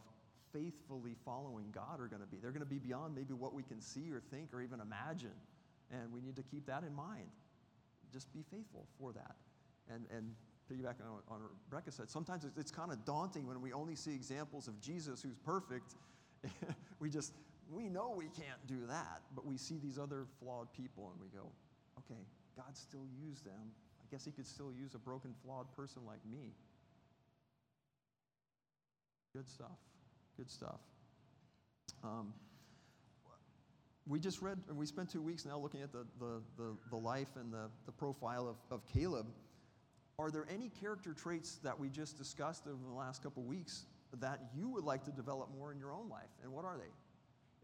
faithfully 0.52 1.14
following 1.24 1.66
God 1.72 2.00
are 2.00 2.06
going 2.06 2.22
to 2.22 2.26
be. 2.26 2.38
They're 2.38 2.50
going 2.50 2.60
to 2.60 2.66
be 2.66 2.78
beyond 2.78 3.14
maybe 3.14 3.34
what 3.34 3.54
we 3.54 3.62
can 3.62 3.80
see 3.80 4.10
or 4.12 4.20
think 4.30 4.52
or 4.52 4.60
even 4.62 4.80
imagine. 4.80 5.36
And 5.90 6.12
we 6.12 6.20
need 6.20 6.36
to 6.36 6.42
keep 6.42 6.66
that 6.66 6.82
in 6.82 6.94
mind. 6.94 7.28
Just 8.12 8.32
be 8.32 8.42
faithful 8.50 8.86
for 8.98 9.12
that. 9.12 9.36
And, 9.92 10.04
and 10.14 10.34
piggybacking 10.70 11.06
on 11.06 11.20
on 11.28 11.40
Rebecca 11.70 11.90
said, 11.90 12.10
sometimes 12.10 12.44
it's, 12.44 12.56
it's 12.56 12.70
kind 12.70 12.92
of 12.92 13.04
daunting 13.04 13.46
when 13.46 13.60
we 13.60 13.72
only 13.72 13.94
see 13.94 14.14
examples 14.14 14.68
of 14.68 14.80
Jesus 14.80 15.22
who's 15.22 15.36
perfect. 15.36 15.94
we 17.00 17.10
just, 17.10 17.32
we 17.70 17.88
know 17.88 18.14
we 18.16 18.26
can't 18.26 18.66
do 18.66 18.86
that, 18.86 19.22
but 19.34 19.46
we 19.46 19.56
see 19.56 19.78
these 19.78 19.98
other 19.98 20.26
flawed 20.40 20.72
people 20.72 21.10
and 21.12 21.20
we 21.20 21.28
go, 21.28 21.46
okay, 21.98 22.20
God 22.58 22.76
still 22.76 23.06
used 23.24 23.44
them. 23.44 23.72
I 24.02 24.04
guess 24.10 24.24
he 24.24 24.32
could 24.32 24.46
still 24.46 24.72
use 24.72 24.94
a 24.94 24.98
broken, 24.98 25.32
flawed 25.44 25.66
person 25.76 26.02
like 26.04 26.18
me. 26.28 26.52
Good 29.32 29.48
stuff. 29.48 29.78
Good 30.36 30.50
stuff. 30.50 30.80
Um, 32.02 32.34
we 34.08 34.18
just 34.18 34.42
read, 34.42 34.58
and 34.68 34.76
we 34.76 34.86
spent 34.86 35.10
two 35.10 35.22
weeks 35.22 35.44
now 35.44 35.58
looking 35.58 35.82
at 35.82 35.92
the, 35.92 36.04
the, 36.18 36.40
the, 36.56 36.76
the 36.90 36.96
life 36.96 37.28
and 37.36 37.52
the, 37.52 37.68
the 37.86 37.92
profile 37.92 38.48
of, 38.48 38.56
of 38.74 38.84
Caleb. 38.92 39.26
Are 40.18 40.30
there 40.30 40.46
any 40.52 40.70
character 40.80 41.12
traits 41.12 41.56
that 41.62 41.78
we 41.78 41.88
just 41.88 42.18
discussed 42.18 42.66
over 42.66 42.82
the 42.84 42.94
last 42.94 43.22
couple 43.22 43.44
weeks 43.44 43.84
that 44.18 44.40
you 44.56 44.68
would 44.68 44.84
like 44.84 45.04
to 45.04 45.12
develop 45.12 45.50
more 45.56 45.70
in 45.70 45.78
your 45.78 45.92
own 45.92 46.08
life? 46.08 46.30
And 46.42 46.52
what 46.52 46.64
are 46.64 46.76
they? 46.76 46.90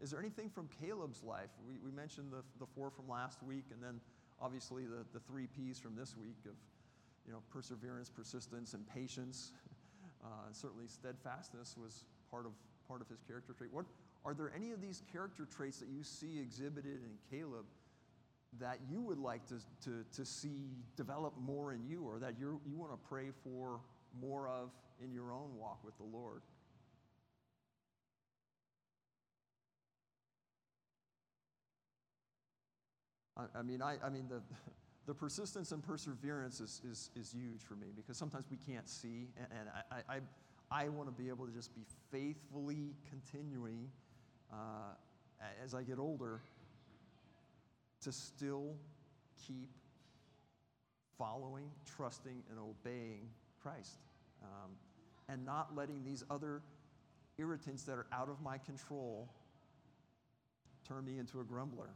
Is 0.03 0.11
there 0.11 0.19
anything 0.19 0.49
from 0.49 0.69
Caleb's 0.79 1.23
life? 1.23 1.49
We, 1.67 1.79
we 1.83 1.91
mentioned 1.91 2.31
the, 2.31 2.43
the 2.59 2.65
four 2.75 2.91
from 2.91 3.09
last 3.09 3.43
week, 3.43 3.65
and 3.71 3.81
then 3.81 3.99
obviously 4.41 4.83
the, 4.85 5.05
the 5.13 5.19
three 5.19 5.47
P's 5.47 5.79
from 5.79 5.95
this 5.95 6.15
week 6.17 6.37
of 6.45 6.55
you 7.25 7.33
know, 7.33 7.39
perseverance, 7.51 8.09
persistence, 8.09 8.73
and 8.73 8.87
patience. 8.87 9.51
Uh, 10.23 10.51
certainly, 10.51 10.85
steadfastness 10.87 11.75
was 11.77 12.03
part 12.31 12.47
of, 12.47 12.51
part 12.87 12.99
of 12.99 13.07
his 13.07 13.21
character 13.27 13.53
trait. 13.53 13.71
What, 13.71 13.85
are 14.25 14.33
there 14.33 14.51
any 14.55 14.71
of 14.71 14.81
these 14.81 15.03
character 15.11 15.45
traits 15.45 15.77
that 15.77 15.87
you 15.87 16.01
see 16.03 16.39
exhibited 16.39 17.01
in 17.03 17.11
Caleb 17.29 17.65
that 18.59 18.79
you 18.89 19.01
would 19.01 19.19
like 19.19 19.45
to, 19.47 19.55
to, 19.83 20.03
to 20.15 20.25
see 20.25 20.71
develop 20.97 21.33
more 21.39 21.73
in 21.73 21.85
you, 21.85 22.03
or 22.03 22.17
that 22.17 22.39
you 22.39 22.59
you 22.65 22.75
want 22.75 22.91
to 22.91 22.97
pray 23.07 23.27
for 23.43 23.79
more 24.19 24.47
of 24.47 24.71
in 25.03 25.13
your 25.13 25.31
own 25.31 25.49
walk 25.59 25.77
with 25.85 25.95
the 25.97 26.03
Lord? 26.03 26.41
I, 33.37 33.59
I 33.59 33.61
mean, 33.61 33.81
I, 33.81 33.97
I 34.03 34.09
mean, 34.09 34.27
the, 34.29 34.41
the 35.05 35.13
persistence 35.13 35.71
and 35.71 35.83
perseverance 35.83 36.59
is, 36.59 36.81
is, 36.89 37.09
is 37.15 37.31
huge 37.31 37.61
for 37.61 37.75
me 37.75 37.87
because 37.95 38.17
sometimes 38.17 38.45
we 38.49 38.57
can't 38.57 38.87
see, 38.87 39.29
and, 39.37 39.47
and 39.59 39.69
I, 39.91 40.15
I, 40.15 40.19
I 40.71 40.89
want 40.89 41.07
to 41.07 41.23
be 41.23 41.29
able 41.29 41.45
to 41.45 41.51
just 41.51 41.73
be 41.75 41.85
faithfully 42.11 42.95
continuing 43.09 43.89
uh, 44.51 44.93
as 45.63 45.73
I 45.73 45.83
get 45.83 45.99
older 45.99 46.41
to 48.01 48.11
still 48.11 48.75
keep 49.47 49.69
following, 51.17 51.69
trusting, 51.85 52.43
and 52.49 52.59
obeying 52.59 53.29
Christ, 53.61 53.99
um, 54.43 54.71
and 55.29 55.45
not 55.45 55.75
letting 55.75 56.03
these 56.03 56.23
other 56.29 56.61
irritants 57.37 57.83
that 57.83 57.93
are 57.93 58.07
out 58.11 58.29
of 58.29 58.41
my 58.41 58.57
control 58.57 59.29
turn 60.87 61.05
me 61.05 61.17
into 61.17 61.39
a 61.39 61.43
grumbler. 61.43 61.89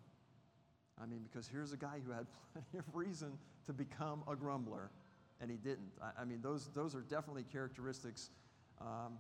I 1.02 1.06
mean, 1.06 1.22
because 1.24 1.47
here's 1.47 1.72
a 1.72 1.78
guy 1.78 2.00
who 2.06 2.12
had 2.12 2.26
plenty 2.54 2.78
of 2.78 2.95
reason 2.95 3.32
to 3.68 3.74
become 3.74 4.24
a 4.30 4.36
grumbler, 4.36 4.89
and 5.41 5.50
he 5.50 5.58
didn't. 5.58 5.91
I, 6.02 6.22
I 6.22 6.26
mean, 6.26 6.39
those, 6.41 6.70
those 6.76 6.95
are 6.95 7.02
definitely 7.02 7.45
characteristics, 7.52 8.30
um, 8.82 9.20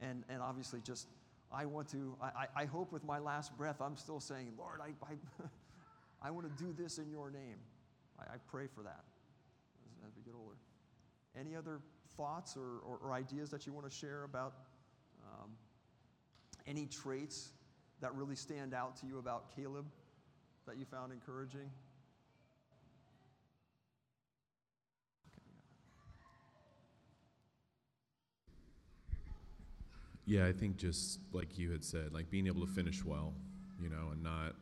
and, 0.00 0.24
and 0.28 0.40
obviously 0.42 0.80
just, 0.80 1.08
I 1.52 1.66
want 1.66 1.88
to, 1.90 2.14
I, 2.22 2.46
I- 2.56 2.64
hope 2.66 2.92
with 2.92 3.04
my 3.04 3.18
last 3.18 3.56
breath, 3.56 3.80
I'm 3.80 3.96
still 3.96 4.20
saying, 4.20 4.52
Lord, 4.58 4.80
I, 4.82 4.88
I, 5.06 5.16
I 6.22 6.30
want 6.30 6.46
to 6.46 6.64
do 6.64 6.72
this 6.72 6.98
in 6.98 7.10
your 7.10 7.30
name. 7.30 7.56
I, 8.18 8.34
I 8.34 8.36
pray 8.50 8.66
for 8.74 8.82
that 8.82 9.04
as, 9.84 10.08
as 10.08 10.16
we 10.16 10.22
get 10.22 10.34
older. 10.38 10.56
Any 11.38 11.56
other 11.56 11.80
thoughts 12.16 12.56
or, 12.56 12.80
or, 12.86 12.98
or 13.02 13.12
ideas 13.12 13.50
that 13.50 13.66
you 13.66 13.72
want 13.72 13.88
to 13.88 13.94
share 13.94 14.24
about 14.24 14.54
um, 15.24 15.50
any 16.66 16.86
traits 16.86 17.50
that 18.00 18.14
really 18.14 18.34
stand 18.36 18.74
out 18.74 18.96
to 18.96 19.06
you 19.06 19.18
about 19.18 19.54
Caleb 19.54 19.86
that 20.68 20.76
you 20.76 20.84
found 20.84 21.12
encouraging? 21.12 21.70
Yeah, 30.26 30.46
I 30.46 30.52
think 30.52 30.76
just 30.76 31.20
like 31.32 31.56
you 31.58 31.70
had 31.70 31.82
said, 31.82 32.12
like 32.12 32.30
being 32.30 32.46
able 32.46 32.60
to 32.60 32.72
finish 32.72 33.02
well, 33.02 33.32
you 33.80 33.88
know, 33.88 34.10
and 34.12 34.22
not 34.22 34.56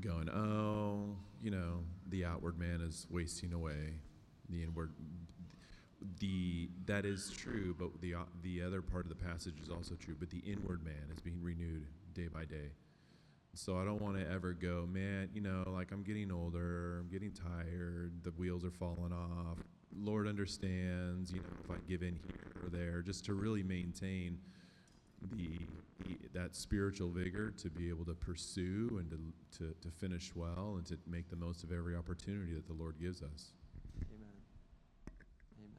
going, 0.00 0.30
oh, 0.30 1.16
you 1.42 1.50
know, 1.50 1.80
the 2.08 2.24
outward 2.24 2.58
man 2.58 2.80
is 2.80 3.06
wasting 3.10 3.52
away, 3.52 3.92
the 4.48 4.62
inward. 4.62 4.92
The 6.18 6.70
that 6.86 7.04
is 7.04 7.30
true, 7.30 7.74
but 7.78 8.00
the 8.00 8.14
the 8.42 8.62
other 8.62 8.80
part 8.80 9.04
of 9.04 9.10
the 9.10 9.22
passage 9.22 9.60
is 9.62 9.68
also 9.68 9.96
true. 9.96 10.16
But 10.18 10.30
the 10.30 10.42
inward 10.46 10.82
man 10.82 11.10
is 11.12 11.20
being 11.20 11.42
renewed 11.42 11.86
day 12.14 12.28
by 12.28 12.46
day. 12.46 12.70
So 13.54 13.78
I 13.78 13.84
don't 13.84 14.02
want 14.02 14.16
to 14.18 14.28
ever 14.30 14.52
go, 14.52 14.86
man. 14.92 15.30
You 15.32 15.40
know, 15.40 15.64
like 15.68 15.92
I'm 15.92 16.02
getting 16.02 16.32
older, 16.32 16.98
I'm 17.00 17.08
getting 17.08 17.32
tired, 17.32 18.12
the 18.22 18.32
wheels 18.32 18.64
are 18.64 18.70
falling 18.70 19.12
off. 19.12 19.58
Lord 19.96 20.26
understands, 20.26 21.32
you 21.32 21.38
know, 21.38 21.46
if 21.62 21.70
I 21.70 21.76
give 21.88 22.02
in 22.02 22.18
here 22.26 22.52
or 22.64 22.68
there, 22.68 23.00
just 23.00 23.24
to 23.26 23.34
really 23.34 23.62
maintain 23.62 24.38
the, 25.30 25.58
the 26.04 26.18
that 26.32 26.56
spiritual 26.56 27.10
vigor 27.10 27.52
to 27.52 27.70
be 27.70 27.88
able 27.88 28.04
to 28.06 28.14
pursue 28.14 28.98
and 28.98 29.08
to, 29.10 29.58
to, 29.58 29.74
to 29.82 29.90
finish 29.90 30.32
well 30.34 30.74
and 30.76 30.86
to 30.86 30.98
make 31.06 31.30
the 31.30 31.36
most 31.36 31.62
of 31.62 31.70
every 31.70 31.94
opportunity 31.94 32.54
that 32.54 32.66
the 32.66 32.72
Lord 32.74 32.96
gives 33.00 33.22
us. 33.22 33.52
Amen. 34.10 34.26
Amen. 35.58 35.70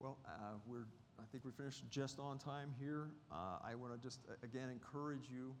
Well, 0.00 0.18
uh, 0.26 0.51
we're, 0.66 0.86
I 1.18 1.24
think 1.30 1.44
we 1.44 1.50
finished 1.50 1.84
just 1.90 2.18
on 2.18 2.38
time 2.38 2.74
here. 2.78 3.08
Uh, 3.30 3.58
I 3.64 3.74
want 3.74 3.92
to 3.92 3.98
just, 3.98 4.20
again, 4.42 4.68
encourage 4.70 5.28
you 5.30 5.54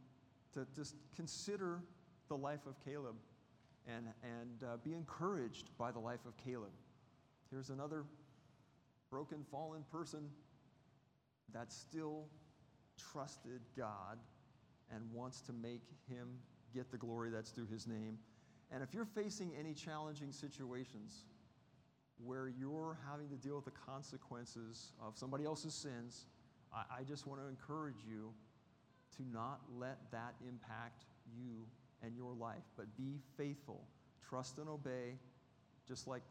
to 0.54 0.66
just 0.74 0.94
consider 1.16 1.80
the 2.28 2.36
life 2.36 2.66
of 2.66 2.74
Caleb 2.84 3.16
and, 3.86 4.06
and 4.22 4.62
uh, 4.68 4.76
be 4.84 4.94
encouraged 4.94 5.76
by 5.78 5.90
the 5.90 5.98
life 5.98 6.24
of 6.26 6.36
Caleb. 6.36 6.72
Here's 7.50 7.70
another 7.70 8.04
broken, 9.10 9.44
fallen 9.50 9.84
person 9.90 10.28
that 11.52 11.72
still 11.72 12.26
trusted 13.12 13.60
God 13.76 14.18
and 14.94 15.02
wants 15.12 15.40
to 15.42 15.52
make 15.52 15.82
him 16.08 16.28
get 16.74 16.90
the 16.90 16.96
glory 16.96 17.30
that's 17.30 17.52
due 17.52 17.66
his 17.70 17.86
name. 17.86 18.18
And 18.70 18.82
if 18.82 18.94
you're 18.94 19.04
facing 19.04 19.52
any 19.58 19.74
challenging 19.74 20.32
situations 20.32 21.24
where 22.24 22.48
you're 22.48 22.98
having 23.10 23.28
to 23.28 23.36
deal 23.36 23.56
with 23.56 23.64
the 23.64 23.72
consequences 23.86 24.92
of 25.00 25.16
somebody 25.16 25.44
else's 25.44 25.74
sins, 25.74 26.26
I, 26.72 27.00
I 27.00 27.02
just 27.02 27.26
want 27.26 27.40
to 27.40 27.48
encourage 27.48 28.04
you 28.08 28.32
to 29.16 29.22
not 29.32 29.60
let 29.78 29.98
that 30.10 30.34
impact 30.46 31.04
you 31.36 31.66
and 32.02 32.16
your 32.16 32.32
life, 32.32 32.64
but 32.76 32.86
be 32.96 33.18
faithful, 33.36 33.84
trust 34.28 34.58
and 34.58 34.68
obey, 34.68 35.16
just 35.86 36.06
like 36.06 36.22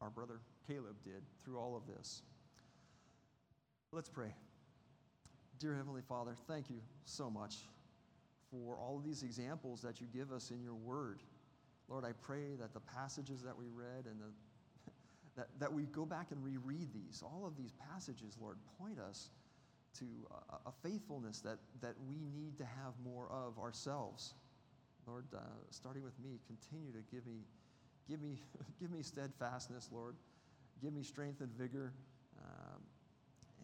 our 0.00 0.10
brother 0.10 0.40
Caleb 0.66 0.96
did 1.04 1.22
through 1.42 1.58
all 1.58 1.76
of 1.76 1.86
this. 1.86 2.22
Let's 3.92 4.08
pray. 4.08 4.34
Dear 5.58 5.74
Heavenly 5.76 6.02
Father, 6.02 6.34
thank 6.48 6.68
you 6.68 6.80
so 7.04 7.30
much 7.30 7.56
for 8.50 8.76
all 8.76 8.96
of 8.96 9.04
these 9.04 9.22
examples 9.22 9.80
that 9.82 10.00
you 10.00 10.06
give 10.12 10.32
us 10.32 10.50
in 10.50 10.62
your 10.62 10.74
word. 10.74 11.20
Lord, 11.88 12.04
I 12.04 12.12
pray 12.12 12.56
that 12.58 12.72
the 12.72 12.80
passages 12.80 13.42
that 13.42 13.56
we 13.56 13.66
read 13.68 14.06
and 14.06 14.20
the, 14.20 14.32
that, 15.36 15.48
that 15.58 15.72
we 15.72 15.84
go 15.84 16.04
back 16.04 16.28
and 16.30 16.44
reread 16.44 16.92
these, 16.92 17.22
all 17.22 17.44
of 17.46 17.56
these 17.56 17.72
passages, 17.72 18.36
Lord, 18.40 18.58
point 18.78 18.98
us 18.98 19.30
to 19.98 20.04
a, 20.30 20.68
a 20.68 20.72
faithfulness 20.82 21.40
that, 21.40 21.58
that 21.80 21.94
we 22.08 22.16
need 22.34 22.56
to 22.58 22.64
have 22.64 22.94
more 23.04 23.28
of 23.30 23.58
ourselves. 23.58 24.34
Lord, 25.06 25.24
uh, 25.34 25.40
starting 25.70 26.02
with 26.02 26.18
me, 26.20 26.40
continue 26.46 26.92
to 26.92 27.02
give 27.12 27.26
me, 27.26 27.44
give 28.08 28.20
me, 28.20 28.40
give 28.80 28.90
me 28.90 29.02
steadfastness, 29.02 29.88
Lord. 29.92 30.16
Give 30.82 30.92
me 30.92 31.02
strength 31.02 31.40
and 31.40 31.52
vigor. 31.52 31.92
Um, 32.38 32.82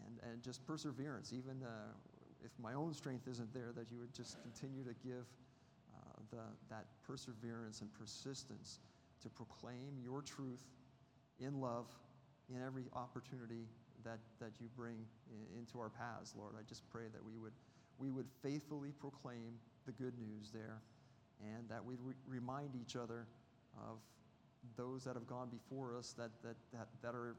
and, 0.07 0.33
and 0.33 0.43
just 0.43 0.67
perseverance, 0.67 1.33
even 1.33 1.63
uh, 1.63 1.93
if 2.45 2.51
my 2.59 2.75
own 2.75 2.95
strength 2.95 3.29
isn't 3.29 3.53
there, 3.53 3.73
that 3.77 3.91
you 3.91 3.99
would 3.99 4.15
just 4.15 4.41
continue 4.43 4.83
to 4.85 4.95
give 5.05 5.27
uh, 5.95 6.21
the, 6.31 6.43
that 6.71 6.87
perseverance 7.07 7.81
and 7.81 7.93
persistence 7.93 8.79
to 9.23 9.29
proclaim 9.29 9.99
your 10.03 10.23
truth 10.23 10.61
in 11.41 11.61
love 11.61 11.87
in 12.55 12.63
every 12.63 12.85
opportunity 12.95 13.67
that, 14.05 14.19
that 14.41 14.53
you 14.61 14.69
bring 14.77 14.97
in, 15.31 15.59
into 15.59 15.79
our 15.79 15.91
paths, 15.91 16.35
Lord. 16.37 16.55
I 16.59 16.63
just 16.69 16.89
pray 16.91 17.05
that 17.13 17.25
we 17.25 17.37
would, 17.37 17.53
we 17.99 18.11
would 18.11 18.27
faithfully 18.43 18.93
proclaim 18.99 19.59
the 19.87 19.93
good 19.93 20.15
news 20.19 20.51
there 20.53 20.81
and 21.41 21.69
that 21.69 21.85
we 21.85 21.95
re- 22.03 22.15
remind 22.29 22.77
each 22.77 22.97
other 22.97 23.27
of 23.79 23.99
those 24.77 25.05
that 25.05 25.15
have 25.15 25.27
gone 25.27 25.49
before 25.49 25.97
us 25.97 26.15
that, 26.19 26.31
that, 26.43 26.57
that, 26.73 26.89
that 27.03 27.15
are 27.15 27.37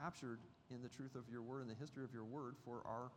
captured 0.00 0.40
in 0.70 0.82
the 0.82 0.88
truth 0.88 1.14
of 1.14 1.22
your 1.30 1.42
word 1.42 1.62
and 1.62 1.70
the 1.70 1.78
history 1.78 2.04
of 2.04 2.12
your 2.12 2.24
word 2.24 2.54
for 2.64 2.82
our 2.84 3.10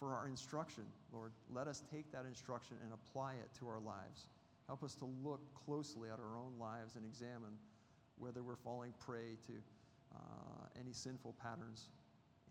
for 0.00 0.14
our 0.14 0.26
instruction 0.26 0.84
lord 1.12 1.30
let 1.52 1.68
us 1.68 1.82
take 1.92 2.10
that 2.10 2.24
instruction 2.26 2.76
and 2.82 2.92
apply 2.92 3.34
it 3.34 3.48
to 3.58 3.68
our 3.68 3.80
lives 3.80 4.26
help 4.66 4.82
us 4.82 4.94
to 4.94 5.06
look 5.22 5.40
closely 5.66 6.08
at 6.08 6.18
our 6.18 6.36
own 6.36 6.52
lives 6.58 6.96
and 6.96 7.04
examine 7.04 7.52
whether 8.18 8.42
we're 8.42 8.56
falling 8.56 8.92
prey 9.00 9.36
to 9.46 9.52
uh, 10.14 10.80
any 10.80 10.92
sinful 10.92 11.34
patterns 11.42 11.88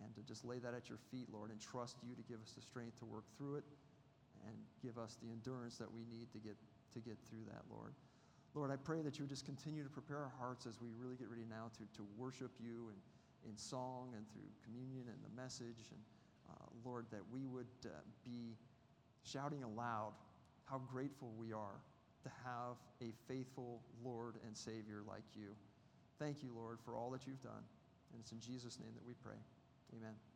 and 0.03 0.13
to 0.15 0.21
just 0.21 0.43
lay 0.43 0.59
that 0.59 0.73
at 0.73 0.89
your 0.89 0.97
feet 1.11 1.27
lord 1.31 1.51
and 1.51 1.59
trust 1.59 1.97
you 2.03 2.15
to 2.15 2.23
give 2.23 2.41
us 2.41 2.51
the 2.51 2.61
strength 2.61 2.97
to 2.99 3.05
work 3.05 3.25
through 3.37 3.55
it 3.55 3.63
and 4.45 4.55
give 4.81 4.97
us 4.97 5.17
the 5.23 5.31
endurance 5.31 5.77
that 5.77 5.91
we 5.91 6.03
need 6.11 6.31
to 6.31 6.39
get 6.39 6.55
to 6.93 6.99
get 6.99 7.17
through 7.29 7.43
that 7.45 7.63
lord 7.71 7.93
lord 8.53 8.71
i 8.71 8.75
pray 8.75 9.01
that 9.01 9.17
you 9.17 9.23
would 9.23 9.29
just 9.29 9.45
continue 9.45 9.83
to 9.83 9.89
prepare 9.89 10.17
our 10.17 10.33
hearts 10.37 10.65
as 10.65 10.81
we 10.81 10.89
really 10.99 11.15
get 11.15 11.29
ready 11.29 11.45
now 11.49 11.71
to, 11.71 11.83
to 11.95 12.03
worship 12.17 12.51
you 12.59 12.89
and 12.91 12.99
in 13.47 13.57
song 13.57 14.13
and 14.15 14.25
through 14.31 14.47
communion 14.63 15.05
and 15.07 15.19
the 15.23 15.41
message. 15.41 15.91
And 15.91 16.01
uh, 16.49 16.65
Lord, 16.85 17.05
that 17.11 17.21
we 17.31 17.45
would 17.45 17.71
uh, 17.85 17.89
be 18.23 18.55
shouting 19.23 19.63
aloud 19.63 20.13
how 20.65 20.79
grateful 20.91 21.31
we 21.37 21.51
are 21.51 21.79
to 22.23 22.29
have 22.43 22.77
a 23.01 23.11
faithful 23.27 23.81
Lord 24.03 24.35
and 24.45 24.55
Savior 24.55 25.01
like 25.07 25.23
you. 25.35 25.49
Thank 26.19 26.43
you, 26.43 26.51
Lord, 26.55 26.79
for 26.83 26.95
all 26.95 27.09
that 27.11 27.27
you've 27.27 27.41
done. 27.41 27.63
And 28.11 28.21
it's 28.21 28.31
in 28.31 28.39
Jesus' 28.39 28.79
name 28.79 28.91
that 28.95 29.05
we 29.05 29.13
pray. 29.23 29.39
Amen. 29.97 30.32